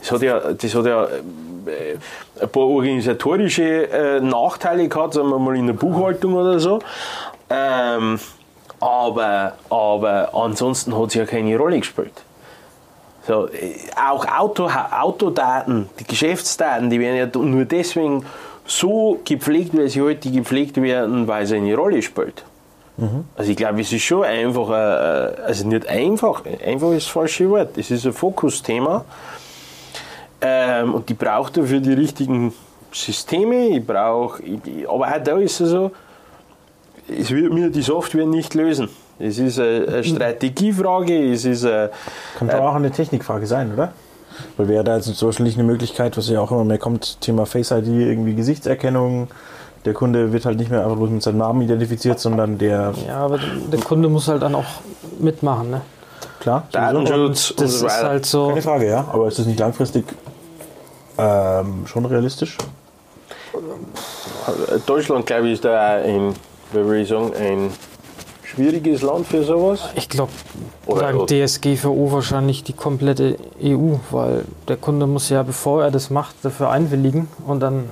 das 0.00 0.10
hat 0.12 0.22
ja, 0.22 0.38
das 0.38 0.74
hat 0.74 0.86
ja 0.86 1.04
äh, 1.04 1.96
ein 2.40 2.48
paar 2.48 2.62
organisatorische 2.62 3.90
äh, 3.90 4.20
Nachteile 4.20 4.88
gehabt, 4.88 5.14
sagen 5.14 5.28
wir 5.28 5.38
mal 5.38 5.56
in 5.56 5.66
der 5.66 5.74
Buchhaltung 5.74 6.34
oder 6.34 6.58
so. 6.58 6.78
Ähm, 7.50 8.18
aber, 8.80 9.54
aber 9.70 10.34
ansonsten 10.34 10.96
hat 10.96 11.08
es 11.08 11.14
ja 11.14 11.26
keine 11.26 11.56
Rolle 11.56 11.78
gespielt. 11.78 12.22
So, 13.26 13.48
äh, 13.48 13.74
auch 13.96 14.26
Auto, 14.26 14.68
Autodaten, 14.68 15.88
die 15.98 16.04
Geschäftsdaten, 16.04 16.90
die 16.90 16.98
werden 16.98 17.16
ja 17.16 17.40
nur 17.40 17.64
deswegen 17.64 18.24
so 18.66 19.20
gepflegt, 19.24 19.76
weil 19.76 19.88
sie 19.88 20.02
heute 20.02 20.30
gepflegt 20.30 20.80
werden, 20.80 21.26
weil 21.28 21.46
sie 21.46 21.56
eine 21.56 21.74
Rolle 21.74 22.02
spielt. 22.02 22.44
Also 23.36 23.50
ich 23.50 23.56
glaube, 23.56 23.80
es 23.80 23.92
ist 23.92 24.02
schon 24.02 24.24
einfach, 24.24 24.70
äh, 24.70 25.42
also 25.42 25.66
nicht 25.66 25.86
einfach, 25.86 26.44
einfach 26.64 26.90
ist 26.92 27.06
das 27.06 27.12
falsche 27.12 27.48
Wort, 27.48 27.78
es 27.78 27.90
ist 27.90 28.04
ein 28.06 28.12
Fokusthema 28.12 29.04
ähm, 30.40 30.94
und 30.94 31.08
die 31.08 31.14
braucht 31.14 31.56
dafür 31.56 31.80
die 31.80 31.94
richtigen 31.94 32.52
Systeme, 32.92 33.68
ich 33.68 33.86
brauche, 33.86 34.42
aber 34.86 35.08
auch 35.08 35.22
da 35.24 35.38
ist 35.38 35.60
es 35.60 35.70
so, 35.70 35.90
es 37.08 37.30
wird 37.30 37.52
mir 37.52 37.70
die 37.70 37.82
Software 37.82 38.26
nicht 38.26 38.54
lösen. 38.54 38.88
Es 39.18 39.38
ist 39.38 39.58
eine, 39.58 39.86
eine 39.88 40.04
Strategiefrage, 40.04 41.32
es 41.32 41.44
ist 41.44 41.64
eine, 41.64 41.90
Kann 42.38 42.48
doch 42.48 42.60
auch 42.60 42.74
eine 42.74 42.90
Technikfrage 42.90 43.46
sein, 43.46 43.72
oder? 43.72 43.92
Weil 44.56 44.68
wäre 44.68 44.82
da 44.82 44.96
jetzt 44.96 45.14
zum 45.14 45.28
Beispiel 45.28 45.44
nicht 45.44 45.58
eine 45.58 45.66
Möglichkeit, 45.66 46.16
was 46.16 46.28
ja 46.28 46.40
auch 46.40 46.50
immer 46.50 46.64
mehr 46.64 46.78
kommt, 46.78 47.20
Thema 47.20 47.46
Face 47.46 47.70
ID, 47.70 47.86
irgendwie 47.86 48.34
Gesichtserkennung. 48.34 49.28
Der 49.84 49.94
Kunde 49.94 50.32
wird 50.32 50.46
halt 50.46 50.58
nicht 50.58 50.70
mehr 50.70 50.82
einfach 50.84 50.96
bloß 50.96 51.10
mit 51.10 51.22
seinem 51.22 51.38
Namen 51.38 51.62
identifiziert, 51.62 52.18
sondern 52.18 52.56
der, 52.58 52.94
Ja, 53.06 53.18
aber 53.18 53.38
der 53.38 53.80
Kunde 53.80 54.08
muss 54.08 54.28
halt 54.28 54.42
dann 54.42 54.54
auch 54.54 54.80
mitmachen. 55.18 55.70
Ne? 55.70 55.80
klar. 56.42 56.66
Datenschutz 56.72 57.50
und, 57.50 57.60
Das 57.60 57.78
so 57.78 57.86
ist 57.86 58.02
halt 58.02 58.26
so. 58.26 58.48
Keine 58.48 58.62
Frage, 58.62 58.88
ja. 58.88 59.06
Aber 59.12 59.28
ist 59.28 59.38
das 59.38 59.46
nicht 59.46 59.58
langfristig 59.58 60.04
ähm, 61.18 61.86
schon 61.86 62.04
realistisch? 62.04 62.58
Deutschland, 64.86 65.26
glaube 65.26 65.46
ich, 65.46 65.54
ist 65.54 65.64
da 65.64 65.96
ein, 65.96 66.34
wie 66.72 66.88
will 66.88 67.02
ich 67.02 67.08
sagen, 67.08 67.32
ein 67.38 67.70
schwieriges 68.54 69.02
Land 69.02 69.26
für 69.26 69.42
sowas. 69.42 69.80
Ich 69.94 70.08
glaube, 70.08 70.32
oder- 70.86 71.26
DSGVO 71.26 72.12
wahrscheinlich 72.12 72.64
die 72.64 72.72
komplette 72.72 73.36
EU, 73.62 73.94
weil 74.10 74.44
der 74.68 74.76
Kunde 74.76 75.06
muss 75.06 75.28
ja, 75.28 75.42
bevor 75.42 75.84
er 75.84 75.90
das 75.90 76.10
macht, 76.10 76.36
dafür 76.42 76.70
einwilligen 76.70 77.28
und 77.46 77.60
dann 77.60 77.84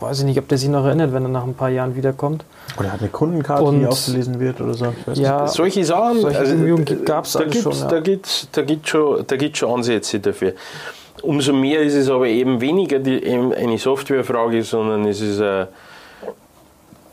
weiß 0.00 0.20
ich 0.20 0.24
nicht, 0.24 0.38
ob 0.38 0.48
der 0.48 0.56
sich 0.58 0.68
noch 0.68 0.84
erinnert, 0.84 1.12
wenn 1.12 1.24
er 1.24 1.28
nach 1.28 1.44
ein 1.44 1.54
paar 1.54 1.68
Jahren 1.68 1.94
wiederkommt. 1.94 2.44
Oder 2.78 2.92
hat 2.92 3.00
eine 3.00 3.10
Kundenkarte, 3.10 3.64
Und- 3.64 3.80
die 3.80 3.86
ausgelesen 3.86 4.40
wird 4.40 4.60
oder 4.60 4.74
so? 4.74 4.86
Ja, 5.14 5.46
Solche 5.46 5.84
Sachen, 5.84 6.20
Solche 6.20 6.38
also, 6.38 6.54
Bemühungen 6.54 7.04
gab's 7.04 7.32
da 7.32 7.40
alles 7.40 7.60
schon, 7.60 7.72
ja. 7.72 7.88
Da 7.88 8.00
gibt 8.00 8.26
es 8.26 8.48
da 8.50 8.62
gibt's 8.62 8.88
schon, 8.88 9.24
da 9.26 9.36
gibt's 9.36 9.58
schon 9.58 9.70
Ansätze 9.70 10.20
dafür. 10.20 10.54
Umso 11.22 11.52
mehr 11.52 11.82
ist 11.82 11.94
es 11.94 12.08
aber 12.08 12.26
eben 12.26 12.60
weniger 12.60 12.98
die, 12.98 13.22
eben 13.22 13.52
eine 13.52 13.76
Softwarefrage, 13.78 14.62
sondern 14.64 15.04
es 15.04 15.20
ist 15.20 15.40
eine, 15.40 15.68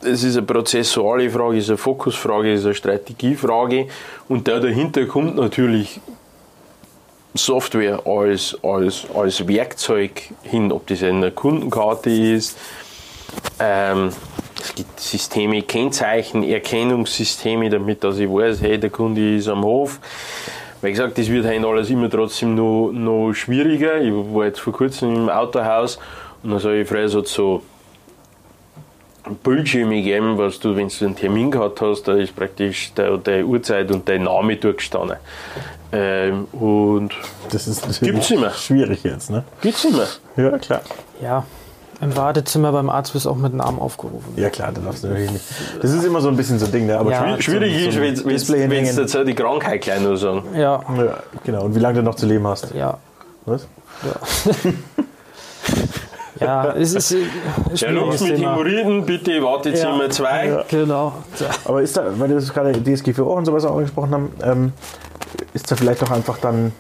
es 0.02 0.24
ist 0.24 0.38
eine 0.38 0.46
prozessuale 0.46 1.30
Frage, 1.30 1.58
es 1.58 1.66
ist 1.66 1.70
eine 1.70 1.78
Fokusfrage, 1.78 2.54
es 2.54 2.62
ist 2.62 2.66
eine 2.66 2.76
Strategiefrage. 2.76 3.88
Und 4.28 4.48
da 4.48 4.60
dahinter 4.60 5.06
kommt 5.06 5.36
natürlich 5.36 6.00
Software 7.34 8.06
als, 8.06 8.58
als, 8.64 9.06
als 9.14 9.48
Werkzeug 9.48 10.24
hin, 10.44 10.72
ob 10.72 10.88
das 10.88 11.04
eine 11.04 11.32
Kundenkarte 11.32 12.10
ist. 12.10 12.58
Ähm, 13.60 14.10
es 14.62 14.76
gibt 14.76 15.00
Systeme, 15.00 15.62
Kennzeichen, 15.62 16.44
Erkennungssysteme, 16.44 17.70
damit 17.70 18.04
dass 18.04 18.18
ich 18.18 18.30
weiß, 18.30 18.62
hey, 18.62 18.78
der 18.78 18.90
Kunde 18.90 19.36
ist 19.36 19.48
am 19.48 19.64
Hof. 19.64 20.00
Wie 20.82 20.92
gesagt, 20.92 21.18
das 21.18 21.30
wird 21.30 21.46
halt 21.46 21.64
alles 21.64 21.90
immer 21.90 22.10
trotzdem 22.10 22.56
noch, 22.56 22.92
noch 22.92 23.34
schwieriger. 23.34 24.02
Ich 24.02 24.12
war 24.12 24.46
jetzt 24.46 24.60
vor 24.60 24.74
kurzem 24.74 25.14
im 25.14 25.30
Autohaus 25.30 26.00
und 26.42 26.52
dann 26.52 26.60
sage 26.60 26.82
ich 26.82 26.88
frei, 26.88 27.08
so 27.08 27.62
Bildschirme 29.36 29.96
gegeben, 29.96 30.38
was 30.38 30.60
du, 30.60 30.76
wenn 30.76 30.88
du 30.90 31.06
einen 31.06 31.16
Termin 31.16 31.52
gehabt 31.52 31.82
hast, 31.82 32.04
da 32.08 32.14
ist 32.16 32.36
praktisch 32.36 32.92
deine 32.96 33.46
Uhrzeit 33.46 33.92
und 33.92 34.08
dein 34.10 34.24
Name 34.24 34.56
durchgestanden. 34.58 35.18
Ähm, 35.92 36.46
und 36.54 37.12
Das 37.52 37.68
ist 37.68 37.82
natürlich 37.88 38.14
Gibt's 38.14 38.32
immer. 38.32 38.52
schwierig 38.52 39.04
jetzt, 39.04 39.30
ne? 39.32 39.44
gibt's 39.62 39.84
immer. 39.86 40.06
Ja, 40.38 40.58
klar. 40.60 40.82
ja, 41.22 41.44
im 42.02 42.16
Wartezimmer 42.16 42.72
beim 42.72 42.90
Arzt 42.90 43.14
wirst 43.16 43.26
du 43.26 43.32
auch 43.32 43.36
mit 43.36 43.54
Namen 43.54 43.80
aufgerufen. 43.80 44.34
Ja, 44.38 44.50
klar, 44.50 44.72
da 44.72 44.82
darfst 44.82 45.04
du 45.04 45.08
natürlich 45.08 45.32
nicht. 45.32 45.46
Das 45.82 45.92
ist 45.92 46.04
immer 46.06 46.22
so 46.22 46.30
ein 46.30 46.38
bisschen 46.38 46.60
so 46.60 46.68
ein 46.68 46.72
Ding, 46.72 46.86
ne? 46.86 46.98
Aber 46.98 47.12
Ja. 47.12 47.42
schwierig- 47.42 47.88
ist, 47.88 47.94
so 47.96 48.02
wenn 48.02 48.16
du 48.16 48.56
hinhängen. 48.76 48.96
jetzt 48.98 49.18
auch 49.18 49.26
die 49.26 49.34
Krankheit 49.36 49.82
gleich 49.82 50.00
noch 50.00 50.16
sagen. 50.16 50.44
Ja, 50.54 50.82
Ja, 50.96 51.18
genau. 51.44 51.64
Und 51.66 51.74
wie 51.76 51.80
lange 51.80 51.96
du 52.00 52.04
noch 52.04 52.16
zu 52.16 52.26
leben 52.28 52.46
hast. 52.48 52.74
ja, 52.76 52.98
Was? 53.46 53.68
ja, 54.04 54.64
es 56.78 56.94
ist 56.94 57.12
ein 57.14 57.30
Der 57.82 57.92
läuft 57.92 58.22
mit. 58.22 58.38
Hämorrhoiden, 58.38 59.06
bitte 59.06 59.44
Wartezimmer 59.44 60.04
Ja. 60.04 60.10
2. 60.10 60.66
Genau. 60.70 61.14
Aber 61.66 61.82
ist 61.82 61.98
da, 61.98 62.06
weil 62.20 62.30
wir 62.30 62.36
das 62.36 62.54
gerade 62.54 62.72
DSGVO 62.82 63.34
und 63.34 63.46
sowas 63.46 63.66
auch 63.66 63.76
angesprochen 63.76 64.12
haben, 64.12 64.34
ähm, 64.44 64.74
ist 65.54 65.72
da 65.72 65.76
vielleicht 65.76 66.04
auch 66.04 66.12
einfach 66.12 66.38
dann 66.38 66.72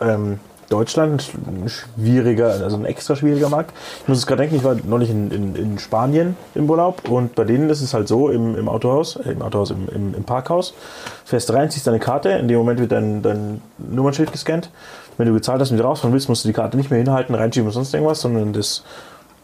ähm, 0.00 0.38
Deutschland 0.68 1.30
ein 1.46 1.68
schwieriger, 1.68 2.48
also 2.48 2.76
ein 2.76 2.84
extra 2.84 3.16
schwieriger 3.16 3.48
Markt. 3.48 3.72
Ich 4.02 4.08
muss 4.08 4.18
es 4.18 4.26
gerade 4.26 4.42
denken, 4.42 4.56
ich 4.56 4.64
war 4.64 4.76
neulich 4.84 5.10
in, 5.10 5.30
in, 5.30 5.56
in 5.56 5.78
Spanien 5.78 6.36
im 6.54 6.68
Urlaub 6.68 7.08
und 7.08 7.34
bei 7.34 7.44
denen 7.44 7.70
ist 7.70 7.80
es 7.80 7.94
halt 7.94 8.06
so 8.08 8.28
im, 8.28 8.54
im 8.56 8.68
Autohaus, 8.68 9.16
äh, 9.16 9.32
im 9.32 9.42
Autohaus, 9.42 9.70
im, 9.70 9.88
im, 9.88 10.14
im 10.14 10.24
Parkhaus, 10.24 10.74
fährst 11.24 11.52
rein, 11.52 11.70
ziehst 11.70 11.86
deine 11.86 11.98
Karte, 11.98 12.30
in 12.30 12.48
dem 12.48 12.58
Moment 12.58 12.80
wird 12.80 12.92
dein, 12.92 13.22
dein 13.22 13.62
Nummernschild 13.78 14.30
gescannt. 14.32 14.70
Wenn 15.18 15.26
du 15.26 15.34
gezahlt 15.34 15.60
hast 15.60 15.70
und 15.70 15.76
wieder 15.76 15.86
rausfahren 15.86 16.14
willst, 16.14 16.28
musst 16.28 16.44
du 16.44 16.48
die 16.48 16.54
Karte 16.54 16.76
nicht 16.76 16.90
mehr 16.90 16.98
hinhalten, 16.98 17.34
reinschieben 17.34 17.66
und 17.66 17.72
sonst 17.72 17.92
irgendwas, 17.92 18.20
sondern 18.20 18.52
das 18.52 18.84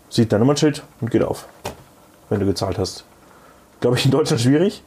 sieht 0.09 0.33
dein 0.33 0.41
Nummernschild 0.41 0.85
und 1.01 1.11
geht 1.11 1.23
auf, 1.23 1.47
wenn 2.31 2.41
du 2.41 2.47
gezahlt 2.47 2.79
hast. 2.79 3.05
Glaube 3.81 3.99
ich 3.99 4.05
in 4.05 4.13
Deutschland 4.13 4.41
schwierig. 4.41 4.83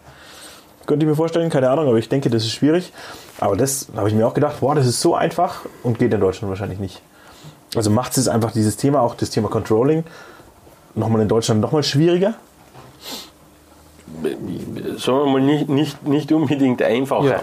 Könnte 0.85 1.05
ich 1.05 1.09
mir 1.09 1.17
vorstellen, 1.17 1.49
keine 1.49 1.69
Ahnung, 1.69 1.89
aber 1.89 1.97
ich 1.97 2.07
denke, 2.07 2.29
das 2.29 2.43
ist 2.43 2.53
schwierig. 2.53 2.93
Aber 3.39 3.57
das 3.57 3.87
habe 3.97 4.07
ich 4.07 4.15
mir 4.15 4.25
auch 4.25 4.33
gedacht, 4.33 4.61
boah, 4.61 4.73
das 4.73 4.87
ist 4.87 5.01
so 5.01 5.13
einfach 5.13 5.65
und 5.83 5.99
geht 5.99 6.13
in 6.13 6.21
Deutschland 6.21 6.49
wahrscheinlich 6.49 6.79
nicht. 6.79 7.01
Also 7.75 7.89
macht 7.89 8.17
es 8.17 8.29
einfach 8.29 8.51
dieses 8.51 8.77
Thema, 8.77 9.01
auch 9.01 9.13
das 9.13 9.29
Thema 9.29 9.49
Controlling, 9.49 10.05
nochmal 10.95 11.21
in 11.21 11.27
Deutschland 11.27 11.59
nochmal 11.59 11.83
schwieriger. 11.83 12.35
sagen 14.23 15.17
wir 15.17 15.25
mal, 15.25 15.41
nicht, 15.41 15.67
nicht, 15.67 16.07
nicht 16.07 16.31
unbedingt 16.31 16.81
einfacher. 16.81 17.27
Ja. 17.27 17.41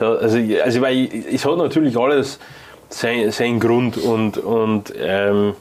Ja, 0.00 0.14
also, 0.14 0.38
also 0.64 0.80
weil 0.80 1.08
es 1.32 1.44
hat 1.44 1.56
natürlich 1.58 1.96
alles 1.96 2.38
seinen 2.88 3.30
sein 3.30 3.60
Grund 3.60 3.96
und, 3.96 4.38
und 4.38 4.92
ähm, 4.98 5.54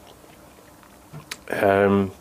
ähm, 1.49 2.11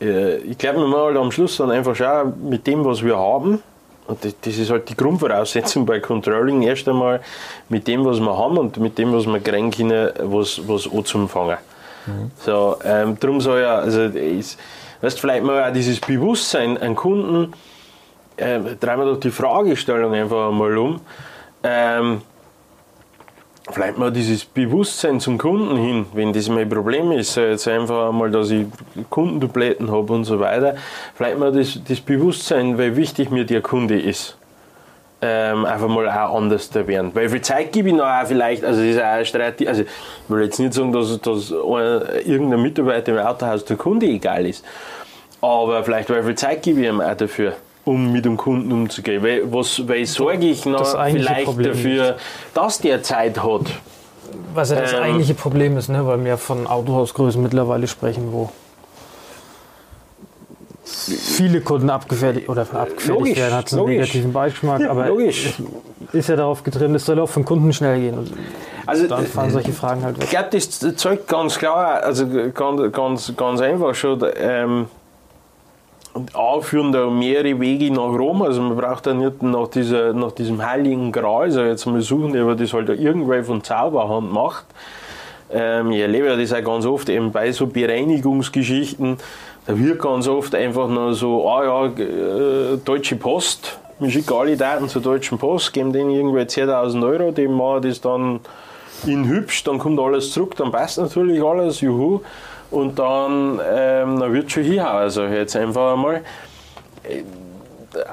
äh, 0.00 0.36
ich 0.38 0.58
glaube, 0.58 0.78
wir 0.78 0.86
müssen 0.86 1.00
halt 1.00 1.16
am 1.16 1.32
Schluss 1.32 1.56
dann 1.56 1.70
einfach 1.70 1.94
schauen, 1.94 2.34
mit 2.48 2.66
dem, 2.66 2.84
was 2.84 3.02
wir 3.02 3.16
haben, 3.16 3.62
und 4.06 4.24
das, 4.24 4.34
das 4.40 4.58
ist 4.58 4.70
halt 4.70 4.88
die 4.88 4.96
Grundvoraussetzung 4.96 5.86
bei 5.86 6.00
Controlling, 6.00 6.62
erst 6.62 6.88
einmal 6.88 7.20
mit 7.68 7.86
dem, 7.86 8.04
was 8.04 8.18
wir 8.18 8.36
haben 8.36 8.58
und 8.58 8.76
mit 8.78 8.98
dem, 8.98 9.12
was 9.12 9.26
wir 9.26 9.40
kriegen 9.40 9.70
können, 9.70 10.10
was, 10.22 10.60
was 10.66 10.90
anzufangen. 10.90 11.58
Mhm. 12.06 12.30
So, 12.38 12.76
ähm, 12.84 13.16
darum 13.20 13.40
soll 13.40 13.60
ja, 13.60 13.76
also, 13.76 14.02
ist, 14.02 14.58
weißt, 15.00 15.20
vielleicht 15.20 15.44
mal 15.44 15.68
auch 15.68 15.72
dieses 15.72 16.00
Bewusstsein 16.00 16.76
an 16.78 16.96
Kunden, 16.96 17.52
äh, 18.40 18.76
wir 18.80 19.04
doch 19.04 19.20
die 19.20 19.30
Fragestellung 19.30 20.14
einfach 20.14 20.50
mal 20.50 20.76
um. 20.76 21.00
Ähm, 21.62 22.22
vielleicht 23.72 23.98
mal 23.98 24.10
dieses 24.10 24.44
Bewusstsein 24.44 25.20
zum 25.20 25.38
Kunden 25.38 25.76
hin, 25.76 26.06
wenn 26.12 26.32
das 26.32 26.48
mein 26.48 26.68
Problem 26.68 27.12
ist, 27.12 27.34
so 27.34 27.42
jetzt 27.42 27.68
einfach 27.68 28.12
mal, 28.12 28.30
dass 28.30 28.50
ich 28.50 28.66
Kundendubletten 29.08 29.90
habe 29.90 30.12
und 30.12 30.24
so 30.24 30.40
weiter, 30.40 30.74
vielleicht 31.14 31.38
mal 31.38 31.52
das, 31.52 31.78
das 31.86 32.00
Bewusstsein, 32.00 32.78
wie 32.78 32.96
wichtig 32.96 33.30
mir 33.30 33.44
der 33.44 33.60
Kunde 33.60 34.00
ist. 34.00 34.36
Ähm, 35.22 35.66
einfach 35.66 35.88
mal 35.88 36.08
auch 36.08 36.34
anders 36.34 36.70
zu 36.70 36.86
werden. 36.86 37.10
Weil 37.12 37.28
viel 37.28 37.42
Zeit 37.42 37.72
gebe 37.72 37.90
ich 37.90 37.94
noch 37.94 38.06
auch 38.06 38.26
vielleicht, 38.26 38.64
also 38.64 38.80
das 38.80 38.88
ist 38.88 39.02
auch 39.02 39.04
eine 39.04 39.26
Strategie, 39.26 39.68
also 39.68 39.82
ich 39.82 39.88
will 40.28 40.42
jetzt 40.44 40.58
nicht 40.58 40.72
sagen, 40.72 40.92
dass, 40.92 41.20
dass 41.20 41.50
irgendein 41.50 42.62
Mitarbeiter 42.62 43.12
im 43.12 43.18
Autohaus 43.18 43.62
der 43.66 43.76
Kunde 43.76 44.06
egal 44.06 44.46
ist, 44.46 44.64
aber 45.42 45.84
vielleicht, 45.84 46.08
weil 46.08 46.22
viel 46.22 46.36
Zeit 46.36 46.62
gebe 46.62 46.80
ich 46.80 46.88
ihm 46.88 47.02
auch 47.02 47.14
dafür 47.14 47.52
um 47.84 48.12
mit 48.12 48.24
dem 48.24 48.36
Kunden 48.36 48.70
umzugehen. 48.72 49.22
Weil, 49.22 49.52
was, 49.52 49.86
weil 49.88 50.04
sorge 50.06 50.46
ich 50.46 50.64
noch 50.66 50.86
vielleicht 51.10 51.44
Problem 51.44 51.72
dafür, 51.72 52.16
dass 52.54 52.78
der 52.78 53.02
Zeit 53.02 53.42
hat. 53.42 53.62
Was 54.54 54.70
ja 54.70 54.80
das 54.80 54.92
Ähm. 54.92 55.02
eigentliche 55.02 55.34
Problem 55.34 55.76
ist, 55.76 55.88
ne? 55.88 56.06
weil 56.06 56.24
wir 56.24 56.36
von 56.38 56.66
Autohausgrößen 56.66 57.42
mittlerweile 57.42 57.86
sprechen, 57.88 58.32
wo 58.32 58.50
viele 60.84 61.60
Kunden 61.60 61.88
abgefertigt 61.90 62.48
oder 62.48 62.62
abgefertigt 62.62 63.08
Logisch, 63.08 63.36
werden, 63.36 63.54
hat 63.54 63.72
einen 63.72 63.80
logisch. 63.80 63.96
negativen 63.96 64.32
Beigeschmack, 64.32 64.82
aber 64.88 65.06
logisch. 65.08 65.54
ist 66.12 66.28
ja 66.28 66.36
darauf 66.36 66.62
getrimmt, 66.64 66.96
es 66.96 67.06
soll 67.06 67.20
auch 67.20 67.28
für 67.28 67.40
den 67.40 67.44
Kunden 67.46 67.72
schnell 67.72 68.00
gehen. 68.00 68.18
Und 68.18 68.32
Also, 68.86 69.06
dann 69.06 69.26
fallen 69.26 69.50
solche 69.50 69.72
Fragen 69.72 70.02
halt 70.02 70.16
Ich 70.18 70.22
weg. 70.24 70.30
glaube, 70.30 70.48
das 70.52 70.96
zeigt 70.96 71.28
ganz 71.28 71.58
klar, 71.58 72.02
also 72.02 72.26
ganz, 72.52 72.92
ganz, 72.92 73.32
ganz 73.36 73.60
einfach 73.60 73.94
schon, 73.94 74.20
ähm, 74.36 74.86
und 76.12 76.34
A 76.34 76.60
führen 76.60 76.92
da 76.92 77.08
mehrere 77.08 77.60
Wege 77.60 77.92
nach 77.92 78.12
Rom, 78.12 78.42
also 78.42 78.60
man 78.60 78.76
braucht 78.76 79.06
da 79.06 79.14
nicht 79.14 79.42
nach, 79.42 79.68
dieser, 79.68 80.12
nach 80.12 80.32
diesem 80.32 80.64
heiligen 80.64 81.12
Gral, 81.12 81.44
also 81.44 81.62
jetzt 81.62 81.86
mal 81.86 82.00
suchen, 82.00 82.36
aber 82.36 82.56
das 82.56 82.72
halt 82.72 82.88
irgendwer 82.88 83.44
von 83.44 83.62
Zauberhand 83.62 84.32
macht. 84.32 84.66
Ähm, 85.52 85.92
ich 85.92 86.00
erlebe 86.00 86.26
ja 86.26 86.36
das 86.36 86.52
auch 86.52 86.64
ganz 86.64 86.84
oft 86.84 87.08
eben 87.08 87.30
bei 87.30 87.52
so 87.52 87.66
Bereinigungsgeschichten, 87.66 89.18
da 89.66 89.78
wird 89.78 90.00
ganz 90.00 90.26
oft 90.26 90.54
einfach 90.54 90.88
nur 90.88 91.14
so, 91.14 91.48
ah 91.48 91.64
ja, 91.64 91.86
äh, 91.86 92.76
Deutsche 92.84 93.16
Post, 93.16 93.78
wir 94.00 94.10
schicken 94.10 94.32
alle 94.32 94.56
Daten 94.56 94.88
zur 94.88 95.02
Deutschen 95.02 95.38
Post, 95.38 95.72
geben 95.72 95.92
denen 95.92 96.10
irgendwie 96.10 96.40
10.000 96.40 97.06
Euro, 97.06 97.30
die 97.30 97.46
machen 97.46 97.82
das 97.82 98.00
dann 98.00 98.40
in 99.06 99.28
hübsch, 99.28 99.62
dann 99.64 99.78
kommt 99.78 100.00
alles 100.00 100.32
zurück, 100.32 100.56
dann 100.56 100.72
passt 100.72 100.98
natürlich 100.98 101.42
alles, 101.42 101.80
juhu. 101.80 102.20
Und 102.70 102.98
dann, 102.98 103.60
ähm, 103.68 104.20
dann 104.20 104.32
wird 104.32 104.50
schon 104.50 104.62
hinhauen, 104.62 104.96
also 104.96 105.24
jetzt 105.24 105.56
einfach 105.56 105.92
einmal. 105.94 106.22
Äh, 107.02 107.22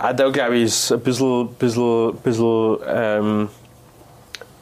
Auch 0.01 0.13
da 0.13 0.29
glaube 0.29 0.55
ich, 0.55 0.63
ist 0.63 0.91
ein 0.91 0.99
bisschen, 0.99 1.49
bisschen, 1.59 2.15
bisschen 2.17 2.77
ähm, 2.87 3.49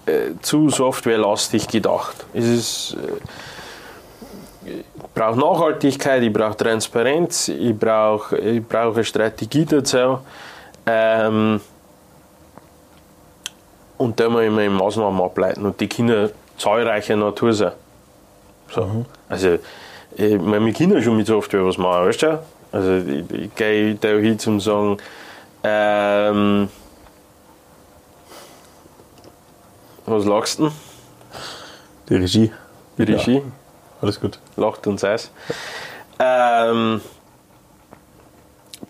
äh, 0.05 0.31
zu 0.41 0.69
softwarelastig 0.69 1.67
gedacht. 1.67 2.25
Es 2.33 2.45
ist, 2.45 2.97
äh, 4.65 4.71
ich 4.71 4.83
brauche 5.13 5.39
Nachhaltigkeit, 5.39 6.21
ich 6.23 6.33
brauche 6.33 6.57
Transparenz, 6.57 7.47
ich 7.47 7.77
brauche 7.77 8.37
ich 8.37 8.67
brauch 8.67 8.93
eine 8.93 9.03
Strategie 9.03 9.65
dazu. 9.65 10.19
Ähm, 10.85 11.61
und 13.97 14.19
da 14.19 14.27
muss 14.27 14.41
ich 14.41 14.51
mir 14.51 14.69
Maßnahmen 14.69 15.21
ableiten 15.21 15.65
und 15.65 15.79
die 15.79 15.87
Kinder 15.87 16.29
zahlreicher 16.57 17.15
Natur 17.15 17.53
sein. 17.53 17.71
So. 18.69 19.05
Also, 19.29 19.57
ich 20.17 20.39
meine, 20.39 20.65
wir 20.65 20.73
können 20.73 21.01
schon 21.01 21.17
mit 21.17 21.27
Software 21.27 21.65
was 21.65 21.77
machen, 21.77 22.07
weißt 22.07 22.21
du? 22.23 22.39
Also, 22.71 22.95
ich, 22.97 23.31
ich 23.31 23.55
gehe 23.55 23.95
da 23.95 24.09
hin 24.09 24.39
zum 24.39 24.59
sagen, 24.59 24.97
ähm, 25.63 26.69
was 30.05 30.25
lachst 30.25 30.59
du 30.59 30.63
denn? 30.63 30.73
Die 32.09 32.15
Regie. 32.15 32.51
Die 32.97 33.03
Regie? 33.03 33.41
Alles 34.01 34.19
gut. 34.19 34.39
lacht 34.55 34.85
uns 34.87 35.03
aus. 35.03 35.31
Ähm, 36.19 37.01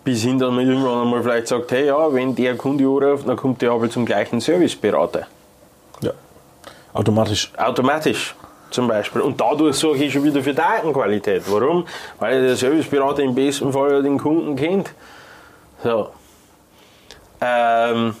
bis 0.04 0.22
hin, 0.22 0.38
dass 0.38 0.50
man 0.50 0.68
irgendwann 0.68 1.02
einmal 1.02 1.22
vielleicht 1.22 1.48
sagt, 1.48 1.72
hey 1.72 1.86
ja, 1.86 2.12
wenn 2.12 2.34
der 2.34 2.56
Kunde 2.56 2.84
anruft, 2.84 3.26
dann 3.26 3.36
kommt 3.36 3.62
der 3.62 3.72
aber 3.72 3.88
zum 3.90 4.04
gleichen 4.04 4.40
Serviceberater. 4.40 5.26
Ja. 6.02 6.12
Automatisch. 6.92 7.52
Automatisch 7.56 8.34
zum 8.70 8.88
Beispiel. 8.88 9.20
Und 9.22 9.40
dadurch 9.40 9.76
sorge 9.76 10.04
ich 10.04 10.12
schon 10.12 10.24
wieder 10.24 10.42
für 10.42 10.54
Datenqualität. 10.54 11.42
Warum? 11.48 11.86
Weil 12.18 12.42
der 12.42 12.56
Serviceberater 12.56 13.22
im 13.22 13.34
besten 13.34 13.72
Fall 13.72 13.92
ja 13.92 14.00
den 14.02 14.18
Kunden 14.18 14.56
kennt. 14.56 14.90
So. 15.82 16.08
Ähm, 17.40 18.14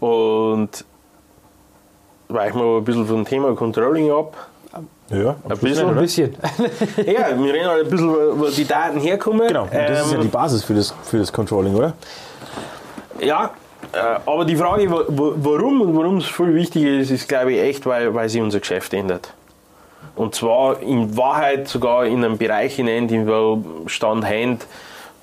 und 0.00 0.84
weichen 2.28 2.60
wir 2.60 2.76
ein 2.78 2.84
bisschen 2.84 3.06
vom 3.06 3.24
Thema 3.24 3.54
Controlling 3.54 4.10
ab. 4.10 4.36
Ja, 5.10 5.36
Ein 5.48 5.58
bisschen. 5.58 5.88
Ein 5.88 5.94
bisschen. 6.00 6.36
Ja, 7.06 7.28
wir 7.42 7.54
reden 7.54 7.66
halt 7.68 7.84
ein 7.84 7.90
bisschen, 7.90 8.10
wo 8.38 8.46
die 8.48 8.66
Daten 8.66 9.00
herkommen. 9.00 9.48
Genau, 9.48 9.62
und 9.62 9.72
das 9.72 10.06
ist 10.06 10.12
ja 10.12 10.18
Ähm, 10.18 10.22
die 10.22 10.28
Basis 10.28 10.62
für 10.64 10.74
das, 10.74 10.94
für 11.02 11.18
das 11.18 11.32
Controlling, 11.32 11.74
oder? 11.74 11.94
Ja, 13.18 13.52
aber 14.26 14.44
die 14.44 14.56
Frage, 14.56 14.90
wa- 14.90 15.04
wa- 15.08 15.32
warum 15.36 15.80
und 15.82 15.96
warum 15.96 16.16
es 16.18 16.26
voll 16.26 16.54
wichtig 16.54 16.84
ist, 16.84 17.10
ist 17.10 17.28
glaube 17.28 17.52
ich 17.54 17.60
echt, 17.60 17.86
weil, 17.86 18.14
weil 18.14 18.28
sich 18.28 18.40
unser 18.40 18.60
Geschäft 18.60 18.92
ändert. 18.92 19.32
Und 20.16 20.34
zwar 20.34 20.80
in 20.82 21.16
Wahrheit 21.16 21.68
sogar 21.68 22.04
in 22.06 22.24
einem 22.24 22.38
Bereich 22.38 22.74
hinein, 22.76 23.06
den 23.08 23.26
wir 23.26 23.62
Stand 23.86 24.24
Hand 24.24 24.66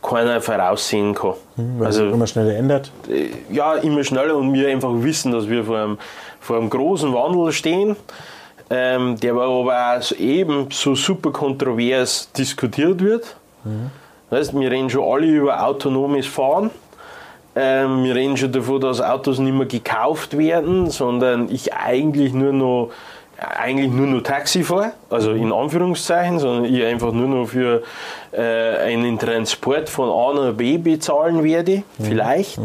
keiner 0.02 0.40
voraussehen 0.40 1.14
kann. 1.16 1.34
Weil 1.56 1.88
Also 1.88 2.06
immer 2.08 2.28
schneller 2.28 2.56
ändert. 2.56 2.92
äh, 3.10 3.30
ja, 3.54 3.76
immer 3.76 4.04
schneller 4.04 4.36
und 4.36 4.54
wir 4.54 4.68
einfach 4.70 4.92
wissen, 4.94 5.32
dass 5.32 5.50
wir 5.50 5.64
vor 5.66 5.78
einem, 5.78 5.98
vor 6.40 6.58
einem 6.58 6.70
großen 6.70 7.14
Wandel 7.14 7.52
stehen, 7.52 7.96
ähm, 8.70 9.20
der 9.20 9.34
aber 9.34 9.48
auch 9.48 10.02
so 10.02 10.16
eben 10.16 10.68
so 10.72 10.96
super 10.96 11.32
kontrovers 11.32 12.30
diskutiert 12.38 13.02
wird. 13.02 13.36
Weißt, 14.30 14.58
wir 14.60 14.70
reden 14.72 14.90
schon 14.90 15.04
alle 15.04 15.26
über 15.26 15.64
autonomes 15.66 16.26
Fahren. 16.28 16.70
Ähm, 17.56 18.04
wir 18.04 18.16
reden 18.16 18.36
schon 18.36 18.52
davon, 18.52 18.82
dass 18.82 19.02
Autos 19.02 19.40
nicht 19.40 19.54
mehr 19.54 19.66
gekauft 19.66 20.38
werden, 20.38 20.90
sondern 20.90 21.50
ich 21.50 21.74
eigentlich 21.74 22.34
nur 22.34 22.52
noch 22.54 22.92
eigentlich 23.38 23.92
nur 23.92 24.08
noch 24.08 24.22
Taxi 24.22 24.64
fahre, 24.64 24.94
also 25.10 25.32
in 25.32 25.52
Anführungszeichen, 25.52 26.40
sondern 26.40 26.66
ich 26.66 26.84
einfach 26.84 27.12
nur 27.12 27.28
noch 27.28 27.48
für 27.48 27.84
äh, 28.32 28.94
einen 28.94 29.20
Transport 29.20 29.90
von 29.90 30.10
A 30.10 30.34
nach 30.34 30.54
B 30.54 30.78
bezahlen 30.78 31.44
werde, 31.44 31.84
vielleicht. 32.02 32.60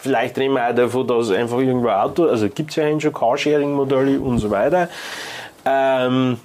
Vielleicht 0.00 0.38
reden 0.38 0.54
wir 0.54 0.70
auch 0.70 0.74
davon, 0.74 1.06
dass 1.06 1.30
einfach 1.30 1.58
irgendwo 1.58 1.88
Auto, 1.88 2.24
also 2.24 2.48
gibt 2.48 2.70
es 2.70 2.76
ja 2.76 3.00
schon 3.00 3.12
Carsharing-Modelle 3.12 4.18
und 4.18 4.38
so 4.38 4.50
weiter. 4.50 4.88
Ähm, 5.64 6.38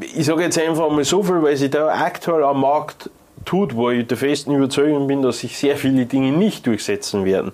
ich 0.00 0.26
sage 0.26 0.42
jetzt 0.42 0.58
einfach 0.58 0.90
mal 0.90 1.04
so 1.04 1.22
viel, 1.22 1.42
weil 1.42 1.56
sich 1.56 1.70
da 1.70 1.88
aktuell 1.88 2.44
am 2.44 2.60
Markt 2.60 3.10
tut, 3.50 3.74
wo 3.74 3.90
ich 3.90 4.06
der 4.06 4.16
festen 4.16 4.54
Überzeugung 4.54 5.08
bin, 5.08 5.22
dass 5.22 5.40
sich 5.40 5.58
sehr 5.58 5.76
viele 5.76 6.06
Dinge 6.06 6.30
nicht 6.30 6.64
durchsetzen 6.68 7.24
werden. 7.24 7.50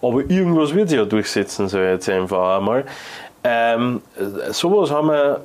Aber 0.00 0.20
irgendwas 0.20 0.74
wird 0.74 0.88
sich 0.88 0.98
ja 0.98 1.04
durchsetzen, 1.04 1.68
so 1.68 1.78
jetzt 1.78 2.08
einfach 2.08 2.56
einmal. 2.56 2.86
Ähm, 3.44 4.00
sowas 4.50 4.90
haben 4.90 5.08
wir, 5.08 5.42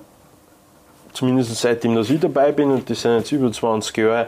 zumindest 1.12 1.54
seitdem 1.58 1.96
dass 1.96 2.10
ich 2.10 2.22
dabei 2.22 2.54
bin, 2.54 2.72
und 2.72 2.90
das 2.90 3.02
sind 3.02 3.18
jetzt 3.18 3.34
über 3.34 3.52
20 3.52 3.98
Jahre, 3.98 4.28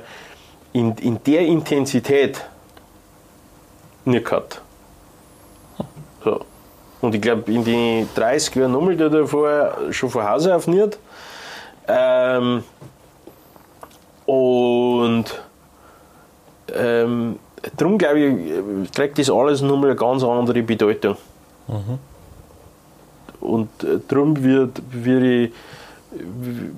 in, 0.73 0.93
in 0.97 1.23
der 1.23 1.41
Intensität 1.41 2.43
nie 4.03 4.21
gehabt. 4.21 4.59
So. 6.25 6.41
Und 6.99 7.15
ich 7.15 7.21
glaube, 7.21 7.49
in 7.53 7.63
den 7.63 8.09
30 8.13 8.55
Jahren 8.55 8.73
nochmal 8.73 8.97
da 8.97 9.07
davor 9.07 9.77
schon 9.91 10.09
von 10.09 10.27
Hause 10.27 10.53
auf 10.53 10.67
nicht. 10.67 10.99
Ähm, 11.87 12.61
und 14.25 15.44
ähm, 16.73 17.37
darum 17.77 17.97
glaube 17.97 18.19
ich, 18.19 18.91
trägt 18.91 19.19
das 19.19 19.29
alles 19.29 19.61
nochmal 19.61 19.91
eine 19.91 19.99
ganz 19.99 20.23
andere 20.23 20.63
Bedeutung. 20.63 21.17
Und 23.39 23.69
äh, 23.83 23.99
darum 24.07 24.41
wird, 24.43 24.81
wird 24.91 25.23
ich 25.23 25.51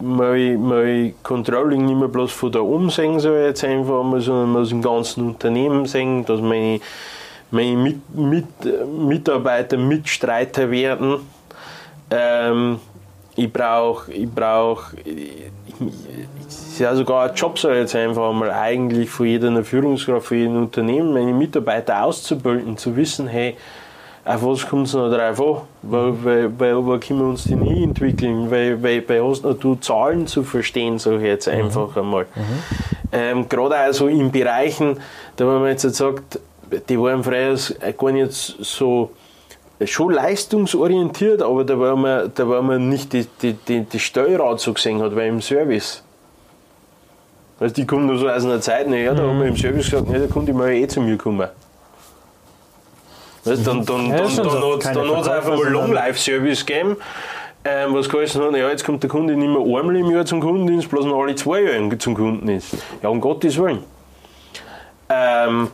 mein, 0.01 0.61
mein 0.61 1.13
Controlling 1.23 1.85
nicht 1.85 1.97
mehr 1.97 2.07
bloß 2.07 2.31
von 2.31 2.51
da 2.51 2.59
oben 2.59 2.89
sehen, 2.89 3.19
so 3.19 3.33
jetzt 3.33 3.63
einfach 3.63 4.03
mal, 4.03 4.21
sondern 4.21 4.61
aus 4.61 4.69
dem 4.69 4.81
ganzen 4.81 5.27
Unternehmen 5.29 5.85
sehen, 5.85 6.25
dass 6.25 6.41
meine, 6.41 6.79
meine 7.51 7.77
mit, 7.77 8.15
mit, 8.15 8.45
Mitarbeiter 8.87 9.77
Mitstreiter 9.77 10.71
werden. 10.71 11.19
Ähm, 12.09 12.79
ich 13.35 13.51
brauche, 13.51 14.11
ich 14.11 14.29
brauch, 14.29 14.85
es 15.05 16.36
ist 16.77 16.81
ja 16.81 16.95
sogar 16.95 17.27
ein 17.27 17.33
Job, 17.33 17.57
so 17.57 17.71
jetzt 17.71 17.95
einfach 17.95 18.31
mal 18.33 18.51
eigentlich 18.51 19.09
von 19.09 19.25
jeder 19.25 19.63
Führungskraft, 19.63 20.27
von 20.27 20.37
jedem 20.37 20.57
Unternehmen, 20.57 21.11
meine 21.11 21.33
Mitarbeiter 21.33 22.03
auszubilden, 22.03 22.77
zu 22.77 22.95
wissen, 22.95 23.27
hey, 23.27 23.57
auf 24.23 24.43
was 24.43 24.67
kommt 24.67 24.85
es 24.85 24.93
noch 24.93 25.09
drauf 25.09 25.41
an? 25.41 25.61
Weil, 25.81 26.23
weil, 26.23 26.59
weil, 26.59 26.87
weil 26.87 26.99
können 26.99 27.21
wir 27.21 27.27
uns 27.29 27.45
die 27.45 27.55
nie 27.55 27.83
entwickeln? 27.83 28.51
Weil, 28.51 28.83
weil, 28.83 29.09
weil 29.09 29.23
hast 29.27 29.43
du 29.43 29.75
Zahlen 29.75 30.27
zu 30.27 30.43
verstehen, 30.43 30.99
sage 30.99 31.17
ich 31.17 31.23
jetzt 31.23 31.47
einfach 31.47 31.97
einmal. 31.97 32.27
Ähm, 33.11 33.49
Gerade 33.49 33.75
auch 33.75 33.93
so 33.93 34.07
in 34.07 34.31
Bereichen, 34.31 34.99
da 35.35 35.45
wo 35.45 35.57
man 35.57 35.69
jetzt 35.69 35.81
sagt, 35.95 36.39
die 36.89 36.99
waren 36.99 37.23
früher 37.23 37.55
gar 37.97 38.11
nicht 38.11 38.31
so 38.31 39.11
schon 39.83 40.11
leistungsorientiert, 40.11 41.41
aber 41.41 41.63
da 41.63 41.79
war 41.79 41.95
man, 41.95 42.31
da 42.35 42.47
war 42.47 42.61
man 42.61 42.87
nicht 42.87 43.13
die, 43.13 43.25
die, 43.41 43.53
die, 43.53 43.81
die 43.81 43.99
Steuerrad 43.99 44.59
so 44.59 44.73
gesehen 44.73 45.01
hat, 45.01 45.15
weil 45.15 45.29
im 45.29 45.41
Service. 45.41 46.03
Also 47.59 47.73
die 47.73 47.87
kommen 47.87 48.05
nur 48.05 48.17
so 48.17 48.29
aus 48.29 48.45
einer 48.45 48.61
Zeit, 48.61 48.87
naja, 48.87 49.13
da 49.13 49.23
haben 49.23 49.39
wir 49.39 49.47
im 49.47 49.57
Service 49.57 49.89
gesagt, 49.89 50.09
nee, 50.09 50.19
da 50.19 50.27
konnte 50.27 50.51
ich 50.51 50.57
mal 50.57 50.71
eh 50.71 50.87
zu 50.87 51.01
mir 51.01 51.17
kommen. 51.17 51.47
Weißt, 53.43 53.65
dann 53.65 53.85
dann, 53.85 54.09
Ja, 54.09 54.17
dann, 54.17 54.35
dann, 54.35 55.15
hat 55.15 55.21
es 55.21 55.27
einfach 55.27 55.57
mal 55.57 55.69
Long-Life-Service 55.69 56.65
gegeben, 56.65 56.97
ähm, 57.63 57.93
was 57.93 58.09
geheißen 58.09 58.43
hat, 58.43 58.55
ja, 58.55 58.69
jetzt 58.69 58.83
kommt 58.83 59.01
der 59.01 59.09
Kunde 59.09 59.35
nicht 59.35 59.49
mehr 59.49 59.61
einmal 59.61 59.95
im 59.95 60.11
Jahr 60.11 60.25
zum 60.25 60.39
Kundendienst, 60.39 60.89
bloß 60.89 61.05
noch 61.05 61.21
alle 61.21 61.35
zwei 61.35 61.61
Jahre 61.61 61.97
zum 61.97 62.13
Kundendienst. 62.13 62.77
Ja, 63.01 63.09
um 63.09 63.19
Gottes 63.19 63.57
Willen. 63.57 63.79
Ähm, 65.09 65.69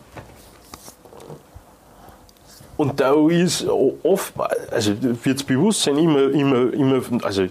und 2.77 2.99
da 2.99 3.13
ist 3.29 3.67
oft, 3.67 4.33
also 4.71 4.93
wird 5.01 5.39
das 5.39 5.43
Bewusstsein 5.43 5.97
immer, 5.97 6.31
immer, 6.31 6.73
immer, 6.73 7.01
also 7.23 7.47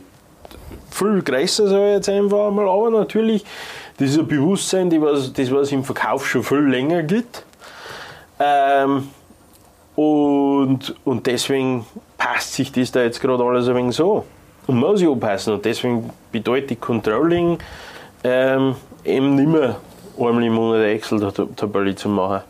viel 0.91 1.23
größer, 1.23 1.69
sage 1.69 1.89
ich 1.89 1.95
jetzt 1.95 2.09
einfach 2.09 2.49
einmal, 2.49 2.69
aber 2.69 2.91
natürlich, 2.91 3.45
das 3.99 4.11
ist 4.11 4.19
ein 4.19 4.27
Bewusstsein, 4.27 4.91
das 4.91 5.01
was, 5.01 5.33
das 5.33 5.53
was 5.53 5.73
im 5.73 5.85
Verkauf 5.85 6.27
schon 6.27 6.43
viel 6.43 6.59
länger 6.59 7.03
gibt. 7.03 7.45
Ähm, 8.39 9.09
und, 9.95 10.95
und 11.05 11.27
deswegen 11.27 11.87
passt 12.17 12.55
sich 12.55 12.73
das 12.73 12.93
da 12.93 13.03
jetzt 13.03 13.21
gerade 13.21 13.45
alles 13.45 13.69
ein 13.69 13.77
wenig 13.77 13.97
so. 13.97 14.25
Und 14.67 14.77
muss 14.77 15.01
ich 15.01 15.09
anpassen. 15.09 15.55
Und 15.55 15.65
deswegen 15.65 16.11
bedeutet 16.31 16.81
Controlling 16.81 17.59
ähm, 18.25 18.77
eben 19.05 19.35
nicht 19.35 19.49
mehr 19.49 19.77
einmal 20.17 20.45
im 20.45 20.53
Monat 20.53 20.81
eine 20.81 20.93
Excel-Tabelle 20.93 21.95
zu 21.95 22.09
machen. 22.09 22.43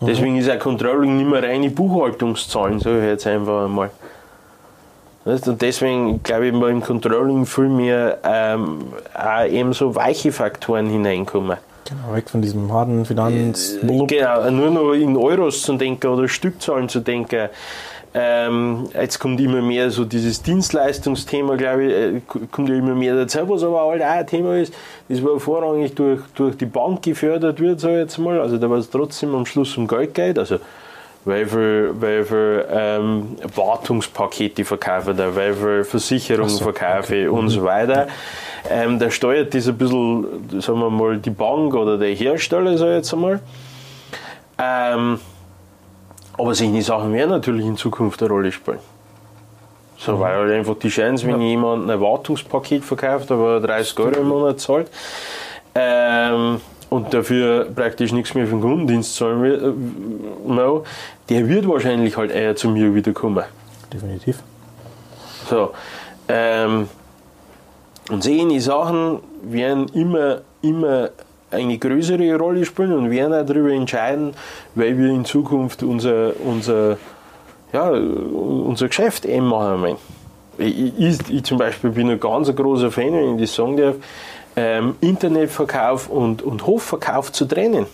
Deswegen 0.00 0.36
ist 0.36 0.50
auch 0.50 0.58
Controlling 0.58 1.16
nicht 1.16 1.28
mehr 1.28 1.42
reine 1.42 1.70
Buchhaltungszahlen, 1.70 2.80
sage 2.80 2.98
ich 3.00 3.06
jetzt 3.06 3.26
einfach 3.26 3.66
einmal. 3.66 3.90
Und 5.24 5.62
deswegen 5.62 6.22
glaube 6.22 6.48
ich, 6.48 6.52
mal 6.52 6.70
im 6.70 6.82
Controlling 6.82 7.46
viel 7.46 7.68
mehr 7.68 8.18
ähm, 8.24 8.86
auch 9.14 9.46
eben 9.46 9.72
so 9.72 9.94
weiche 9.94 10.32
Faktoren 10.32 10.86
hineinkommen. 10.86 11.58
Genau, 11.88 12.14
weg 12.14 12.28
von 12.30 12.42
diesem 12.42 12.72
harten 12.72 13.04
Finanz. 13.04 13.78
Genau, 13.82 14.50
nur 14.50 14.70
noch 14.70 14.92
in 14.92 15.16
Euros 15.16 15.62
zu 15.62 15.76
denken 15.76 16.06
oder 16.08 16.28
Stückzahlen 16.28 16.88
zu 16.88 17.00
denken. 17.00 17.48
Ähm, 18.14 18.88
jetzt 18.92 19.18
kommt 19.20 19.40
immer 19.40 19.62
mehr 19.62 19.90
so 19.90 20.04
dieses 20.04 20.42
Dienstleistungsthema, 20.42 21.56
glaube 21.56 21.84
ich, 21.84 21.92
äh, 21.92 22.20
kommt 22.50 22.68
ja 22.68 22.74
immer 22.74 22.94
mehr 22.94 23.14
dazu, 23.14 23.48
was 23.48 23.62
aber 23.62 23.86
halt 23.86 24.02
auch 24.02 24.06
ein 24.06 24.26
Thema 24.26 24.58
ist, 24.58 24.74
das 25.08 25.24
war 25.24 25.40
vorrangig 25.40 25.94
durch, 25.94 26.20
durch 26.34 26.58
die 26.58 26.66
Bank 26.66 27.02
gefördert 27.02 27.58
wird, 27.58 27.82
ich 27.82 27.88
jetzt 27.88 28.18
mal, 28.18 28.38
also 28.38 28.58
da 28.58 28.68
war 28.68 28.76
es 28.76 28.90
trotzdem 28.90 29.34
am 29.34 29.46
Schluss 29.46 29.78
um 29.78 29.88
Geld 29.88 30.12
geht, 30.12 30.38
also 30.38 30.58
weil 31.24 31.46
viel 32.24 32.66
ähm, 32.70 33.36
Wartungspakete 33.54 34.64
verkaufe 34.64 35.14
da, 35.14 35.34
weil 35.34 35.54
viel 35.54 35.84
Versicherungen 35.84 36.48
so, 36.48 36.64
verkaufe 36.64 37.30
und 37.30 37.48
so 37.48 37.62
weiter. 37.62 38.08
Ähm, 38.68 38.98
da 38.98 39.10
steuert 39.10 39.54
das 39.54 39.68
ein 39.68 39.78
bisschen, 39.78 40.60
sagen 40.60 40.80
wir 40.80 40.90
mal, 40.90 41.18
die 41.18 41.30
Bank 41.30 41.74
oder 41.74 41.98
der 41.98 42.14
Hersteller, 42.14 42.72
ich 42.72 42.80
jetzt 42.80 43.12
einmal. 43.12 43.40
Ähm, 44.58 45.20
aber 46.38 46.54
solche 46.54 46.82
Sachen 46.82 47.12
werden 47.12 47.30
natürlich 47.30 47.66
in 47.66 47.76
Zukunft 47.76 48.22
eine 48.22 48.30
Rolle 48.30 48.52
spielen. 48.52 48.78
So, 49.98 50.18
weil 50.18 50.34
halt 50.34 50.52
einfach 50.52 50.74
die 50.76 50.88
Chance, 50.88 51.26
wenn 51.28 51.40
jemand 51.40 51.88
ein 51.88 52.00
Wartungspaket 52.00 52.84
verkauft, 52.84 53.30
aber 53.30 53.60
30 53.60 53.98
Euro 54.00 54.20
im 54.20 54.28
Monat 54.28 54.58
zahlt, 54.58 54.90
ähm, 55.76 56.60
und 56.92 57.14
dafür 57.14 57.70
praktisch 57.74 58.12
nichts 58.12 58.34
mehr 58.34 58.44
für 58.44 58.52
den 58.52 58.60
Kundendienst 58.60 59.16
zahlen 59.16 59.42
will, 59.42 59.54
äh, 59.54 60.52
no, 60.52 60.84
der 61.30 61.48
wird 61.48 61.66
wahrscheinlich 61.66 62.16
halt 62.18 62.30
eher 62.30 62.54
zu 62.54 62.68
mir 62.68 62.94
wieder 62.94 63.12
kommen. 63.12 63.44
Definitiv. 63.90 64.42
So, 65.48 65.70
ähm, 66.28 66.88
und 68.10 68.22
solche 68.22 68.60
Sachen 68.60 69.20
werden 69.42 69.88
immer, 69.94 70.42
immer 70.60 71.10
eine 71.50 71.78
größere 71.78 72.36
Rolle 72.36 72.64
spielen 72.66 72.92
und 72.92 73.10
werden 73.10 73.32
auch 73.32 73.46
darüber 73.46 73.72
entscheiden, 73.72 74.34
weil 74.74 74.98
wir 74.98 75.10
in 75.10 75.24
Zukunft 75.24 75.82
unser, 75.82 76.32
unser, 76.44 76.98
ja, 77.72 77.88
unser 77.90 78.88
Geschäft 78.88 79.24
eben 79.24 79.46
machen 79.46 79.80
wollen. 79.80 79.96
Ich, 80.58 80.98
ich, 80.98 81.30
ich 81.30 81.44
zum 81.44 81.56
Beispiel 81.56 81.90
bin 81.90 82.10
ein 82.10 82.20
ganz 82.20 82.54
großer 82.54 82.90
Fan, 82.90 83.14
wenn 83.14 83.36
ich 83.36 83.42
das 83.42 83.54
sagen 83.54 83.78
darf, 83.78 83.94
ähm, 84.56 84.96
Internetverkauf 85.00 86.08
und, 86.08 86.42
und 86.42 86.66
Hofverkauf 86.66 87.32
zu 87.32 87.44
trennen. 87.46 87.86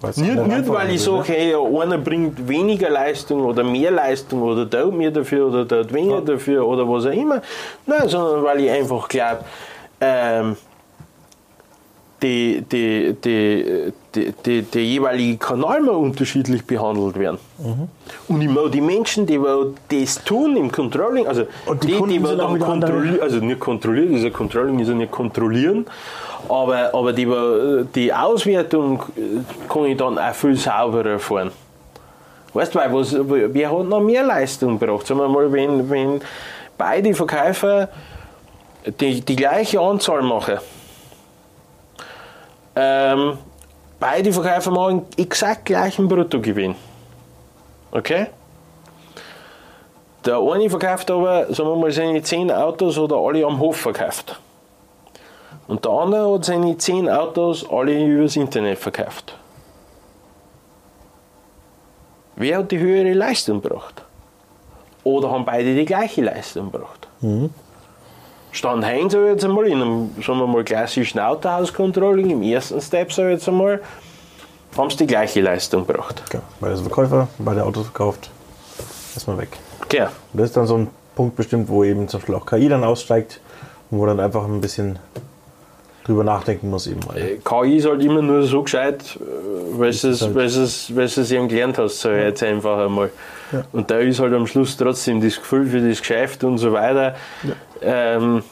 Weil's 0.00 0.16
Nicht, 0.16 0.46
nicht 0.46 0.68
weil 0.68 0.90
ich 0.90 1.02
sage, 1.02 1.32
hey, 1.32 1.54
einer 1.54 1.98
bringt 1.98 2.48
weniger 2.48 2.90
Leistung 2.90 3.44
oder 3.44 3.62
mehr 3.62 3.90
Leistung 3.90 4.42
oder 4.42 4.68
tut 4.68 4.94
mir 4.94 5.10
dafür 5.10 5.46
oder 5.48 5.66
tut 5.66 5.92
weniger 5.92 6.20
dafür 6.20 6.66
oder 6.66 6.88
was 6.88 7.06
auch 7.06 7.12
immer. 7.12 7.40
Nein, 7.86 8.08
sondern 8.08 8.42
weil 8.42 8.60
ich 8.60 8.70
einfach 8.70 9.08
glaube, 9.08 9.44
ähm, 10.00 10.56
die, 12.22 12.62
die, 12.70 13.16
die, 13.24 13.92
die, 14.14 14.32
die, 14.44 14.62
der 14.62 14.84
jeweilige 14.84 15.38
Kanal 15.38 15.80
mal 15.80 15.96
unterschiedlich 15.96 16.64
behandelt 16.64 17.18
werden. 17.18 17.38
Und 18.28 18.40
ich 18.40 18.48
mag 18.48 18.70
die 18.70 18.80
Menschen, 18.80 19.26
die 19.26 19.40
das 19.90 20.22
tun 20.22 20.56
im 20.56 20.70
Controlling, 20.70 21.26
also 21.26 21.44
Und 21.66 21.82
die 21.82 21.88
die, 21.88 21.94
Kunden 21.94 22.22
die 22.22 22.28
auch 22.28 22.36
dann 22.36 22.58
kontrollieren, 22.58 23.20
also 23.20 23.38
nicht 23.38 23.60
kontrollieren, 23.60 24.16
ja 24.16 24.30
Controlling 24.30 24.78
ist 24.78 24.88
ja 24.88 24.94
nicht 24.94 25.10
kontrollieren, 25.10 25.86
aber, 26.48 26.94
aber 26.94 27.12
die, 27.12 27.28
die 27.94 28.12
Auswertung 28.12 29.02
äh, 29.16 29.70
kann 29.72 29.84
ich 29.86 29.96
dann 29.96 30.18
auch 30.18 30.34
viel 30.34 30.56
sauberer 30.56 31.18
fahren. 31.18 31.50
Weißt 32.54 32.74
du, 32.74 32.78
weil 32.78 32.92
was, 32.92 33.16
wer 33.18 33.78
hat 33.78 33.86
noch 33.86 34.00
mehr 34.00 34.22
Leistung 34.22 34.78
gebracht? 34.78 35.06
Sagen 35.06 35.20
wir 35.20 35.28
mal, 35.28 35.50
wenn, 35.52 35.88
wenn 35.88 36.20
beide 36.76 37.14
Verkäufer 37.14 37.88
die, 39.00 39.20
die 39.22 39.36
gleiche 39.36 39.80
Anzahl 39.80 40.22
machen, 40.22 40.58
ähm, 42.74 43.38
beide 44.00 44.32
Verkäufer 44.32 44.70
machen 44.70 45.06
exakt 45.16 45.66
gleichen 45.66 46.08
Bruttogewinn. 46.08 46.74
Okay? 47.90 48.26
Der 50.24 50.38
eine 50.38 50.70
verkauft 50.70 51.10
aber, 51.10 51.52
sagen 51.52 51.68
wir 51.68 51.76
mal, 51.76 51.90
seine 51.90 52.22
10 52.22 52.50
Autos 52.50 52.96
oder 52.96 53.16
alle 53.16 53.44
am 53.44 53.58
Hof 53.58 53.76
verkauft. 53.76 54.38
Und 55.66 55.84
der 55.84 55.92
andere 55.92 56.34
hat 56.34 56.44
seine 56.44 56.76
10 56.76 57.08
Autos 57.08 57.68
alle 57.68 58.04
übers 58.04 58.36
Internet 58.36 58.78
verkauft. 58.78 59.36
Wer 62.36 62.58
hat 62.58 62.70
die 62.70 62.78
höhere 62.78 63.12
Leistung 63.12 63.60
gebracht? 63.60 64.02
Oder 65.04 65.30
haben 65.30 65.44
beide 65.44 65.74
die 65.74 65.84
gleiche 65.84 66.22
Leistung 66.22 66.70
gebracht? 66.70 67.08
Stand 68.52 68.84
ich 68.84 69.12
jetzt 69.12 69.44
einmal 69.44 69.66
in 69.66 69.80
einem 69.80 70.10
sagen 70.22 70.38
wir 70.38 70.46
mal, 70.46 70.62
klassischen 70.62 71.18
Autohaus-Controlling, 71.18 72.30
im 72.30 72.42
ersten 72.42 72.80
Step 72.80 73.10
sag 73.12 73.24
ich 73.24 73.32
jetzt 73.32 73.48
einmal, 73.48 73.80
haben 74.76 74.90
sie 74.90 74.98
die 74.98 75.06
gleiche 75.06 75.40
Leistung 75.40 75.86
gebracht. 75.86 76.22
Okay. 76.26 76.40
Beide 76.60 76.76
sind 76.76 76.86
Verkäufer, 76.86 77.28
beide 77.38 77.64
Autos 77.64 77.84
verkauft. 77.86 78.30
erstmal 79.14 79.38
weg. 79.38 79.58
Genau. 79.88 80.04
Und 80.04 80.40
das 80.40 80.50
ist 80.50 80.56
dann 80.56 80.66
so 80.66 80.76
ein 80.76 80.88
Punkt 81.14 81.36
bestimmt, 81.36 81.68
wo 81.68 81.82
eben 81.82 82.08
zum 82.08 82.20
Beispiel 82.20 82.34
auch 82.34 82.46
KI 82.46 82.68
dann 82.68 82.84
aussteigt 82.84 83.40
und 83.90 83.98
wo 83.98 84.06
dann 84.06 84.20
einfach 84.20 84.44
ein 84.44 84.60
bisschen 84.60 84.98
drüber 86.04 86.24
nachdenken 86.24 86.70
muss 86.70 86.86
eben. 86.86 87.00
mal. 87.06 87.14
KI 87.44 87.76
ist 87.76 87.86
halt 87.86 88.02
immer 88.02 88.22
nur 88.22 88.42
so 88.42 88.62
gescheit, 88.62 89.18
äh, 89.20 89.78
weil 89.78 89.92
du 89.92 90.08
es, 90.08 90.22
halt- 90.22 90.34
weil 90.34 90.48
du 90.48 90.62
es, 90.62 90.90
es 91.18 91.30
eben 91.30 91.48
gelernt 91.48 91.78
hast, 91.78 92.00
so 92.00 92.10
jetzt 92.10 92.42
einfach 92.42 92.78
einmal. 92.86 93.10
Ja. 93.52 93.64
Und 93.72 93.90
da 93.90 93.98
ist 93.98 94.18
halt 94.20 94.32
am 94.34 94.46
Schluss 94.46 94.76
trotzdem 94.76 95.20
das 95.20 95.36
Gefühl 95.36 95.66
für 95.66 95.86
das 95.86 96.00
Geschäft 96.00 96.42
und 96.44 96.58
so 96.58 96.72
weiter, 96.72 97.14
ähm, 97.82 98.42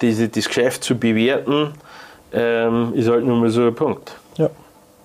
diese, 0.00 0.28
das 0.28 0.46
Geschäft 0.48 0.82
zu 0.84 0.96
bewerten, 0.98 1.72
ähm, 2.32 2.92
ist 2.94 3.08
halt 3.08 3.24
nur 3.24 3.36
mal 3.36 3.50
so 3.50 3.62
ein 3.66 3.74
Punkt. 3.74 4.12
Ja. 4.36 4.50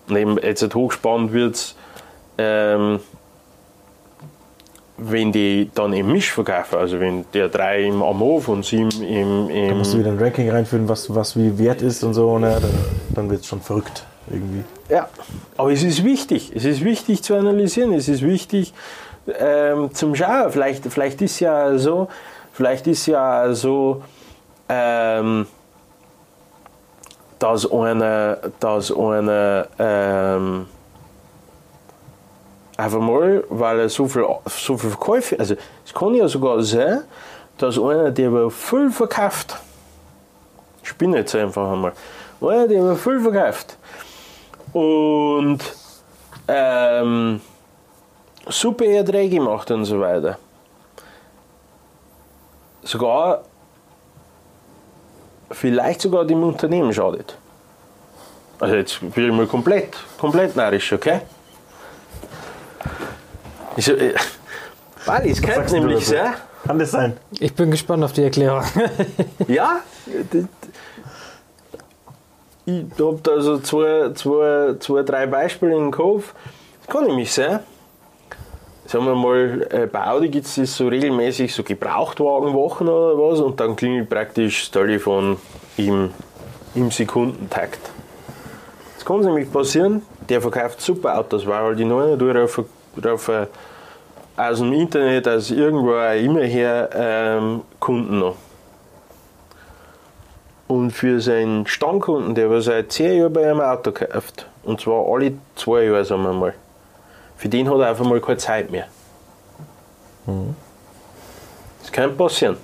Und 0.10 0.16
eben 0.18 0.38
jetzt 0.40 0.62
halt 0.62 0.76
hochspannend 0.76 1.32
wird 1.34 1.56
es, 1.56 1.76
ähm, 2.38 3.00
wenn 5.12 5.32
die 5.32 5.70
dann 5.74 5.94
im 5.94 6.12
Misch 6.12 6.32
verkaufen, 6.32 6.78
also 6.78 7.00
wenn 7.00 7.26
der 7.34 7.50
drei 7.50 7.84
im 7.84 8.02
am 8.02 8.20
Hof 8.20 8.48
und 8.48 8.66
sieben 8.66 8.90
im, 9.04 9.48
Da 9.48 9.54
im 9.54 9.78
musst 9.78 9.94
du 9.94 10.00
wieder 10.00 10.12
ein 10.12 10.20
Ranking 10.20 10.50
reinführen, 10.50 10.88
was, 10.88 11.14
was 11.14 11.38
wie 11.38 11.58
wert 11.58 11.82
ist 11.82 12.04
und 12.04 12.14
so. 12.14 12.38
Ne? 12.40 12.58
Dann, 12.62 12.72
dann 13.16 13.30
wird 13.30 13.42
es 13.42 13.48
schon 13.48 13.62
verrückt 13.62 14.06
irgendwie. 14.30 14.64
Ja, 14.90 15.10
aber 15.58 15.72
es 15.72 15.84
ist 15.84 16.04
wichtig. 16.04 16.52
Es 16.56 16.66
ist 16.66 16.84
wichtig 16.84 17.24
zu 17.24 17.36
analysieren. 17.36 17.94
Es 17.94 18.08
ist 18.08 18.22
wichtig 18.22 18.74
ähm, 19.40 19.94
zum 19.94 20.16
Schauen. 20.16 20.52
Vielleicht, 20.52 20.86
vielleicht 20.86 21.22
ist 21.22 21.40
ja 21.40 21.78
so, 21.78 22.08
vielleicht 22.52 22.88
ist 22.88 23.06
ja 23.06 23.54
so, 23.54 24.04
ähm, 24.70 25.48
dass 27.40 27.70
einer, 27.70 28.38
dass 28.60 28.96
einer 28.96 29.68
ähm, 29.78 30.66
einfach 32.78 33.00
mal, 33.00 33.44
weil 33.50 33.80
er 33.80 33.90
so 33.90 34.08
viel, 34.08 34.26
so 34.48 34.78
viel 34.78 34.90
Verkäufe, 34.90 35.40
also 35.40 35.56
es 35.86 35.94
kann 35.94 36.14
ja 36.14 36.28
sogar 36.28 36.62
sein, 36.64 37.04
dass 37.58 37.78
einer, 37.78 38.12
der 38.12 38.28
aber 38.30 38.52
viel 38.52 38.90
verkauft, 38.92 39.58
ich 40.82 40.90
spinne 40.90 41.18
jetzt 41.18 41.36
einfach 41.36 41.72
einmal, 41.72 41.94
einer, 42.42 42.68
der 42.68 42.82
aber 42.82 42.96
viel 42.96 43.20
verkauft, 43.20 43.78
und 44.74 45.60
ähm, 46.48 47.42
super 48.48 48.86
Erträge 48.86 49.40
macht 49.40 49.72
und 49.72 49.86
so 49.86 50.00
weiter. 50.00 50.38
Sogar, 52.82 53.44
vielleicht 55.52 56.02
sogar 56.02 56.26
dem 56.26 56.44
Unternehmen 56.44 56.92
schadet. 56.92 57.38
Also 58.60 58.76
jetzt 58.76 59.00
bin 59.00 59.30
ich 59.30 59.32
mal 59.32 59.48
komplett, 59.48 59.96
komplett 60.18 60.56
narrisch, 60.56 60.92
okay? 60.92 61.22
Ich, 63.76 63.88
äh, 63.90 64.14
weil 65.06 65.30
es 65.30 65.42
könnte 65.42 65.56
sagst 65.56 65.74
du 65.74 65.80
nämlich 65.80 66.08
sein, 66.08 66.34
Kann 66.66 66.80
das 66.80 66.92
sein? 66.92 67.18
Ich 67.40 67.54
bin 67.54 67.72
gespannt 67.72 68.04
auf 68.04 68.14
die 68.14 68.24
Erklärung. 68.24 68.64
ja, 69.48 69.82
ich 72.66 72.86
habe 73.00 73.20
da 73.22 73.42
so 73.42 73.60
zwei, 73.60 74.12
zwei, 74.14 74.76
zwei, 74.80 75.04
drei 75.04 75.28
Beispiele 75.28 75.76
im 75.76 75.92
Kopf. 75.92 76.34
Das 76.86 76.96
kann 76.96 77.06
nämlich 77.06 77.34
sein. 77.34 77.60
Sagen 78.86 79.06
wir 79.06 79.16
mal, 79.16 79.68
äh, 79.70 79.88
bei 79.88 80.08
Audi 80.08 80.30
gibt 80.30 80.46
es 80.46 80.56
das 80.56 80.76
so 80.76 80.88
regelmäßig 80.88 81.54
so 81.54 81.64
Gebrauchtwagenwochen 81.64 82.88
oder 82.88 83.18
was 83.18 83.40
und 83.40 83.60
dann 83.60 83.76
klingelt 83.76 84.10
praktisch 84.10 84.64
das 84.64 84.72
Telefon 84.72 85.38
im, 85.78 86.12
im 86.76 86.92
Sekundentakt. 86.92 87.80
Jetzt 88.94 89.06
kann 89.06 89.20
es 89.20 89.26
nämlich 89.26 89.52
passieren, 89.52 90.02
der 90.30 90.42
verkauft 90.42 90.82
super 90.82 91.18
Autos, 91.18 91.46
weil 91.46 91.58
halt 91.58 91.80
die 91.80 91.86
neuen 91.86 92.18
durch 92.18 92.38
auf, 92.38 92.64
auf, 93.06 93.28
äh, 93.30 93.48
aus 94.38 94.60
dem 94.60 94.74
Internet, 94.74 95.28
aus 95.28 95.52
irgendwo 95.52 95.92
auch 95.94 96.16
immer 96.16 96.42
her 96.44 96.90
ähm, 96.94 97.62
Kunden 97.80 98.20
noch. 98.20 98.36
Und 100.68 100.92
für 100.92 101.20
seinen 101.22 101.68
Stammkunden, 101.68 102.34
der 102.36 102.50
was 102.50 102.66
seit 102.66 102.92
10 102.92 103.20
Jahren 103.20 103.34
bei 103.34 103.44
einem 103.50 103.62
Auto 103.62 103.92
kauft, 103.92 104.48
und 104.64 104.80
zwar 104.82 105.06
alle 105.08 105.34
zwei 105.56 105.84
Jahre, 105.84 106.06
sagen 106.06 106.24
wir 106.24 106.34
mal, 106.34 106.54
für 107.38 107.50
den 107.50 107.70
hat 107.70 107.80
er 107.80 107.90
einfach 107.90 108.06
mal 108.06 108.22
keine 108.22 108.38
Zeit 108.38 108.72
mehr. 108.72 108.86
Das 111.82 111.92
kann 111.92 112.16
passieren. 112.16 112.58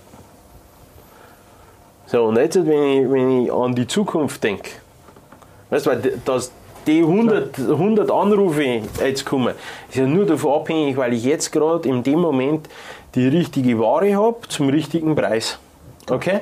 So, 2.05 2.23
und 2.25 2.37
jetzt, 2.37 2.55
wenn 2.55 2.83
ich, 2.83 3.11
wenn 3.11 3.43
ich 3.43 3.51
an 3.51 3.75
die 3.75 3.85
Zukunft 3.85 4.43
denke, 4.43 4.69
weißt 5.69 5.85
du, 5.85 5.89
weil 5.91 6.01
d- 6.01 6.13
dass 6.25 6.51
die 6.89 7.01
100, 7.01 7.59
100 7.59 8.11
Anrufe 8.11 8.63
jetzt 8.63 9.25
kommen, 9.25 9.53
ist 9.89 9.95
ja 9.95 10.05
nur 10.05 10.25
davon 10.25 10.61
abhängig, 10.61 10.97
weil 10.97 11.13
ich 11.13 11.23
jetzt 11.23 11.51
gerade 11.51 11.87
in 11.87 12.03
dem 12.03 12.19
Moment 12.19 12.67
die 13.15 13.27
richtige 13.27 13.77
Ware 13.79 14.15
habe 14.15 14.37
zum 14.47 14.69
richtigen 14.69 15.15
Preis. 15.15 15.59
Okay? 16.09 16.41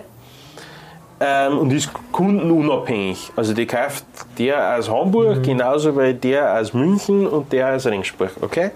Ähm, 1.19 1.57
und 1.57 1.73
ist 1.73 1.89
kundenunabhängig. 2.11 3.31
Also 3.35 3.53
die 3.53 3.65
kauft 3.65 4.05
der 4.37 4.77
aus 4.77 4.89
Hamburg 4.89 5.43
genauso 5.43 5.97
wie 5.97 6.13
der 6.13 6.59
aus 6.59 6.73
München 6.73 7.27
und 7.27 7.51
der 7.51 7.75
aus 7.75 7.85
Ringsburg. 7.85 8.31
Okay? 8.41 8.71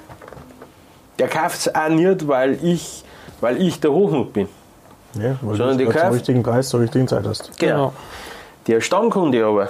Der 1.19 1.27
kauft 1.27 1.59
es 1.59 1.75
auch 1.75 1.89
nicht, 1.89 2.27
weil 2.27 2.57
ich, 2.63 3.03
weil 3.41 3.61
ich 3.61 3.79
der 3.79 3.91
Hochmut 3.91 4.33
bin. 4.33 4.47
Ja, 5.13 5.37
weil 5.41 5.55
Sondern 5.55 5.77
die 5.77 5.85
du 5.85 5.91
zum 5.91 6.09
richtigen 6.09 6.43
Preis 6.43 6.69
zur 6.69 6.79
richtigen 6.79 7.07
Zeit 7.07 7.25
hast. 7.25 7.57
Genau. 7.59 7.93
Der 8.67 8.81
Stammkunde 8.81 9.45
aber, 9.45 9.69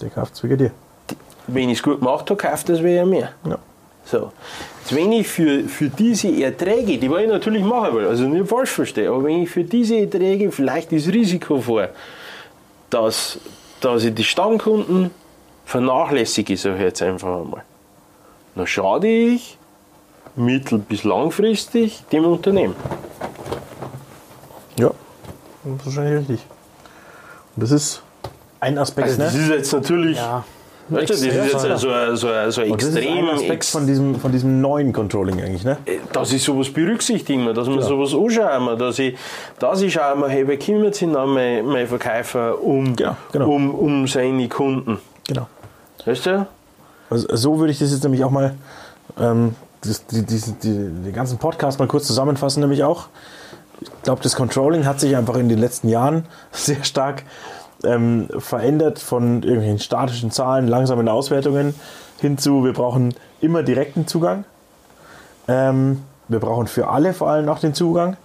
Der 0.00 0.08
kauft 0.08 0.34
es 0.34 0.42
wegen 0.42 0.56
dir. 0.56 0.70
Wenn 1.48 1.68
ich 1.70 1.78
es 1.78 1.82
gut 1.82 1.98
gemacht 2.00 2.30
habe, 2.30 2.36
kauft 2.36 2.68
das 2.68 2.82
wieder 2.82 3.04
mehr. 3.04 3.30
Ja. 3.44 3.58
So. 4.04 4.32
Jetzt, 4.80 4.94
wenn 4.94 5.12
ich 5.12 5.28
für, 5.28 5.64
für 5.64 5.88
diese 5.88 6.28
Erträge, 6.42 6.96
die 6.98 7.06
ich 7.06 7.28
natürlich 7.28 7.62
machen 7.62 7.94
will, 7.96 8.06
also 8.06 8.24
nicht 8.26 8.48
falsch 8.48 8.70
verstehe, 8.70 9.08
aber 9.10 9.24
wenn 9.24 9.42
ich 9.42 9.50
für 9.50 9.64
diese 9.64 9.96
Erträge 9.98 10.50
vielleicht 10.50 10.92
das 10.92 11.06
Risiko 11.08 11.60
vor, 11.60 11.88
dass, 12.90 13.38
dass 13.80 14.04
ich 14.04 14.14
die 14.14 14.24
Stammkunden 14.24 15.10
vernachlässige, 15.66 16.56
sage 16.56 16.76
ich 16.76 16.82
jetzt 16.82 17.02
einfach 17.02 17.40
einmal, 17.42 17.62
dann 18.54 18.66
schade 18.66 19.08
ich 19.08 19.58
mittel- 20.36 20.78
bis 20.78 21.04
langfristig 21.04 22.02
dem 22.10 22.24
Unternehmen. 22.24 22.74
Ja, 24.78 24.90
das 25.64 25.80
ist 25.80 25.86
wahrscheinlich 25.86 26.18
richtig. 26.30 26.46
Und 27.56 27.62
das 27.62 27.70
ist 27.72 28.02
ein 28.60 28.78
Aspekt, 28.78 29.08
Also 29.08 29.22
das 29.22 29.34
ne? 29.34 29.40
ist 29.42 29.48
jetzt 29.50 29.72
natürlich, 29.72 30.16
Ja. 30.16 30.44
Weißt 30.88 31.08
du, 31.10 31.12
das 31.14 31.20
ist 31.22 31.26
jetzt 31.26 31.54
Extrem. 31.54 31.76
so, 31.78 31.88
ein- 31.90 32.16
so, 32.16 32.28
ein- 32.28 32.50
so 32.50 32.60
ein 32.62 32.70
Und 32.70 32.82
das 32.82 32.88
ist 32.88 32.96
extrem, 32.96 33.28
ein 33.28 33.34
Aspekt 33.36 33.64
von 33.66 33.86
diesem, 33.86 34.14
von 34.20 34.32
diesem 34.32 34.60
neuen 34.60 34.92
Controlling 34.92 35.40
eigentlich, 35.42 35.64
ne? 35.64 35.76
dass 36.12 36.32
ich 36.32 36.42
sowas 36.42 36.70
berücksichtigen 36.70 37.44
muss, 37.44 37.54
dass 37.54 37.68
man 37.68 37.82
sowas 37.82 38.14
anschauen 38.14 38.62
muss, 38.64 38.78
dass 38.78 38.98
ich, 38.98 39.16
dass 39.58 39.80
ich 39.82 39.92
schaue 39.92 40.28
hey, 40.28 40.46
wer 40.46 40.58
kümmert 40.58 40.94
sich 40.94 41.10
dann 41.12 41.28
mein, 41.30 41.64
mein 41.66 41.86
Verkäufer 41.86 42.62
um, 42.62 42.96
Genau, 42.96 43.16
genau. 43.32 43.48
um, 43.50 43.74
um 43.74 44.06
seine 44.08 44.48
Kunden? 44.48 44.98
Genau. 45.26 45.46
Weißt 46.04 46.26
du? 46.26 46.46
Also, 47.10 47.26
so 47.36 47.58
würde 47.58 47.72
ich 47.72 47.78
das 47.78 47.90
jetzt 47.90 48.02
nämlich 48.04 48.24
auch 48.24 48.30
mal, 48.30 48.54
ähm, 49.20 49.54
das, 49.82 50.04
die, 50.06 50.22
die, 50.24 50.40
die, 50.62 50.68
den 50.72 51.12
ganzen 51.12 51.38
Podcast 51.38 51.78
mal 51.78 51.88
kurz 51.88 52.06
zusammenfassen, 52.06 52.60
nämlich 52.60 52.82
auch. 52.84 53.06
Ich 53.80 53.88
glaube, 54.02 54.20
das 54.22 54.34
Controlling 54.34 54.86
hat 54.86 54.98
sich 54.98 55.14
einfach 55.16 55.36
in 55.36 55.48
den 55.48 55.58
letzten 55.58 55.88
Jahren 55.88 56.24
sehr 56.50 56.82
stark 56.84 57.22
ähm, 57.84 58.28
verändert 58.38 58.98
von 58.98 59.42
irgendwelchen 59.42 59.78
statischen 59.78 60.30
Zahlen, 60.30 60.66
langsamen 60.68 61.08
Auswertungen 61.08 61.74
hinzu, 62.20 62.64
wir 62.64 62.72
brauchen 62.72 63.14
immer 63.40 63.62
direkten 63.62 64.06
Zugang. 64.06 64.44
Ähm, 65.46 66.02
wir 66.28 66.40
brauchen 66.40 66.66
für 66.66 66.88
alle 66.88 67.14
vor 67.14 67.30
allem 67.30 67.48
auch 67.48 67.58
den 67.60 67.74
Zugang. 67.74 68.16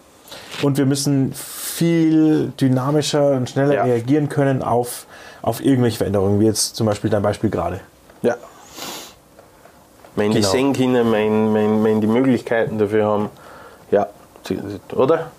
Und 0.62 0.78
wir 0.78 0.86
müssen 0.86 1.32
viel 1.34 2.51
dynamischer 2.60 3.32
und 3.34 3.49
schneller 3.49 3.76
Ja. 3.76 3.84
reagieren 3.84 4.30
können 4.30 4.64
auf, 4.64 5.06
auf 5.41 5.64
irgendwelche 5.64 5.97
Veränderungen, 5.99 6.39
wie 6.39 6.45
jetzt 6.45 6.76
zum 6.76 6.88
Beispiel 6.88 7.10
dein 7.10 7.22
Beispiel 7.22 7.49
gerade. 7.49 7.80
Ja. 8.24 8.36
Wenn 10.16 10.32
die 10.32 10.38
Genau. 10.39 10.49
sehen 10.49 10.74
können, 10.74 11.12
wenn, 11.12 11.54
wenn, 11.54 11.84
wenn 11.84 12.01
die 12.01 12.08
Möglichkeiten 12.08 12.78
dafür 12.78 13.06
haben, 13.06 13.30
ja, 13.91 14.08
oder? 14.95 15.32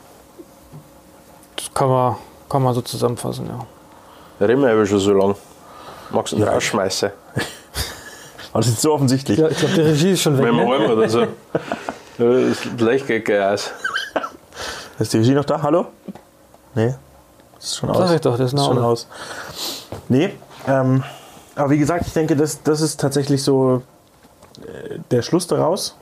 Das 1.57 1.73
kann 1.75 1.89
man, 1.89 2.17
kann 2.49 2.63
man 2.63 2.75
so 2.75 2.81
zusammenfassen, 2.83 3.47
ja. 3.47 3.65
Reden 4.41 4.63
wir 4.63 4.71
aber 4.73 4.87
schon 4.87 4.99
so 4.99 5.13
lang. 5.13 5.35
Magst 6.11 6.33
du 6.33 6.37
ihn 6.37 6.43
Ja. 6.43 6.53
rausschmeißen? 6.53 7.11
Aber 8.53 8.61
das 8.63 8.69
ist 8.69 8.83
so 8.83 8.93
offensichtlich. 8.93 9.39
ja 9.39 9.49
ich 9.49 9.59
glaube, 9.59 9.75
die 9.75 9.81
Regie 9.81 10.13
ist 10.13 10.23
schon 10.23 10.37
weg. 10.39 10.45
Beim 10.45 10.57
Ne? 10.57 10.63
Räumen 10.65 10.91
oder 10.91 11.09
so. 11.09 11.27
Das 12.17 12.65
Licht 12.79 13.09
geht 13.09 13.25
gleich 13.25 13.55
aus. 13.55 13.73
Ist 15.01 15.13
die 15.13 15.17
Regie 15.19 15.33
noch 15.35 15.45
da? 15.45 15.61
Hallo? 15.61 15.87
Nee. 16.77 16.95
Ist 17.59 17.77
schon 17.79 17.91
aus. 17.91 17.97
Sag 17.97 18.15
ich 18.15 18.21
doch, 18.21 18.39
das 18.39 18.53
ist 18.53 18.59
ist 18.61 18.65
schon 18.65 18.77
noch 18.77 18.85
aus. 18.85 19.09
Nee. 20.09 20.33
Ähm, 20.69 21.03
aber 21.57 21.71
wie 21.71 21.79
gesagt, 21.79 22.07
ich 22.07 22.13
denke, 22.13 22.37
das, 22.37 22.63
das 22.63 22.81
ist 22.83 23.01
tatsächlich 23.01 23.43
so 23.43 23.83
äh, 24.61 25.01
der 25.11 25.23
Schluss 25.23 25.49
daraus. 25.49 25.97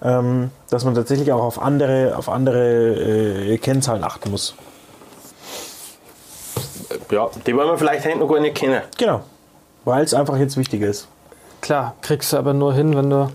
Ähm, 0.00 0.50
dass 0.70 0.84
man 0.84 0.94
tatsächlich 0.94 1.32
auch 1.32 1.42
auf 1.42 1.60
andere, 1.60 2.14
auf 2.16 2.28
andere 2.28 2.94
äh, 2.94 3.58
Kennzahlen 3.58 4.04
achten 4.04 4.30
muss. 4.30 4.54
Ja, 7.14 7.30
die 7.46 7.56
wollen 7.56 7.68
wir 7.68 7.78
vielleicht 7.78 8.04
noch 8.18 8.28
gar 8.28 8.40
nicht 8.40 8.56
kennen. 8.56 8.82
Genau. 8.98 9.20
Weil 9.84 10.02
es 10.02 10.12
einfach 10.14 10.36
jetzt 10.36 10.56
wichtiger 10.56 10.88
ist. 10.88 11.06
Klar, 11.60 11.94
kriegst 12.02 12.32
du 12.32 12.38
aber 12.38 12.54
nur 12.54 12.74
hin, 12.74 12.96
wenn 12.96 13.08
du 13.08 13.30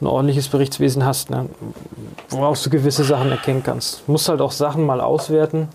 ein 0.00 0.06
ordentliches 0.06 0.46
Berichtswesen 0.48 1.04
hast, 1.04 1.28
ne, 1.28 1.48
woraus 2.28 2.62
du 2.62 2.70
gewisse 2.70 3.02
Sachen 3.02 3.32
erkennen 3.32 3.64
kannst. 3.64 4.04
Du 4.06 4.12
musst 4.12 4.28
halt 4.28 4.40
auch 4.40 4.52
Sachen 4.52 4.86
mal 4.86 5.00
auswerten, 5.00 5.68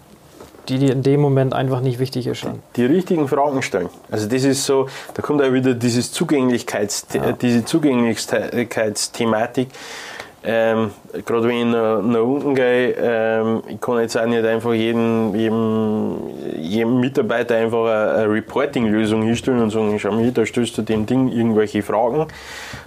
die 0.69 0.79
dir 0.79 0.93
in 0.93 1.03
dem 1.03 1.19
Moment 1.19 1.53
einfach 1.53 1.81
nicht 1.81 1.99
wichtig 1.99 2.25
erscheinen. 2.25 2.63
die 2.77 2.85
richtigen 2.85 3.27
Fragen 3.27 3.61
stellen. 3.61 3.89
Also 4.09 4.29
das 4.29 4.45
ist 4.45 4.65
so, 4.65 4.87
da 5.13 5.21
kommt 5.21 5.43
auch 5.43 5.51
wieder 5.51 5.73
dieses 5.73 6.13
Zugänglichkeits, 6.13 7.05
äh, 7.13 7.33
diese 7.39 7.65
Zugänglichkeitsthematik. 7.65 9.67
Ähm, 10.47 10.91
Gerade 11.25 11.47
wenn 11.47 11.57
ich 11.57 11.65
nach, 11.65 12.01
nach 12.03 12.21
unten 12.21 12.53
gehe, 12.53 12.95
ähm, 12.99 13.63
ich 13.67 13.81
kann 13.81 13.99
jetzt 13.99 14.15
auch 14.15 14.25
nicht 14.27 14.45
einfach 14.45 14.73
jedem, 14.73 15.33
jedem, 15.33 16.17
jedem 16.55 16.99
Mitarbeiter 16.99 17.55
einfach 17.55 17.85
eine, 17.85 18.11
eine 18.13 18.33
Reporting-Lösung 18.33 19.23
hinstellen 19.23 19.61
und 19.61 19.71
sagen, 19.71 19.97
schau 19.97 20.11
mal, 20.11 20.21
hier, 20.21 20.31
da 20.31 20.45
stellst 20.45 20.77
du 20.77 20.83
dem 20.83 21.07
Ding 21.07 21.29
irgendwelche 21.29 21.81
Fragen, 21.81 22.27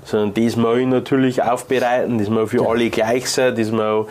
sondern 0.04 0.34
das 0.34 0.56
muss 0.56 0.78
ich 0.78 0.86
natürlich 0.86 1.42
aufbereiten, 1.42 2.18
das 2.18 2.28
muss 2.28 2.50
für 2.50 2.68
alle 2.68 2.90
gleich 2.90 3.28
sein, 3.28 3.56
das 3.56 3.72
muss 3.72 4.06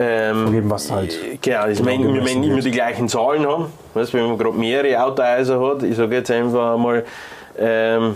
ähm, 0.00 0.70
was 0.70 0.90
halt 0.92 1.42
Genau, 1.42 1.66
das 1.66 1.78
genau 1.78 1.90
meinen 1.90 2.14
wir 2.14 2.22
meinen 2.22 2.44
immer 2.44 2.60
die 2.60 2.70
gleichen 2.70 3.08
Zahlen 3.08 3.44
haben. 3.46 3.66
Weißt, 3.94 4.14
wenn 4.14 4.28
man 4.28 4.38
gerade 4.38 4.56
mehrere 4.56 5.02
Autohäuser 5.02 5.60
hat, 5.60 5.82
ich 5.82 5.96
sage 5.96 6.14
jetzt 6.14 6.30
einfach 6.30 6.74
einmal, 6.74 7.04
ähm, 7.58 8.14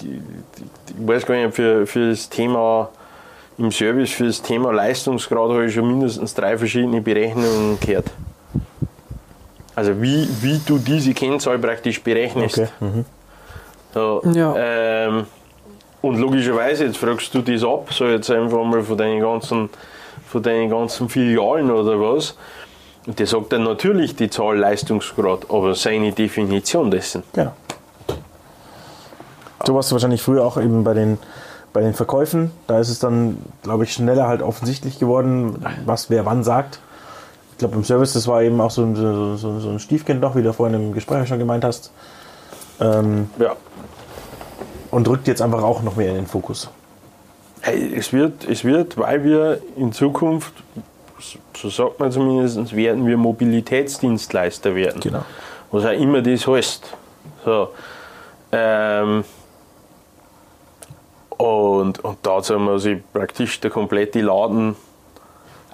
ich 0.00 1.06
weiß 1.06 1.26
gar 1.26 1.34
nicht, 1.34 1.54
für, 1.54 1.86
für 1.86 2.10
das 2.10 2.28
Thema 2.28 2.90
im 3.62 3.70
Service, 3.70 4.10
für 4.10 4.26
das 4.26 4.42
Thema 4.42 4.72
Leistungsgrad 4.72 5.50
habe 5.50 5.66
ich 5.66 5.74
schon 5.74 5.86
mindestens 5.86 6.34
drei 6.34 6.58
verschiedene 6.58 7.00
Berechnungen 7.00 7.78
gehört. 7.80 8.10
Also 9.74 10.00
wie, 10.02 10.28
wie 10.42 10.60
du 10.66 10.78
diese 10.78 11.14
Kennzahl 11.14 11.58
praktisch 11.58 12.02
berechnest. 12.02 12.58
Okay. 12.58 12.68
Mhm. 12.80 13.04
So, 13.94 14.22
Ja. 14.32 14.54
ähm, 14.56 15.26
und 16.02 16.18
logischerweise, 16.18 16.84
jetzt 16.86 16.96
fragst 16.96 17.32
du 17.34 17.40
das 17.42 17.62
ab, 17.62 17.92
so 17.92 18.06
jetzt 18.06 18.30
einfach 18.30 18.62
mal 18.64 18.82
von 18.82 18.98
deinen 18.98 19.20
ganzen, 19.20 19.70
von 20.26 20.42
deinen 20.42 20.68
ganzen 20.68 21.08
Filialen 21.08 21.70
oder 21.70 21.98
was. 22.00 22.36
Und 23.06 23.18
der 23.18 23.26
sagt 23.26 23.52
dann 23.52 23.64
natürlich 23.64 24.16
die 24.16 24.28
Zahl 24.28 24.58
Leistungsgrad, 24.58 25.50
aber 25.50 25.74
seine 25.74 26.12
Definition 26.12 26.90
dessen. 26.90 27.22
Genau. 27.32 27.52
So 29.64 29.74
warst 29.74 29.90
du 29.90 29.94
wahrscheinlich 29.94 30.22
früher 30.22 30.44
auch 30.44 30.56
eben 30.56 30.82
bei 30.82 30.94
den, 30.94 31.18
bei 31.72 31.80
den 31.80 31.94
Verkäufen. 31.94 32.50
Da 32.66 32.78
ist 32.80 32.88
es 32.88 32.98
dann, 32.98 33.38
glaube 33.62 33.84
ich, 33.84 33.92
schneller 33.92 34.26
halt 34.28 34.42
offensichtlich 34.42 34.98
geworden, 34.98 35.64
was 35.86 36.10
wer 36.10 36.26
wann 36.26 36.44
sagt. 36.44 36.80
Ich 37.52 37.58
glaube, 37.58 37.76
im 37.76 37.84
Service, 37.84 38.12
das 38.12 38.26
war 38.26 38.42
eben 38.42 38.60
auch 38.60 38.70
so 38.70 38.82
ein, 38.82 38.96
so, 38.96 39.36
so, 39.36 39.60
so 39.60 39.68
ein 39.70 39.78
Stiefkind 39.78 40.20
noch, 40.20 40.34
wie 40.36 40.42
du 40.42 40.52
vorhin 40.52 40.74
im 40.74 40.92
Gespräch 40.92 41.28
schon 41.28 41.38
gemeint 41.38 41.64
hast. 41.64 41.92
Ähm, 42.80 43.30
Ja. 43.38 43.54
und 44.90 45.08
rückt 45.08 45.28
jetzt 45.28 45.40
einfach 45.40 45.62
auch 45.62 45.82
noch 45.82 45.96
mehr 45.96 46.08
in 46.10 46.16
den 46.16 46.26
Fokus. 46.26 46.68
Hey, 47.60 47.94
es, 47.96 48.12
wird, 48.12 48.48
es 48.48 48.64
wird, 48.64 48.98
weil 48.98 49.22
wir 49.22 49.60
in 49.76 49.92
Zukunft, 49.92 50.52
so 51.56 51.70
sagt 51.70 52.00
man 52.00 52.10
zumindest, 52.10 52.74
werden 52.74 53.06
wir 53.06 53.16
Mobilitätsdienstleister 53.16 54.74
werden. 54.74 55.00
Genau. 55.00 55.24
Was 55.70 55.84
auch 55.84 55.92
immer 55.92 56.20
das 56.22 56.46
heißt. 56.46 56.82
So. 57.44 57.68
Ähm, 58.50 59.22
und, 61.42 62.04
und 62.04 62.18
dazu 62.22 62.56
muss 62.58 62.84
ich 62.84 62.98
praktisch 63.12 63.58
der 63.58 63.70
komplette 63.70 64.20
Laden 64.20 64.76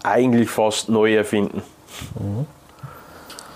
eigentlich 0.02 0.48
fast 0.48 0.88
neu 0.88 1.14
erfinden. 1.14 1.62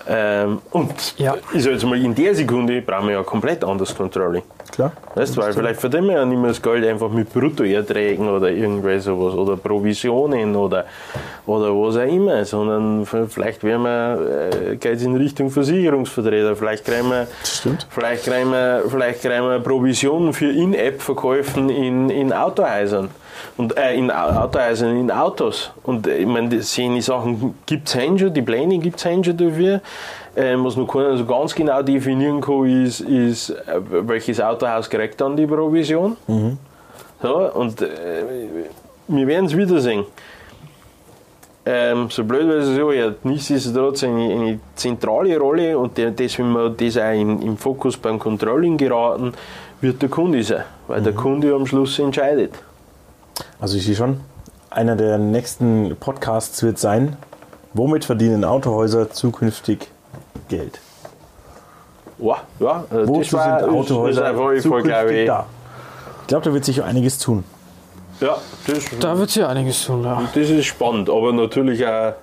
Ähm, 0.07 0.59
und 0.71 1.17
Ja. 1.17 1.35
ich 1.53 1.63
sag 1.63 1.73
jetzt 1.73 1.85
mal, 1.85 1.97
in 2.03 2.13
der 2.13 2.35
Sekunde 2.35 2.81
brauchen 2.81 3.07
wir 3.07 3.15
ja 3.15 3.23
komplett 3.23 3.63
anderes 3.63 3.95
Controlling. 3.95 4.43
Klar? 4.71 4.91
Weißt 5.15 5.37
du, 5.37 5.41
weil 5.41 5.53
vielleicht 5.53 5.79
verdienen 5.79 6.07
wir 6.07 6.13
ja 6.15 6.25
nicht 6.25 6.37
mehr 6.39 6.47
das 6.49 6.61
Geld 6.61 6.83
einfach 6.85 7.09
mit 7.09 7.31
Bruttoerträgen 7.31 8.27
oder 8.27 8.49
irgendwie 8.49 8.99
sowas 8.99 9.35
oder 9.35 9.55
Provisionen 9.55 10.55
oder, 10.55 10.85
oder 11.45 11.67
was 11.67 11.95
auch 11.97 12.01
immer, 12.11 12.43
sondern 12.43 13.05
vielleicht 13.05 13.63
werden 13.63 13.83
wir, 13.83 14.49
äh, 14.71 14.75
geht 14.77 14.95
es 14.97 15.03
in 15.03 15.15
Richtung 15.15 15.51
Versicherungsvertreter, 15.51 16.55
vielleicht 16.55 16.85
kriegen 16.85 17.09
wir, 17.09 17.27
Stimmt. 17.43 17.85
vielleicht 17.89 18.25
kriegen 18.25 18.49
wir, 18.51 18.83
vielleicht 18.89 19.21
kriegen 19.21 19.43
wir 19.47 19.59
Provisionen 19.59 20.33
für 20.33 20.51
In-App-Verkäufen 20.51 21.69
in, 21.69 22.09
in 22.09 22.33
Autohäusern. 22.33 23.09
Und, 23.57 23.77
äh, 23.77 23.95
in 23.95 24.11
Au- 24.11 24.43
Autohäusern, 24.43 24.97
in 24.97 25.11
Autos. 25.11 25.71
Und 25.83 26.07
äh, 26.07 26.17
ich 26.17 26.25
meine, 26.27 26.49
die 26.49 27.01
Sachen 27.01 27.55
gibt 27.65 27.87
es 27.87 27.93
schon, 27.93 28.33
die 28.33 28.41
Pläne 28.41 28.77
gibt 28.79 28.97
es 28.97 29.03
schon 29.03 29.21
dafür. 29.37 29.81
Ähm, 30.35 30.65
was 30.65 30.75
noch 30.75 30.87
keiner 30.87 31.15
so 31.15 31.25
ganz 31.25 31.53
genau 31.53 31.81
definieren 31.83 32.41
kann, 32.41 32.65
ist, 32.85 33.01
ist 33.01 33.51
äh, 33.51 33.79
welches 34.07 34.41
Autohaus 34.41 34.89
kriegt 34.89 35.21
dann 35.21 35.35
die 35.37 35.45
Provision. 35.45 36.17
So, 37.21 37.51
und 37.53 37.81
äh, 37.81 37.87
wir 39.07 39.27
werden 39.27 39.45
es 39.45 39.55
wiedersehen. 39.55 40.05
Ähm, 41.65 42.09
so 42.09 42.25
blöd 42.25 42.45
wie 42.47 42.53
es 42.55 42.75
so 42.75 42.91
hat, 42.91 43.23
nichtsdestotrotz 43.23 44.03
eine, 44.03 44.33
eine 44.33 44.59
zentrale 44.75 45.37
Rolle 45.37 45.77
und 45.77 45.97
deswegen 45.97 46.51
wir 46.51 46.69
das 46.69 46.97
auch 46.97 47.13
in, 47.13 47.41
im 47.41 47.55
Fokus 47.55 47.95
beim 47.95 48.19
Controlling 48.19 48.75
geraten, 48.75 49.33
wird 49.79 50.01
der 50.01 50.09
Kunde 50.09 50.43
sein, 50.43 50.63
weil 50.87 51.01
der 51.01 51.13
Kunde 51.13 51.53
am 51.55 51.65
Schluss 51.65 51.99
entscheidet. 51.99 52.51
Also 53.63 53.77
ich 53.77 53.85
sehe 53.85 53.95
schon, 53.95 54.19
einer 54.71 54.97
der 54.97 55.17
nächsten 55.17 55.95
Podcasts 55.97 56.61
wird 56.63 56.77
sein, 56.77 57.15
womit 57.73 58.03
verdienen 58.03 58.43
Autohäuser 58.43 59.09
zukünftig 59.09 59.87
Geld? 60.49 60.81
Wow, 62.17 62.39
ja, 62.59 62.83
äh, 62.91 63.07
Wozu 63.07 63.21
das 63.21 63.31
war, 63.31 63.59
sind 63.61 63.69
Autohäuser 63.69 64.35
zukünftig 64.59 65.27
da? 65.27 65.45
Ich 66.19 66.27
glaube, 66.27 66.43
da 66.43 66.53
wird 66.53 66.65
sich 66.65 66.83
einiges 66.83 67.19
tun. 67.19 67.45
Ja, 68.19 68.35
das, 68.67 68.83
Da 68.99 69.17
wird 69.17 69.29
sich 69.29 69.45
einiges 69.45 69.85
tun, 69.85 70.03
ja. 70.03 70.21
das 70.35 70.49
ist 70.49 70.65
spannend, 70.65 71.09
aber 71.09 71.31
natürlich 71.31 71.87
auch 71.87 72.15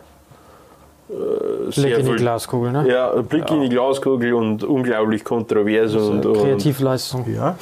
äh, 1.08 1.70
Blick 1.74 1.98
in 2.00 2.04
die 2.04 2.16
Glaskugel, 2.16 2.70
ne? 2.70 2.86
Ja, 2.86 3.12
Blick 3.22 3.50
in 3.50 3.62
die 3.62 3.70
Glaskugel 3.70 4.34
und 4.34 4.62
unglaublich 4.62 5.24
kontrovers 5.24 5.94
und, 5.94 6.26
und 6.26 6.36
Kreativleistung. 6.36 7.24
Ja. 7.34 7.56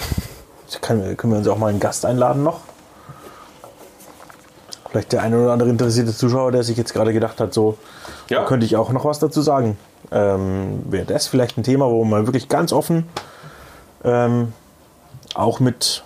Das 0.66 0.80
kann, 0.80 1.16
können 1.16 1.32
wir 1.32 1.38
uns 1.38 1.46
auch 1.46 1.58
mal 1.58 1.68
einen 1.68 1.78
Gast 1.78 2.04
einladen 2.04 2.42
noch. 2.42 2.58
Vielleicht 4.91 5.12
der 5.12 5.22
eine 5.22 5.41
oder 5.43 5.53
andere 5.53 5.68
interessierte 5.68 6.14
Zuschauer, 6.14 6.53
der 6.53 6.62
sich 6.62 6.76
jetzt 6.76 6.95
gerade 6.95 7.12
gedacht 7.12 7.41
hat, 7.41 7.53
so 7.53 7.76
Ja. 8.28 8.45
könnte 8.45 8.64
ich 8.66 8.76
auch 8.76 8.91
noch 8.93 9.05
was 9.05 9.18
dazu 9.18 9.43
sagen. 9.43 9.76
Ähm, 10.11 10.82
Wäre 10.91 11.05
das 11.05 11.26
vielleicht 11.26 11.59
ein 11.59 11.62
Thema, 11.62 11.91
wo 11.91 12.05
man 12.05 12.26
wirklich 12.26 12.49
ganz 12.49 12.72
offen 12.72 13.07
ähm, 14.05 14.53
auch 15.34 15.61
mit 15.61 16.03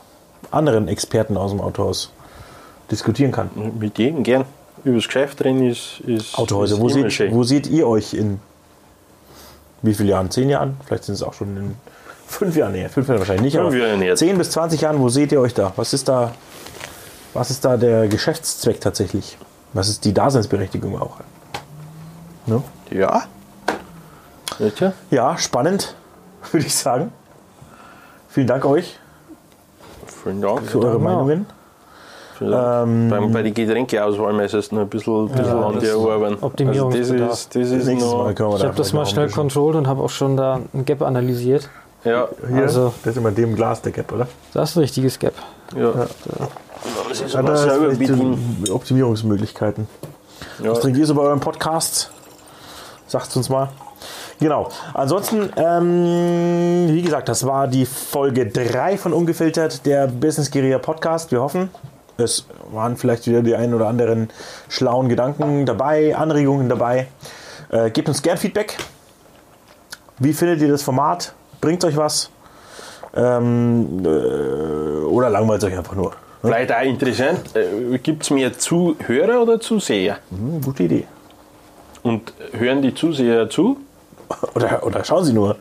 anderen 0.50 0.88
Experten 0.88 1.36
aus 1.36 1.50
dem 1.52 1.60
Autohaus 1.60 2.10
diskutieren 2.90 3.32
kann. 3.32 3.50
mit 3.78 3.98
jedem 3.98 4.22
gern. 4.22 4.44
Über 4.84 4.96
das 4.96 5.06
Geschäft 5.06 5.44
reden 5.44 5.68
ist, 5.70 6.00
ist 6.06 6.36
Autohäuser, 6.36 6.74
ist 6.74 6.80
wo 6.80 6.88
seht, 6.88 7.12
schön. 7.12 7.32
wo 7.32 7.44
seht 7.44 7.68
ihr 7.68 7.86
euch 7.86 8.14
in 8.14 8.40
wie 9.82 9.94
vielen 9.94 10.08
Jahren? 10.08 10.30
Zehn 10.30 10.48
Jahren? 10.48 10.76
Vielleicht 10.86 11.04
sind 11.04 11.14
es 11.14 11.22
auch 11.22 11.34
schon 11.34 11.56
in 11.56 11.74
fünf 12.26 12.56
Jahren. 12.56 12.72
Nee, 12.72 12.88
fünf 12.88 13.06
Jahren 13.08 13.18
wahrscheinlich 13.20 13.44
nicht. 13.44 13.54
Fünf 13.56 13.66
aber 13.74 13.76
Jahre. 13.76 14.14
Zehn 14.16 14.36
bis 14.38 14.50
20 14.50 14.80
Jahren, 14.80 14.98
wo 15.00 15.08
seht 15.08 15.30
ihr 15.32 15.40
euch 15.40 15.54
da? 15.54 15.72
Was 15.76 15.92
ist 15.92 16.08
da, 16.08 16.32
was 17.34 17.50
ist 17.50 17.64
da 17.64 17.76
der 17.76 18.08
Geschäftszweck 18.08 18.80
tatsächlich? 18.80 19.38
Was 19.72 19.88
ist 19.88 20.04
die 20.04 20.12
Daseinsberechtigung 20.12 21.00
auch? 21.00 21.16
Ne? 22.46 22.62
Ja. 22.90 23.22
Nicht, 24.58 24.80
ja? 24.80 24.92
Ja, 25.10 25.38
spannend, 25.38 25.94
würde 26.52 26.66
ich 26.66 26.74
sagen. 26.74 27.12
Vielen 28.28 28.46
Dank 28.46 28.64
euch 28.64 28.98
Vielen 30.22 30.40
Dank. 30.42 30.62
für 30.62 30.78
eure 30.80 30.92
Ja. 30.92 30.98
Meinungen. 30.98 31.46
Ähm, 32.40 33.08
bei, 33.08 33.20
bei 33.20 33.42
den 33.42 33.54
Getränkeauswahl 33.54 34.32
du 34.72 34.74
noch 34.74 34.82
ein 34.82 34.88
bisschen, 34.88 35.28
bisschen 35.28 35.44
Ja, 35.46 35.66
an 35.66 35.78
dir 35.78 35.94
arbeiten. 35.94 36.38
Optimierungsbedarf. 36.42 37.10
Also 37.12 37.26
das 37.28 37.40
ist, 37.40 37.54
das 37.54 37.70
ist 37.70 38.00
noch, 38.00 38.30
Ich 38.30 38.36
da 38.36 38.44
habe 38.66 38.74
das 38.76 38.92
mal 38.92 39.06
schnell 39.06 39.30
controlled 39.30 39.76
und 39.76 39.86
habe 39.86 40.02
auch 40.02 40.10
schon 40.10 40.36
da 40.36 40.58
ein 40.74 40.84
Gap 40.84 41.02
analysiert. 41.02 41.68
Ja, 42.04 42.26
Hier, 42.48 42.62
Also- 42.62 42.92
das 43.04 43.12
ist 43.12 43.16
immer 43.18 43.30
dem 43.30 43.54
Glas 43.54 43.80
der 43.82 43.92
Gap, 43.92 44.10
oder? 44.12 44.26
Das 44.54 44.70
ist 44.70 44.76
ein 44.76 44.80
richtiges 44.80 45.18
Gap. 45.20 45.34
ja. 45.76 45.92
Das 47.08 47.20
ist 47.20 47.32
Ja, 47.34 47.40
aber 47.40 47.56
selber 47.56 47.88
bedienen. 47.88 48.64
Optimierungsmöglichkeiten. 48.70 49.86
Ja. 50.62 50.70
Was 50.70 50.80
trinkt 50.80 50.98
ihr 50.98 51.06
so 51.06 51.14
bei 51.14 51.22
eurem 51.22 51.40
Podcast? 51.40 52.10
Sagt 53.06 53.34
uns 53.36 53.48
mal. 53.48 53.68
Genau. 54.40 54.68
Ansonsten, 54.94 55.50
ähm, 55.56 56.88
wie 56.88 57.02
gesagt, 57.02 57.28
das 57.28 57.46
war 57.46 57.68
die 57.68 57.86
Folge 57.86 58.46
3 58.46 58.98
von 58.98 59.12
Ungefiltert, 59.12 59.86
der 59.86 60.08
Business 60.08 60.50
Guerilla 60.50 60.78
Podcast. 60.78 61.30
Wir 61.30 61.40
hoffen, 61.40 61.70
es 62.16 62.46
waren 62.72 62.96
vielleicht 62.96 63.26
wieder 63.26 63.42
die 63.42 63.54
ein 63.54 63.72
oder 63.72 63.86
anderen 63.86 64.30
schlauen 64.68 65.08
Gedanken 65.08 65.64
dabei, 65.66 66.16
Anregungen 66.16 66.68
dabei. 66.68 67.06
Äh, 67.70 67.90
gebt 67.90 68.08
uns 68.08 68.22
gern 68.22 68.36
Feedback. 68.36 68.76
Wie 70.18 70.32
findet 70.32 70.60
ihr 70.60 70.68
das 70.68 70.82
Format? 70.82 71.34
Bringt 71.60 71.84
euch 71.84 71.96
was? 71.96 72.30
Ähm, 73.14 74.02
äh, 74.04 75.04
oder 75.04 75.30
langweilt 75.30 75.62
euch 75.64 75.76
einfach 75.76 75.94
nur? 75.94 76.12
Vielleicht 76.42 76.72
auch 76.72 76.82
interessant, 76.82 77.40
äh, 77.56 77.98
gibt 77.98 78.24
es 78.24 78.30
mehr 78.30 78.56
Zuhörer 78.58 79.42
oder 79.42 79.60
Zuseher? 79.60 80.18
Hm, 80.30 80.60
gute 80.60 80.82
Idee. 80.84 81.04
Und 82.02 82.32
hören 82.52 82.82
die 82.82 82.94
Zuseher 82.94 83.48
zu? 83.48 83.78
Oder, 84.54 84.84
oder 84.84 85.04
schauen 85.04 85.24
Sie 85.24 85.32
nur. 85.34 85.56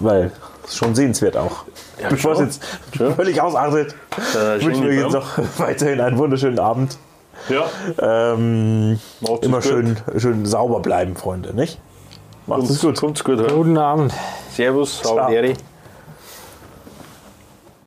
Weil 0.00 0.32
es 0.66 0.76
schon 0.76 0.94
sehenswert 0.94 1.36
auch. 1.36 1.64
bevor 2.08 2.32
es 2.32 2.38
schon. 2.38 2.46
jetzt 2.46 2.62
Schon. 2.96 3.14
völlig 3.14 3.40
ausartet, 3.40 3.94
Der 4.34 4.60
wünschen 4.62 4.84
wir 4.86 4.94
jetzt 4.94 5.12
noch 5.12 5.38
weiterhin 5.58 6.00
einen 6.00 6.18
wunderschönen 6.18 6.58
Abend. 6.58 6.98
Ja, 7.48 7.64
Ähm, 8.34 8.98
immer 9.40 9.60
gut. 9.60 9.64
schön, 9.64 9.96
schön 10.18 10.44
sauber 10.46 10.80
bleiben, 10.80 11.14
Freunde, 11.16 11.54
nicht? 11.54 11.78
Macht's 12.46 12.80
gut. 12.80 12.98
Kommt's 12.98 13.22
gut. 13.22 13.46
Guten 13.48 13.78
Abend. 13.78 14.12
Servus, 14.52 14.98
Sauderi. 15.00 15.54